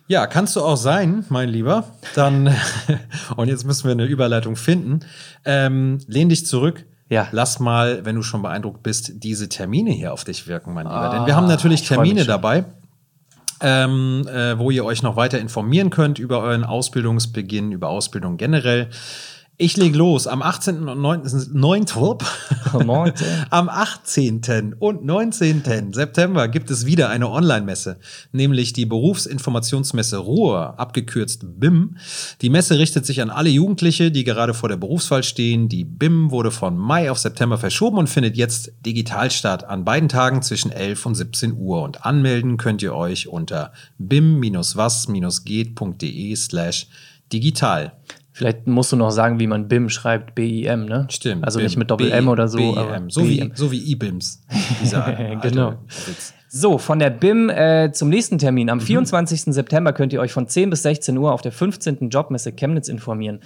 Ja, 0.07 0.27
kannst 0.27 0.57
du 0.57 0.61
auch 0.61 0.75
sein, 0.75 1.23
mein 1.29 1.47
Lieber. 1.47 1.85
Dann, 2.15 2.53
und 3.37 3.47
jetzt 3.47 3.63
müssen 3.65 3.85
wir 3.85 3.91
eine 3.93 4.03
Überleitung 4.05 4.57
finden. 4.57 4.99
Ähm, 5.45 5.99
lehn 6.07 6.27
dich 6.27 6.45
zurück. 6.45 6.85
Ja. 7.07 7.27
Lass 7.31 7.59
mal, 7.61 8.03
wenn 8.05 8.15
du 8.15 8.21
schon 8.23 8.41
beeindruckt 8.41 8.83
bist, 8.83 9.23
diese 9.23 9.47
Termine 9.47 9.91
hier 9.91 10.11
auf 10.11 10.23
dich 10.25 10.47
wirken, 10.47 10.73
mein 10.73 10.85
Lieber. 10.85 10.95
Ah, 10.95 11.15
Denn 11.15 11.25
wir 11.27 11.35
haben 11.35 11.47
natürlich 11.47 11.87
Termine 11.87 12.25
dabei, 12.25 12.65
ähm, 13.61 14.27
äh, 14.27 14.57
wo 14.57 14.71
ihr 14.71 14.83
euch 14.85 15.03
noch 15.03 15.15
weiter 15.15 15.39
informieren 15.39 15.89
könnt 15.91 16.19
über 16.19 16.39
euren 16.41 16.63
Ausbildungsbeginn, 16.63 17.71
über 17.71 17.89
Ausbildung 17.89 18.37
generell. 18.37 18.89
Ich 19.61 19.77
lege 19.77 19.95
los. 19.95 20.25
Am 20.25 20.41
18. 20.41 20.89
und 20.89 20.99
19. 20.99 21.51
9. 21.53 21.85
Neunte. 22.83 23.23
Am 23.51 23.69
18. 23.69 24.73
und 24.79 25.05
19. 25.05 25.93
September 25.93 26.47
gibt 26.47 26.71
es 26.71 26.87
wieder 26.87 27.09
eine 27.09 27.29
Online-Messe, 27.29 27.99
nämlich 28.31 28.73
die 28.73 28.87
Berufsinformationsmesse 28.87 30.17
Ruhr, 30.17 30.79
abgekürzt 30.79 31.59
BIM. 31.59 31.97
Die 32.41 32.49
Messe 32.49 32.79
richtet 32.79 33.05
sich 33.05 33.21
an 33.21 33.29
alle 33.29 33.51
Jugendliche, 33.51 34.09
die 34.09 34.23
gerade 34.23 34.55
vor 34.55 34.67
der 34.67 34.77
Berufswahl 34.77 35.21
stehen. 35.21 35.69
Die 35.69 35.83
BIM 35.83 36.31
wurde 36.31 36.49
von 36.49 36.75
Mai 36.75 37.11
auf 37.11 37.19
September 37.19 37.59
verschoben 37.59 37.99
und 37.99 38.07
findet 38.07 38.37
jetzt 38.37 38.71
digital 38.83 39.29
statt 39.29 39.65
an 39.65 39.85
beiden 39.85 40.09
Tagen 40.09 40.41
zwischen 40.41 40.71
11 40.71 41.05
und 41.05 41.13
17 41.13 41.53
Uhr. 41.53 41.83
Und 41.83 42.03
anmelden 42.03 42.57
könnt 42.57 42.81
ihr 42.81 42.95
euch 42.95 43.27
unter 43.27 43.73
bim-was-geht.de 43.99 46.35
slash 46.35 46.87
digital. 47.31 47.91
Vielleicht 48.33 48.65
musst 48.65 48.91
du 48.91 48.95
noch 48.95 49.11
sagen, 49.11 49.39
wie 49.39 49.47
man 49.47 49.67
BIM 49.67 49.89
schreibt, 49.89 50.35
B-I-M, 50.35 50.85
ne? 50.85 51.05
Stimmt. 51.09 51.43
Also 51.43 51.59
BIM. 51.59 51.65
nicht 51.65 51.77
mit 51.77 51.91
Doppel-M 51.91 52.27
oder 52.29 52.47
so, 52.47 52.57
BIM. 52.57 53.09
So 53.09 53.27
wie, 53.27 53.51
so 53.55 53.71
wie 53.71 53.97
alte 54.93 55.49
Genau. 55.49 55.73
Witz. 56.07 56.33
So, 56.47 56.77
von 56.77 56.99
der 56.99 57.09
BIM 57.09 57.49
äh, 57.49 57.91
zum 57.93 58.09
nächsten 58.09 58.37
Termin. 58.37 58.65
Mhm. 58.65 58.71
Am 58.71 58.81
24. 58.81 59.53
September 59.53 59.93
könnt 59.93 60.13
ihr 60.13 60.21
euch 60.21 60.31
von 60.33 60.47
10 60.47 60.69
bis 60.69 60.83
16 60.83 61.17
Uhr 61.17 61.33
auf 61.33 61.41
der 61.41 61.51
15. 61.51 62.09
Jobmesse 62.09 62.53
Chemnitz 62.53 62.87
informieren. 62.87 63.39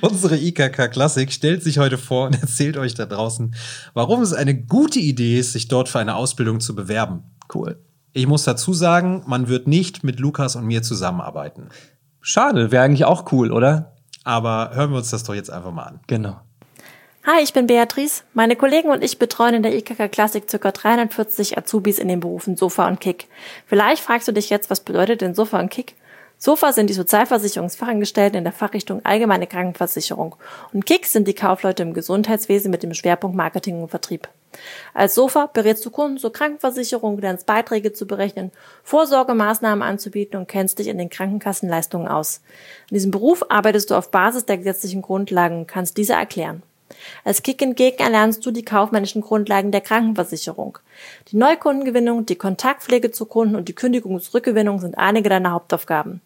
Unsere 0.00 0.36
IKK 0.36 0.88
Klassik 0.88 1.32
stellt 1.32 1.62
sich 1.62 1.78
heute 1.78 1.98
vor 1.98 2.26
und 2.26 2.34
erzählt 2.40 2.76
euch 2.76 2.94
da 2.94 3.06
draußen, 3.06 3.54
warum 3.94 4.22
es 4.22 4.32
eine 4.32 4.54
gute 4.54 4.98
Idee 4.98 5.38
ist, 5.38 5.52
sich 5.52 5.68
dort 5.68 5.88
für 5.88 5.98
eine 5.98 6.16
Ausbildung 6.16 6.60
zu 6.60 6.74
bewerben. 6.74 7.24
cool. 7.54 7.78
Ich 8.12 8.26
muss 8.26 8.44
dazu 8.44 8.72
sagen, 8.72 9.22
man 9.26 9.48
wird 9.48 9.66
nicht 9.66 10.02
mit 10.02 10.18
Lukas 10.18 10.56
und 10.56 10.64
mir 10.64 10.82
zusammenarbeiten. 10.82 11.68
Schade, 12.20 12.72
wäre 12.72 12.84
eigentlich 12.84 13.04
auch 13.04 13.30
cool, 13.32 13.52
oder? 13.52 13.94
Aber 14.24 14.70
hören 14.74 14.90
wir 14.90 14.98
uns 14.98 15.10
das 15.10 15.24
doch 15.24 15.34
jetzt 15.34 15.50
einfach 15.50 15.72
mal 15.72 15.84
an. 15.84 16.00
Genau. 16.06 16.40
Hi, 17.24 17.42
ich 17.42 17.52
bin 17.52 17.66
Beatrice. 17.66 18.22
Meine 18.32 18.56
Kollegen 18.56 18.88
und 18.88 19.04
ich 19.04 19.18
betreuen 19.18 19.54
in 19.54 19.62
der 19.62 19.76
IKK 19.76 20.08
Klassik 20.08 20.46
ca. 20.48 20.70
340 20.70 21.58
Azubis 21.58 21.98
in 21.98 22.08
den 22.08 22.20
Berufen 22.20 22.56
Sofa 22.56 22.88
und 22.88 23.00
Kick. 23.00 23.28
Vielleicht 23.66 24.02
fragst 24.02 24.26
du 24.26 24.32
dich 24.32 24.48
jetzt, 24.48 24.70
was 24.70 24.80
bedeutet 24.80 25.20
denn 25.20 25.34
Sofa 25.34 25.60
und 25.60 25.70
Kick? 25.70 25.94
Sofa 26.40 26.72
sind 26.72 26.88
die 26.88 26.94
Sozialversicherungsfachangestellten 26.94 28.38
in 28.38 28.44
der 28.44 28.52
Fachrichtung 28.52 29.04
Allgemeine 29.04 29.48
Krankenversicherung 29.48 30.36
und 30.72 30.86
Kick 30.86 31.06
sind 31.06 31.26
die 31.26 31.34
Kaufleute 31.34 31.82
im 31.82 31.94
Gesundheitswesen 31.94 32.70
mit 32.70 32.84
dem 32.84 32.94
Schwerpunkt 32.94 33.36
Marketing 33.36 33.82
und 33.82 33.88
Vertrieb. 33.88 34.28
Als 34.94 35.16
Sofa 35.16 35.46
berätst 35.46 35.84
du 35.84 35.90
Kunden 35.90 36.16
zur 36.16 36.32
Krankenversicherung, 36.32 37.18
lernst 37.18 37.46
Beiträge 37.46 37.92
zu 37.92 38.06
berechnen, 38.06 38.52
Vorsorgemaßnahmen 38.84 39.82
anzubieten 39.82 40.38
und 40.38 40.48
kennst 40.48 40.78
dich 40.78 40.86
in 40.86 40.98
den 40.98 41.10
Krankenkassenleistungen 41.10 42.06
aus. 42.06 42.40
In 42.88 42.94
diesem 42.94 43.10
Beruf 43.10 43.44
arbeitest 43.48 43.90
du 43.90 43.96
auf 43.96 44.12
Basis 44.12 44.46
der 44.46 44.58
gesetzlichen 44.58 45.02
Grundlagen 45.02 45.58
und 45.58 45.66
kannst 45.66 45.96
diese 45.96 46.12
erklären. 46.12 46.62
Als 47.24 47.42
Kick 47.42 47.62
entgegen 47.62 47.98
erlernst 47.98 48.44
du 48.44 48.50
die 48.50 48.64
kaufmännischen 48.64 49.22
Grundlagen 49.22 49.72
der 49.72 49.80
Krankenversicherung. 49.80 50.78
Die 51.28 51.36
Neukundengewinnung, 51.36 52.26
die 52.26 52.36
Kontaktpflege 52.36 53.10
zu 53.10 53.26
Kunden 53.26 53.56
und 53.56 53.68
die 53.68 53.74
Kündigungsrückgewinnung 53.74 54.80
sind 54.80 54.98
einige 54.98 55.28
deiner 55.28 55.52
Hauptaufgaben. 55.52 56.20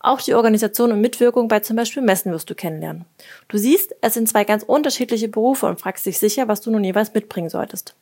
Auch 0.00 0.20
die 0.20 0.34
Organisation 0.34 0.92
und 0.92 1.00
Mitwirkung 1.00 1.48
bei 1.48 1.60
zum 1.60 1.74
Beispiel 1.74 2.02
Messen 2.02 2.30
wirst 2.30 2.48
du 2.48 2.54
kennenlernen. 2.54 3.04
Du 3.48 3.58
siehst, 3.58 3.94
es 4.02 4.14
sind 4.14 4.28
zwei 4.28 4.44
ganz 4.44 4.62
unterschiedliche 4.62 5.28
Berufe 5.28 5.66
und 5.66 5.80
fragst 5.80 6.06
dich 6.06 6.18
sicher, 6.18 6.46
was 6.48 6.60
du 6.60 6.70
nun 6.70 6.84
jeweils 6.84 7.12
mitbringen 7.12 7.48
solltest. 7.48 7.94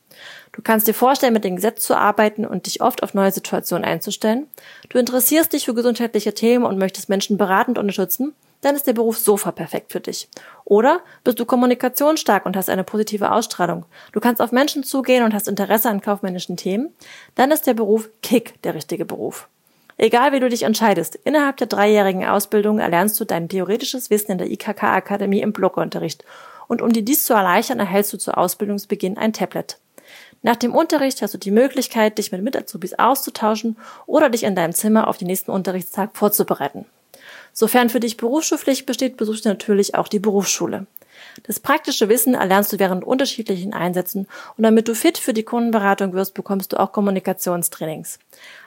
Du 0.53 0.61
kannst 0.61 0.87
dir 0.87 0.95
vorstellen, 0.95 1.33
mit 1.33 1.45
dem 1.45 1.57
Gesetz 1.57 1.83
zu 1.83 1.97
arbeiten 1.97 2.45
und 2.45 2.67
dich 2.67 2.83
oft 2.83 3.03
auf 3.03 3.15
neue 3.15 3.33
Situationen 3.33 3.85
einzustellen. 3.85 4.47
Du 4.91 4.99
interessierst 4.99 5.53
dich 5.53 5.65
für 5.65 5.75
gesundheitliche 5.75 6.35
Themen 6.35 6.65
und 6.65 6.79
möchtest 6.79 7.09
Menschen 7.09 7.39
beratend 7.39 7.79
unterstützen 7.79 8.35
dann 8.65 8.77
ist 8.77 8.87
der 8.87 8.93
Beruf 8.93 9.19
Sofa 9.19 9.53
perfekt 9.53 9.93
für 9.93 10.01
dich. 10.01 10.29
Oder 10.65 11.01
bist 11.23 11.39
du 11.39 11.45
kommunikationsstark 11.45 12.47
und 12.47 12.57
hast 12.57 12.71
eine 12.71 12.85
positive 12.85 13.33
Ausstrahlung. 13.33 13.85
Du 14.13 14.21
kannst 14.21 14.41
auf 14.41 14.53
Menschen 14.53 14.85
zugehen 14.85 15.25
und 15.25 15.35
hast 15.35 15.49
Interesse 15.49 15.91
an 15.91 16.01
kaufmännischen 16.01 16.57
Themen. 16.57 16.95
Dann 17.35 17.51
ist 17.51 17.67
der 17.67 17.75
Beruf 17.75 18.09
Kick 18.23 18.63
der 18.63 18.75
richtige 18.75 19.05
Beruf. 19.05 19.49
Egal 19.97 20.33
wie 20.33 20.41
du 20.41 20.49
dich 20.49 20.65
entscheidest, 20.65 21.15
innerhalb 21.15 21.57
der 21.59 21.69
dreijährigen 21.69 22.25
Ausbildung 22.25 22.79
erlernst 22.79 23.21
du 23.21 23.25
dein 23.25 23.49
theoretisches 23.49 24.11
Wissen 24.11 24.33
in 24.33 24.39
der 24.39 24.51
IKK-Akademie 24.51 25.41
im 25.41 25.53
Blockunterricht. 25.53 26.25
Und 26.67 26.83
um 26.83 26.93
dir 26.93 27.05
dies 27.05 27.25
zu 27.25 27.35
erleichtern, 27.35 27.79
erhältst 27.79 28.13
du 28.13 28.19
zu 28.19 28.37
Ausbildungsbeginn 28.37 29.19
ein 29.19 29.33
Tablet. 29.33 29.79
Nach 30.43 30.57
dem 30.57 30.75
Unterricht 30.75 31.23
hast 31.23 31.35
du 31.35 31.39
die 31.39 31.51
Möglichkeit, 31.51 32.19
dich 32.19 32.33
mit 32.33 32.43
Mitazubis 32.43 32.99
auszutauschen 32.99 33.77
oder 34.07 34.29
dich 34.29 34.43
in 34.43 34.57
deinem 34.57 34.73
Zimmer 34.73 35.09
auf 35.09 35.17
den 35.17 35.29
nächsten 35.29 35.51
Unterrichtstag 35.51 36.11
vorzubereiten. 36.15 36.87
Sofern 37.57 37.89
für 37.89 38.01
dich 38.01 38.17
Berufsschulpflicht 38.17 38.85
besteht, 38.85 39.17
besuchst 39.17 39.45
du 39.45 39.49
natürlich 39.49 39.95
auch 39.95 40.09
die 40.09 40.19
Berufsschule. 40.19 40.87
Das 41.45 41.61
praktische 41.61 42.09
Wissen 42.09 42.35
erlernst 42.35 42.73
du 42.73 42.79
während 42.79 43.05
unterschiedlichen 43.05 43.75
Einsätzen 43.75 44.27
und 44.57 44.65
damit 44.65 44.89
du 44.89 44.95
fit 44.95 45.19
für 45.19 45.35
die 45.35 45.43
Kundenberatung 45.43 46.13
wirst, 46.13 46.35
bekommst 46.35 46.73
du 46.73 46.81
auch 46.81 46.93
Kommunikationstrainings. 46.93 48.19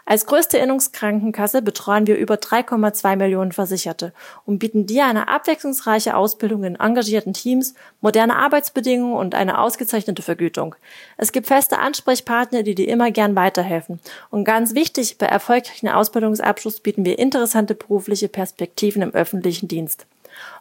Als 0.10 0.26
größte 0.26 0.58
Innungskrankenkasse 0.58 1.62
betreuen 1.62 2.08
wir 2.08 2.16
über 2.16 2.36
3,2 2.36 3.18
Millionen 3.18 3.52
Versicherte 3.52 4.14
und 4.46 4.58
bieten 4.58 4.86
dir 4.86 5.06
eine 5.06 5.28
abwechslungsreiche 5.28 6.16
Ausbildung 6.16 6.64
in 6.64 6.76
engagierten 6.76 7.34
Teams, 7.34 7.74
moderne 8.00 8.38
Arbeitsbedingungen 8.38 9.18
und 9.18 9.36
eine 9.36 9.60
ausgezeichnete 9.60 10.22
Vergütung. 10.22 10.76
Es 11.18 11.34
gibt 11.34 11.48
feste 11.48 11.80
Ansprechpartner, 11.80 12.64
die 12.64 12.74
dir 12.74 12.88
immer 12.88 13.12
gern 13.12 13.36
weiterhelfen. 13.36 14.00
Und 14.30 14.46
ganz 14.46 14.74
wichtig, 14.76 15.18
bei 15.18 15.26
erfolgreichen 15.26 15.90
Ausbildungsabschluss 15.90 16.80
bieten 16.80 17.04
wir 17.04 17.20
interessante 17.20 17.76
berufliche 17.76 18.30
Perspektiven 18.30 19.02
im 19.02 19.14
öffentlichen 19.14 19.68
Dienst. 19.68 20.06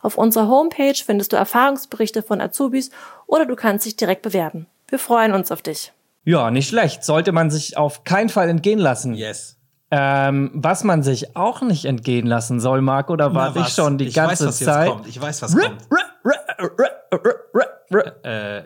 Auf 0.03 0.19
unserer 0.19 0.49
Homepage 0.49 0.95
findest 0.95 1.33
du 1.33 1.37
Erfahrungsberichte 1.37 2.23
von 2.23 2.41
Azubis 2.41 2.91
oder 3.27 3.47
du 3.47 3.57
kannst 3.57 3.87
dich 3.87 3.97
direkt 3.97 4.22
bewerben. 4.22 4.66
Wir 4.89 4.99
freuen 4.99 5.33
uns 5.33 5.51
auf 5.51 5.62
dich. 5.62 5.93
Ja, 6.24 6.51
nicht 6.51 6.68
schlecht. 6.68 7.05
Sollte 7.05 7.33
man 7.33 7.51
sich 7.51 7.77
auf 7.77 8.05
keinen 8.05 8.29
Fall 8.29 8.49
entgehen 8.49 8.79
lassen. 8.79 9.14
Yes. 9.14 9.57
Ähm, 9.91 10.51
was 10.55 10.83
man 10.83 11.05
sich 11.05 11.37
auch 11.37 11.62
nicht 11.62 11.85
entgehen 11.85 12.27
lassen 12.27 12.59
soll, 12.59 12.81
Marco, 12.83 13.14
da 13.14 13.33
warte 13.35 13.61
ich 13.61 13.68
schon 13.68 13.99
die 13.99 14.07
ich 14.07 14.14
ganze 14.14 14.47
weiß, 14.47 14.49
was 14.49 14.59
Zeit. 14.59 14.87
Jetzt 14.87 14.95
kommt. 14.97 15.07
Ich 15.07 15.20
weiß, 15.20 15.43
was 15.43 15.57
kommt. 15.57 15.87
Äh, 18.24 18.62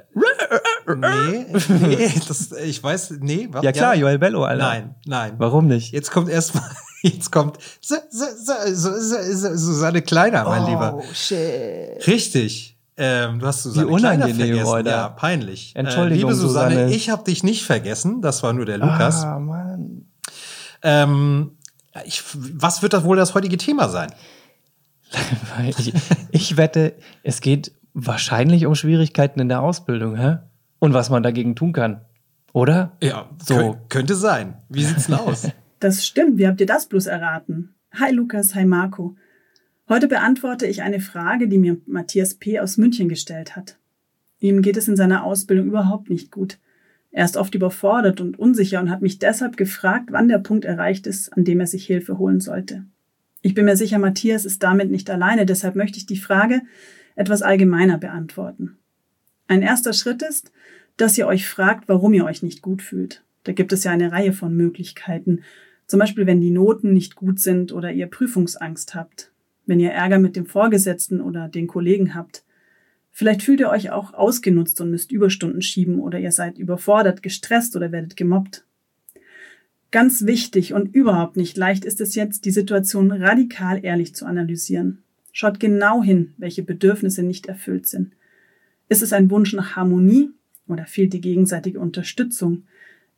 nee, 0.97 1.47
nee, 1.69 2.13
das, 2.27 2.53
ich 2.53 2.83
weiß, 2.83 3.19
nee, 3.21 3.49
was? 3.51 3.63
Ja 3.63 3.73
klar, 3.73 3.95
Joel 3.95 4.19
Bello, 4.19 4.45
Alter. 4.45 4.65
Nein, 4.65 4.95
nein. 5.05 5.35
Warum 5.37 5.67
nicht? 5.67 5.93
Jetzt 5.93 6.11
kommt 6.11 6.31
erstmal 6.31 6.65
Jetzt 7.03 7.31
kommt 7.33 7.59
Su- 7.81 7.95
Su- 8.11 8.25
Su- 8.45 8.75
Su- 8.75 9.01
Su- 9.01 9.37
Su- 9.37 9.57
Susanne 9.57 10.03
Kleiner, 10.03 10.45
mein 10.45 10.67
Lieber. 10.67 10.95
Oh, 10.97 11.03
shit. 11.15 12.07
Richtig. 12.07 12.77
Ähm, 12.97 13.39
du 13.39 13.47
hast 13.47 13.63
Susanne 13.63 13.89
Wie 13.89 13.93
unangenehm 13.93 14.37
Kleiner 14.37 14.47
vergessen. 14.49 14.71
heute. 14.71 14.91
Ja, 14.91 15.09
peinlich. 15.09 15.73
Entschuldigung, 15.75 16.13
äh, 16.31 16.33
liebe 16.33 16.35
Susanne, 16.35 16.75
Susanne. 16.75 16.95
ich 16.95 17.09
habe 17.09 17.25
dich 17.25 17.43
nicht 17.43 17.65
vergessen. 17.65 18.21
Das 18.21 18.43
war 18.43 18.53
nur 18.53 18.67
der 18.67 18.77
Lukas. 18.79 19.25
Ah, 19.25 19.39
Mann. 19.39 20.07
Ähm, 20.83 21.53
ich, 22.05 22.23
was 22.35 22.83
wird 22.83 22.93
das 22.93 23.05
wohl 23.05 23.17
das 23.17 23.35
heutige 23.35 23.57
Thema 23.57 23.89
sein? 23.89 24.13
Ich, 25.67 25.93
ich 26.31 26.57
wette, 26.57 26.95
es 27.25 27.41
geht 27.41 27.73
wahrscheinlich 27.95 28.67
um 28.67 28.75
Schwierigkeiten 28.77 29.41
in 29.41 29.49
der 29.49 29.61
Ausbildung, 29.63 30.17
hä? 30.17 30.39
Und 30.79 30.95
was 30.95 31.11
man 31.11 31.23
dagegen 31.23 31.57
tun 31.57 31.73
kann. 31.73 32.03
Oder? 32.53 32.97
Ja, 33.03 33.29
So. 33.45 33.55
kö- 33.55 33.77
könnte 33.89 34.15
sein. 34.15 34.63
Wie 34.69 34.85
sieht's 34.85 35.07
denn 35.07 35.17
aus? 35.17 35.49
Das 35.81 36.07
stimmt, 36.07 36.37
wie 36.37 36.47
habt 36.47 36.61
ihr 36.61 36.67
das 36.67 36.87
bloß 36.87 37.07
erraten? 37.07 37.75
Hi 37.93 38.13
Lukas, 38.13 38.55
hi 38.55 38.67
Marco. 38.67 39.17
Heute 39.89 40.09
beantworte 40.09 40.67
ich 40.67 40.83
eine 40.83 41.01
Frage, 41.01 41.49
die 41.49 41.57
mir 41.57 41.79
Matthias 41.87 42.35
P. 42.35 42.61
aus 42.61 42.77
München 42.77 43.09
gestellt 43.09 43.57
hat. 43.57 43.79
Ihm 44.41 44.61
geht 44.61 44.77
es 44.77 44.89
in 44.89 44.97
seiner 44.97 45.25
Ausbildung 45.25 45.69
überhaupt 45.69 46.11
nicht 46.11 46.31
gut. 46.31 46.59
Er 47.11 47.25
ist 47.25 47.39
oft 47.39 47.55
überfordert 47.55 48.21
und 48.21 48.39
unsicher 48.39 48.79
und 48.79 48.91
hat 48.91 49.01
mich 49.01 49.19
deshalb 49.19 49.57
gefragt, 49.57 50.11
wann 50.13 50.29
der 50.29 50.39
Punkt 50.39 50.67
erreicht 50.67 51.07
ist, 51.07 51.33
an 51.33 51.45
dem 51.45 51.61
er 51.61 51.67
sich 51.67 51.87
Hilfe 51.87 52.19
holen 52.19 52.41
sollte. 52.41 52.85
Ich 53.41 53.55
bin 53.55 53.65
mir 53.65 53.77
sicher, 53.79 53.99
Matthias 53.99 54.45
ist 54.45 54.63
damit 54.63 54.91
nicht 54.91 55.09
alleine, 55.09 55.47
deshalb 55.47 55.77
möchte 55.77 55.97
ich 55.97 56.05
die 56.05 56.19
Frage 56.19 56.61
etwas 57.17 57.41
allgemeiner 57.41 57.97
beantworten. 57.97 58.77
Ein 59.49 59.63
erster 59.63 59.95
Schritt 59.95 60.21
ist, 60.21 60.53
dass 60.99 61.17
ihr 61.17 61.27
euch 61.27 61.49
fragt, 61.49 61.89
warum 61.89 62.13
ihr 62.13 62.27
euch 62.27 62.43
nicht 62.43 62.61
gut 62.61 62.83
fühlt. 62.83 63.25
Da 63.45 63.53
gibt 63.53 63.73
es 63.73 63.85
ja 63.85 63.93
eine 63.93 64.13
Reihe 64.13 64.35
von 64.35 64.55
Möglichkeiten. 64.55 65.41
Zum 65.91 65.99
Beispiel, 65.99 66.25
wenn 66.25 66.41
die 66.41 66.53
Noten 66.53 66.93
nicht 66.93 67.17
gut 67.17 67.41
sind 67.41 67.73
oder 67.73 67.91
ihr 67.91 68.07
Prüfungsangst 68.07 68.95
habt, 68.95 69.33
wenn 69.67 69.81
ihr 69.81 69.91
Ärger 69.91 70.21
mit 70.21 70.37
dem 70.37 70.47
Vorgesetzten 70.47 71.21
oder 71.21 71.49
den 71.49 71.67
Kollegen 71.67 72.15
habt. 72.15 72.45
Vielleicht 73.11 73.43
fühlt 73.43 73.59
ihr 73.59 73.71
euch 73.71 73.91
auch 73.91 74.15
ausgenutzt 74.15 74.81
und 74.81 74.93
müsst 74.93 75.11
Überstunden 75.11 75.63
schieben 75.63 75.99
oder 75.99 76.21
ihr 76.21 76.31
seid 76.31 76.59
überfordert, 76.59 77.25
gestresst 77.25 77.75
oder 77.75 77.91
werdet 77.91 78.17
gemobbt. 78.17 78.65
Ganz 79.91 80.27
wichtig 80.27 80.75
und 80.75 80.95
überhaupt 80.95 81.37
nicht 81.37 81.57
leicht 81.57 81.85
ist 81.85 82.01
es 82.01 82.15
jetzt, 82.15 82.45
die 82.45 82.53
Situation 82.53 83.11
radikal 83.11 83.85
ehrlich 83.85 84.15
zu 84.15 84.27
analysieren. 84.27 84.99
Schaut 85.33 85.59
genau 85.59 86.05
hin, 86.05 86.35
welche 86.39 86.63
Bedürfnisse 86.63 87.25
nicht 87.25 87.47
erfüllt 87.47 87.89
sind. 87.89 88.13
Ist 88.89 89.03
es 89.03 89.13
ein 89.13 89.29
Wunsch 89.29 89.55
nach 89.55 89.75
Harmonie 89.75 90.31
oder 90.69 90.87
fehlt 90.87 91.15
die 91.15 91.21
gegenseitige 91.21 91.81
Unterstützung? 91.81 92.63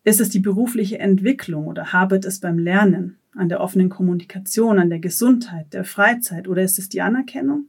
Ist 0.05 0.21
es 0.21 0.31
die 0.31 0.41
berufliche 0.41 0.99
Entwicklung 0.99 1.67
oder 1.67 1.93
hapert 1.93 2.25
es 2.25 2.41
beim 2.41 2.59
Lernen, 2.59 3.19
an 3.35 3.49
der 3.49 3.61
offenen 3.61 3.89
Kommunikation, 3.89 4.79
an 4.79 4.91
der 4.91 4.99
Gesundheit, 4.99 5.73
der 5.73 5.85
Freizeit 5.85 6.49
oder 6.49 6.63
ist 6.63 6.79
es 6.79 6.89
die 6.89 7.01
Anerkennung? 7.01 7.67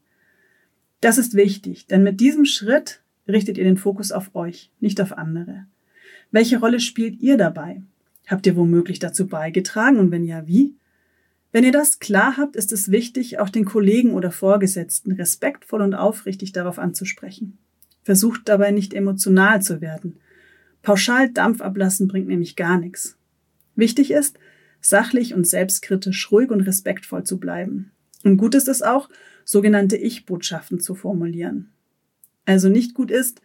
Das 0.99 1.17
ist 1.17 1.35
wichtig, 1.35 1.87
denn 1.87 2.03
mit 2.03 2.19
diesem 2.19 2.45
Schritt 2.45 3.01
richtet 3.27 3.57
ihr 3.57 3.63
den 3.63 3.77
Fokus 3.77 4.11
auf 4.11 4.35
euch, 4.35 4.71
nicht 4.79 4.99
auf 4.99 5.17
andere. 5.17 5.65
Welche 6.31 6.59
Rolle 6.59 6.79
spielt 6.79 7.21
ihr 7.21 7.37
dabei? 7.37 7.81
Habt 8.27 8.47
ihr 8.47 8.55
womöglich 8.55 8.99
dazu 8.99 9.27
beigetragen 9.27 9.97
und 9.97 10.11
wenn 10.11 10.23
ja, 10.23 10.47
wie? 10.47 10.75
Wenn 11.51 11.63
ihr 11.63 11.71
das 11.71 11.99
klar 11.99 12.37
habt, 12.37 12.55
ist 12.55 12.71
es 12.71 12.89
wichtig, 12.89 13.39
auch 13.39 13.49
den 13.49 13.65
Kollegen 13.65 14.13
oder 14.13 14.31
Vorgesetzten 14.31 15.11
respektvoll 15.11 15.81
und 15.81 15.93
aufrichtig 15.93 16.51
darauf 16.51 16.79
anzusprechen. 16.79 17.59
Versucht 18.01 18.49
dabei 18.49 18.71
nicht 18.71 18.93
emotional 18.93 19.61
zu 19.61 19.79
werden. 19.79 20.17
Pauschal 20.83 21.29
Dampf 21.31 21.61
ablassen 21.61 22.07
bringt 22.07 22.27
nämlich 22.27 22.55
gar 22.55 22.77
nichts. 22.77 23.17
Wichtig 23.75 24.11
ist, 24.11 24.37
sachlich 24.81 25.33
und 25.33 25.47
selbstkritisch 25.47 26.31
ruhig 26.31 26.51
und 26.51 26.61
respektvoll 26.61 27.23
zu 27.23 27.39
bleiben. 27.39 27.91
Und 28.23 28.37
gut 28.37 28.53
ist 28.53 28.67
es 28.67 28.81
auch, 28.81 29.09
sogenannte 29.45 29.97
Ich-Botschaften 29.97 30.79
zu 30.79 30.93
formulieren. 30.93 31.71
Also 32.45 32.69
nicht 32.69 32.93
gut 32.93 33.09
ist, 33.09 33.41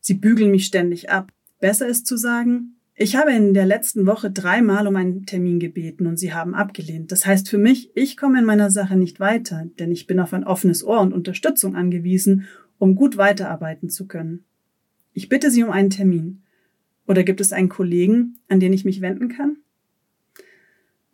sie 0.00 0.14
bügeln 0.14 0.50
mich 0.50 0.66
ständig 0.66 1.10
ab. 1.10 1.30
Besser 1.60 1.86
ist 1.86 2.06
zu 2.06 2.16
sagen, 2.16 2.74
ich 2.94 3.16
habe 3.16 3.32
in 3.32 3.54
der 3.54 3.66
letzten 3.66 4.06
Woche 4.06 4.30
dreimal 4.30 4.86
um 4.88 4.96
einen 4.96 5.24
Termin 5.24 5.60
gebeten 5.60 6.06
und 6.06 6.18
sie 6.18 6.32
haben 6.32 6.54
abgelehnt. 6.54 7.12
Das 7.12 7.26
heißt 7.26 7.48
für 7.48 7.58
mich, 7.58 7.90
ich 7.94 8.16
komme 8.16 8.40
in 8.40 8.44
meiner 8.44 8.70
Sache 8.70 8.96
nicht 8.96 9.20
weiter, 9.20 9.66
denn 9.78 9.92
ich 9.92 10.06
bin 10.06 10.18
auf 10.18 10.32
ein 10.32 10.44
offenes 10.44 10.82
Ohr 10.82 11.00
und 11.00 11.12
Unterstützung 11.12 11.76
angewiesen, 11.76 12.46
um 12.78 12.96
gut 12.96 13.16
weiterarbeiten 13.16 13.88
zu 13.88 14.06
können. 14.06 14.44
Ich 15.12 15.28
bitte 15.28 15.50
Sie 15.50 15.62
um 15.62 15.70
einen 15.70 15.90
Termin. 15.90 16.42
Oder 17.08 17.24
gibt 17.24 17.40
es 17.40 17.52
einen 17.52 17.70
Kollegen, 17.70 18.38
an 18.48 18.60
den 18.60 18.72
ich 18.72 18.84
mich 18.84 19.00
wenden 19.00 19.28
kann? 19.28 19.56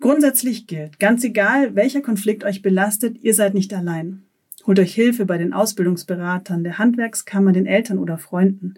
Grundsätzlich 0.00 0.66
gilt, 0.66 0.98
ganz 0.98 1.24
egal, 1.24 1.76
welcher 1.76 2.02
Konflikt 2.02 2.44
euch 2.44 2.60
belastet, 2.60 3.16
ihr 3.22 3.32
seid 3.32 3.54
nicht 3.54 3.72
allein. 3.72 4.24
Holt 4.66 4.80
euch 4.80 4.92
Hilfe 4.92 5.24
bei 5.24 5.38
den 5.38 5.52
Ausbildungsberatern, 5.52 6.64
der 6.64 6.78
Handwerkskammer, 6.78 7.52
den 7.52 7.66
Eltern 7.66 7.98
oder 7.98 8.18
Freunden. 8.18 8.74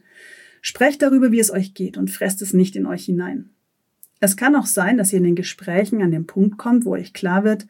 Sprecht 0.61 1.01
darüber, 1.01 1.33
wie 1.33 1.41
es 1.41 1.51
euch 1.51 1.75
geht 1.75 1.97
und 1.97 2.11
fresst 2.11 2.43
es 2.43 2.53
nicht 2.53 2.77
in 2.77 2.87
euch 2.87 3.07
hinein. 3.07 3.51
Es 4.21 4.37
kann 4.37 4.55
auch 4.55 4.67
sein, 4.67 4.99
dass 4.99 5.13
ihr 5.13 5.19
in 5.19 5.25
den 5.25 5.37
Gesprächen 5.37 6.03
an 6.03 6.11
den 6.11 6.27
Punkt 6.27 6.59
kommt, 6.59 6.85
wo 6.85 6.93
euch 6.93 7.13
klar 7.13 7.45
wird, 7.45 7.67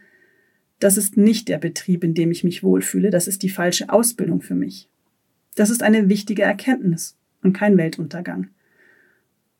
das 0.81 0.97
ist 0.97 1.17
nicht 1.17 1.49
der 1.49 1.59
Betrieb, 1.59 2.05
in 2.05 2.15
dem 2.15 2.33
ich 2.33 2.45
mich 2.45 2.63
wohlfühle, 2.63 3.11
das 3.11 3.29
ist 3.29 3.43
die 3.43 3.49
falsche 3.49 3.91
Ausbildung 3.91 4.43
für 4.43 4.55
mich. 4.55 4.91
Das 5.55 5.71
ist 5.71 5.83
eine 5.83 6.09
wichtige 6.09 6.43
Erkenntnis 6.43 7.17
und 7.43 7.53
kein 7.53 7.79
Weltuntergang. 7.79 8.49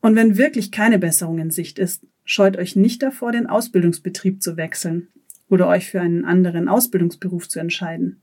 Und 0.07 0.15
wenn 0.15 0.39
wirklich 0.39 0.71
keine 0.71 1.01
Besserung 1.01 1.41
in 1.41 1.51
Sicht 1.51 1.81
ist, 1.81 2.07
scheut 2.25 2.57
euch 2.57 2.77
nicht 2.77 3.03
davor, 3.03 3.33
den 3.33 3.49
Ausbildungsbetrieb 3.49 4.41
zu 4.41 4.57
wechseln 4.57 5.09
oder 5.49 5.67
euch 5.67 5.91
für 5.91 6.01
einen 6.01 6.25
anderen 6.25 6.69
Ausbildungsberuf 6.69 7.49
zu 7.49 7.59
entscheiden. 7.59 8.23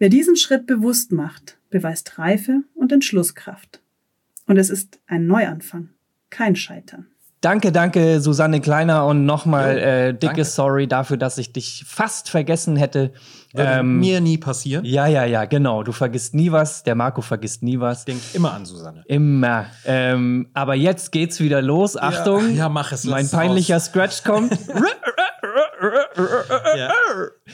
Wer 0.00 0.08
diesen 0.08 0.34
Schritt 0.34 0.66
bewusst 0.66 1.12
macht, 1.12 1.58
beweist 1.70 2.18
Reife 2.18 2.64
und 2.74 2.90
Entschlusskraft. 2.90 3.80
Und 4.48 4.56
es 4.56 4.68
ist 4.68 4.98
ein 5.06 5.28
Neuanfang, 5.28 5.90
kein 6.28 6.56
Scheitern. 6.56 7.06
Danke, 7.40 7.72
danke, 7.72 8.20
Susanne 8.20 8.60
Kleiner. 8.60 9.06
Und 9.06 9.24
nochmal 9.24 9.78
äh, 9.78 10.12
dicke 10.12 10.26
danke. 10.26 10.44
Sorry 10.44 10.86
dafür, 10.86 11.16
dass 11.16 11.38
ich 11.38 11.52
dich 11.52 11.84
fast 11.88 12.28
vergessen 12.28 12.76
hätte. 12.76 13.12
Würde 13.52 13.70
Ähm, 13.80 13.98
mir 13.98 14.20
nie 14.20 14.36
passieren. 14.38 14.84
ja, 14.84 15.06
ja, 15.06 15.24
ja, 15.24 15.44
genau. 15.46 15.82
Du 15.82 15.90
vergisst 15.92 16.34
nie 16.34 16.52
was. 16.52 16.82
Der 16.84 16.94
Marco 16.94 17.22
vergisst 17.22 17.62
nie 17.62 17.80
was. 17.80 18.04
Denk 18.04 18.20
immer 18.34 18.52
an 18.52 18.64
Susanne. 18.66 19.02
Immer. 19.06 19.66
Ähm, 19.86 20.48
aber 20.54 20.74
jetzt 20.74 21.12
geht's 21.12 21.40
wieder 21.40 21.62
los. 21.62 21.96
Achtung. 21.96 22.54
ja, 22.54 22.68
mach 22.68 22.92
es, 22.92 23.04
Mein 23.04 23.28
peinlicher 23.28 23.76
raus. 23.76 23.86
Scratch 23.86 24.22
kommt. 24.22 24.52
Ja, 26.76 26.90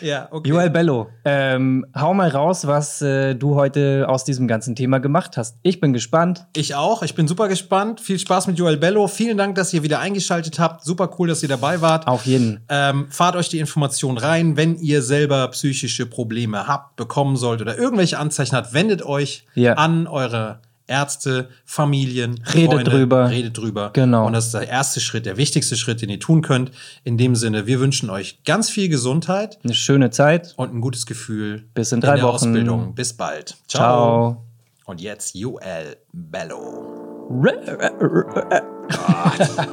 ja 0.00 0.28
okay. 0.30 0.48
Joel 0.48 0.70
Bello, 0.70 1.08
ähm, 1.24 1.86
hau 1.98 2.14
mal 2.14 2.28
raus, 2.28 2.66
was 2.66 3.02
äh, 3.02 3.34
du 3.34 3.54
heute 3.54 4.06
aus 4.08 4.24
diesem 4.24 4.48
ganzen 4.48 4.74
Thema 4.74 4.98
gemacht 4.98 5.36
hast. 5.36 5.58
Ich 5.62 5.80
bin 5.80 5.92
gespannt. 5.92 6.46
Ich 6.56 6.74
auch. 6.74 7.02
Ich 7.02 7.14
bin 7.14 7.28
super 7.28 7.48
gespannt. 7.48 8.00
Viel 8.00 8.18
Spaß 8.18 8.46
mit 8.48 8.58
Joel 8.58 8.76
Bello. 8.76 9.06
Vielen 9.08 9.36
Dank, 9.38 9.54
dass 9.54 9.72
ihr 9.72 9.82
wieder 9.82 10.00
eingeschaltet 10.00 10.58
habt. 10.58 10.84
Super 10.84 11.10
cool, 11.18 11.28
dass 11.28 11.42
ihr 11.42 11.48
dabei 11.48 11.80
wart. 11.80 12.06
Auf 12.06 12.26
jeden. 12.26 12.64
Ähm, 12.68 13.06
fahrt 13.10 13.36
euch 13.36 13.48
die 13.48 13.58
Information 13.58 14.18
rein. 14.18 14.56
Wenn 14.56 14.76
ihr 14.76 15.02
selber 15.02 15.48
psychische 15.48 16.06
Probleme 16.06 16.66
habt, 16.66 16.96
bekommen 16.96 17.36
sollt 17.36 17.60
oder 17.60 17.76
irgendwelche 17.78 18.18
Anzeichen 18.18 18.56
habt, 18.56 18.74
wendet 18.74 19.02
euch 19.04 19.44
Ja. 19.54 19.74
an 19.74 20.06
eure 20.06 20.60
Ärzte, 20.88 21.48
Familien, 21.64 22.42
Redet 22.54 22.86
drüber. 22.86 23.30
Redet 23.30 23.58
drüber. 23.58 23.90
Genau. 23.92 24.26
Und 24.26 24.32
das 24.34 24.46
ist 24.46 24.54
der 24.54 24.68
erste 24.68 25.00
Schritt, 25.00 25.26
der 25.26 25.36
wichtigste 25.36 25.76
Schritt, 25.76 26.00
den 26.02 26.08
ihr 26.10 26.20
tun 26.20 26.42
könnt. 26.42 26.70
In 27.04 27.18
dem 27.18 27.34
Sinne, 27.36 27.66
wir 27.66 27.80
wünschen 27.80 28.08
euch 28.10 28.42
ganz 28.44 28.70
viel 28.70 28.88
Gesundheit 28.88 29.58
Eine 29.64 29.74
schöne 29.74 30.10
Zeit. 30.10 30.54
und 30.56 30.72
ein 30.74 30.80
gutes 30.80 31.06
Gefühl. 31.06 31.64
Bis 31.74 31.92
in 31.92 32.00
drei 32.00 32.16
der 32.16 32.24
Wochen. 32.24 32.34
Ausbildung. 32.34 32.94
Bis 32.94 33.12
bald. 33.14 33.56
Ciao. 33.68 34.44
Und 34.84 35.00
jetzt 35.00 35.34
Joel 35.34 35.96
Bello. 36.12 37.26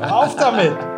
Auf 0.09 0.35
damit! 0.35 0.92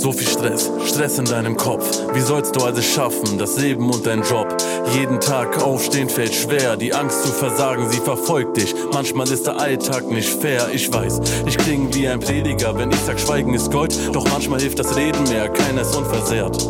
So 0.00 0.12
viel 0.12 0.26
Stress, 0.26 0.70
Stress 0.86 1.18
in 1.18 1.26
deinem 1.26 1.58
Kopf. 1.58 1.86
Wie 2.14 2.22
sollst 2.22 2.56
du 2.56 2.64
alles 2.64 2.86
schaffen, 2.86 3.36
das 3.36 3.58
Leben 3.58 3.90
und 3.90 4.06
dein 4.06 4.22
Job? 4.22 4.46
Jeden 4.94 5.20
Tag 5.20 5.62
aufstehen 5.62 6.08
fällt 6.08 6.34
schwer, 6.34 6.78
die 6.78 6.94
Angst 6.94 7.22
zu 7.22 7.28
versagen, 7.28 7.86
sie 7.90 7.98
verfolgt 7.98 8.56
dich. 8.56 8.74
Manchmal 8.94 9.30
ist 9.30 9.46
der 9.46 9.60
Alltag 9.60 10.10
nicht 10.10 10.30
fair, 10.30 10.70
ich 10.72 10.90
weiß. 10.90 11.20
Ich 11.44 11.58
klinge 11.58 11.94
wie 11.94 12.08
ein 12.08 12.18
Prediger, 12.18 12.78
wenn 12.78 12.90
ich 12.90 13.00
sag, 13.00 13.20
Schweigen 13.20 13.52
ist 13.52 13.70
Gold. 13.70 13.94
Doch 14.14 14.26
manchmal 14.30 14.60
hilft 14.60 14.78
das 14.78 14.96
Reden 14.96 15.22
mehr, 15.24 15.50
keiner 15.50 15.82
ist 15.82 15.94
unversehrt. 15.94 16.66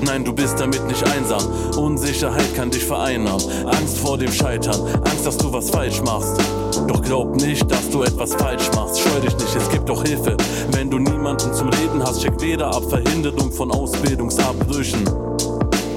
Nein, 0.00 0.24
du 0.24 0.32
bist 0.32 0.58
damit 0.58 0.82
nicht 0.86 1.06
einsam. 1.06 1.42
Unsicherheit 1.76 2.54
kann 2.56 2.70
dich 2.70 2.86
vereinnahmen. 2.86 3.44
Angst 3.66 3.98
vor 3.98 4.16
dem 4.16 4.32
Scheitern, 4.32 4.80
Angst, 5.04 5.26
dass 5.26 5.36
du 5.36 5.52
was 5.52 5.68
falsch 5.68 6.00
machst. 6.00 6.40
Doch 6.86 7.02
glaub 7.02 7.36
nicht, 7.36 7.70
dass 7.70 7.90
du 7.90 8.02
etwas 8.02 8.34
falsch 8.34 8.70
machst. 8.74 9.00
Scheu 9.00 9.20
dich 9.20 9.36
nicht, 9.36 9.56
es 9.56 9.68
gibt 9.70 9.88
doch 9.88 10.02
Hilfe. 10.02 10.36
Wenn 10.72 10.90
du 10.90 10.98
niemanden 10.98 11.52
zum 11.52 11.68
Reden 11.68 12.02
hast, 12.02 12.22
check 12.22 12.40
weder 12.40 12.68
ab 12.68 12.82
Verhinderung 12.88 13.52
von 13.52 13.70
Ausbildungsabbrüchen. 13.70 15.04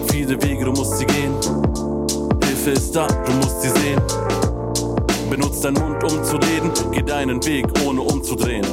Viele 0.08 0.42
Wege, 0.42 0.66
du 0.66 0.72
musst 0.72 0.98
sie 0.98 1.06
gehen. 1.06 1.34
Hilfe 2.44 2.72
ist 2.72 2.96
da, 2.96 3.08
du 3.08 3.32
musst 3.34 3.62
sie 3.62 3.70
sehen. 3.70 4.02
Benutz 5.30 5.62
deinen 5.62 5.82
Mund, 5.82 6.04
um 6.04 6.24
zu 6.24 6.38
reden, 6.38 6.72
geh 6.92 7.02
deinen 7.02 7.44
Weg, 7.46 7.66
ohne 7.86 8.02
umzudrehen. 8.02 8.66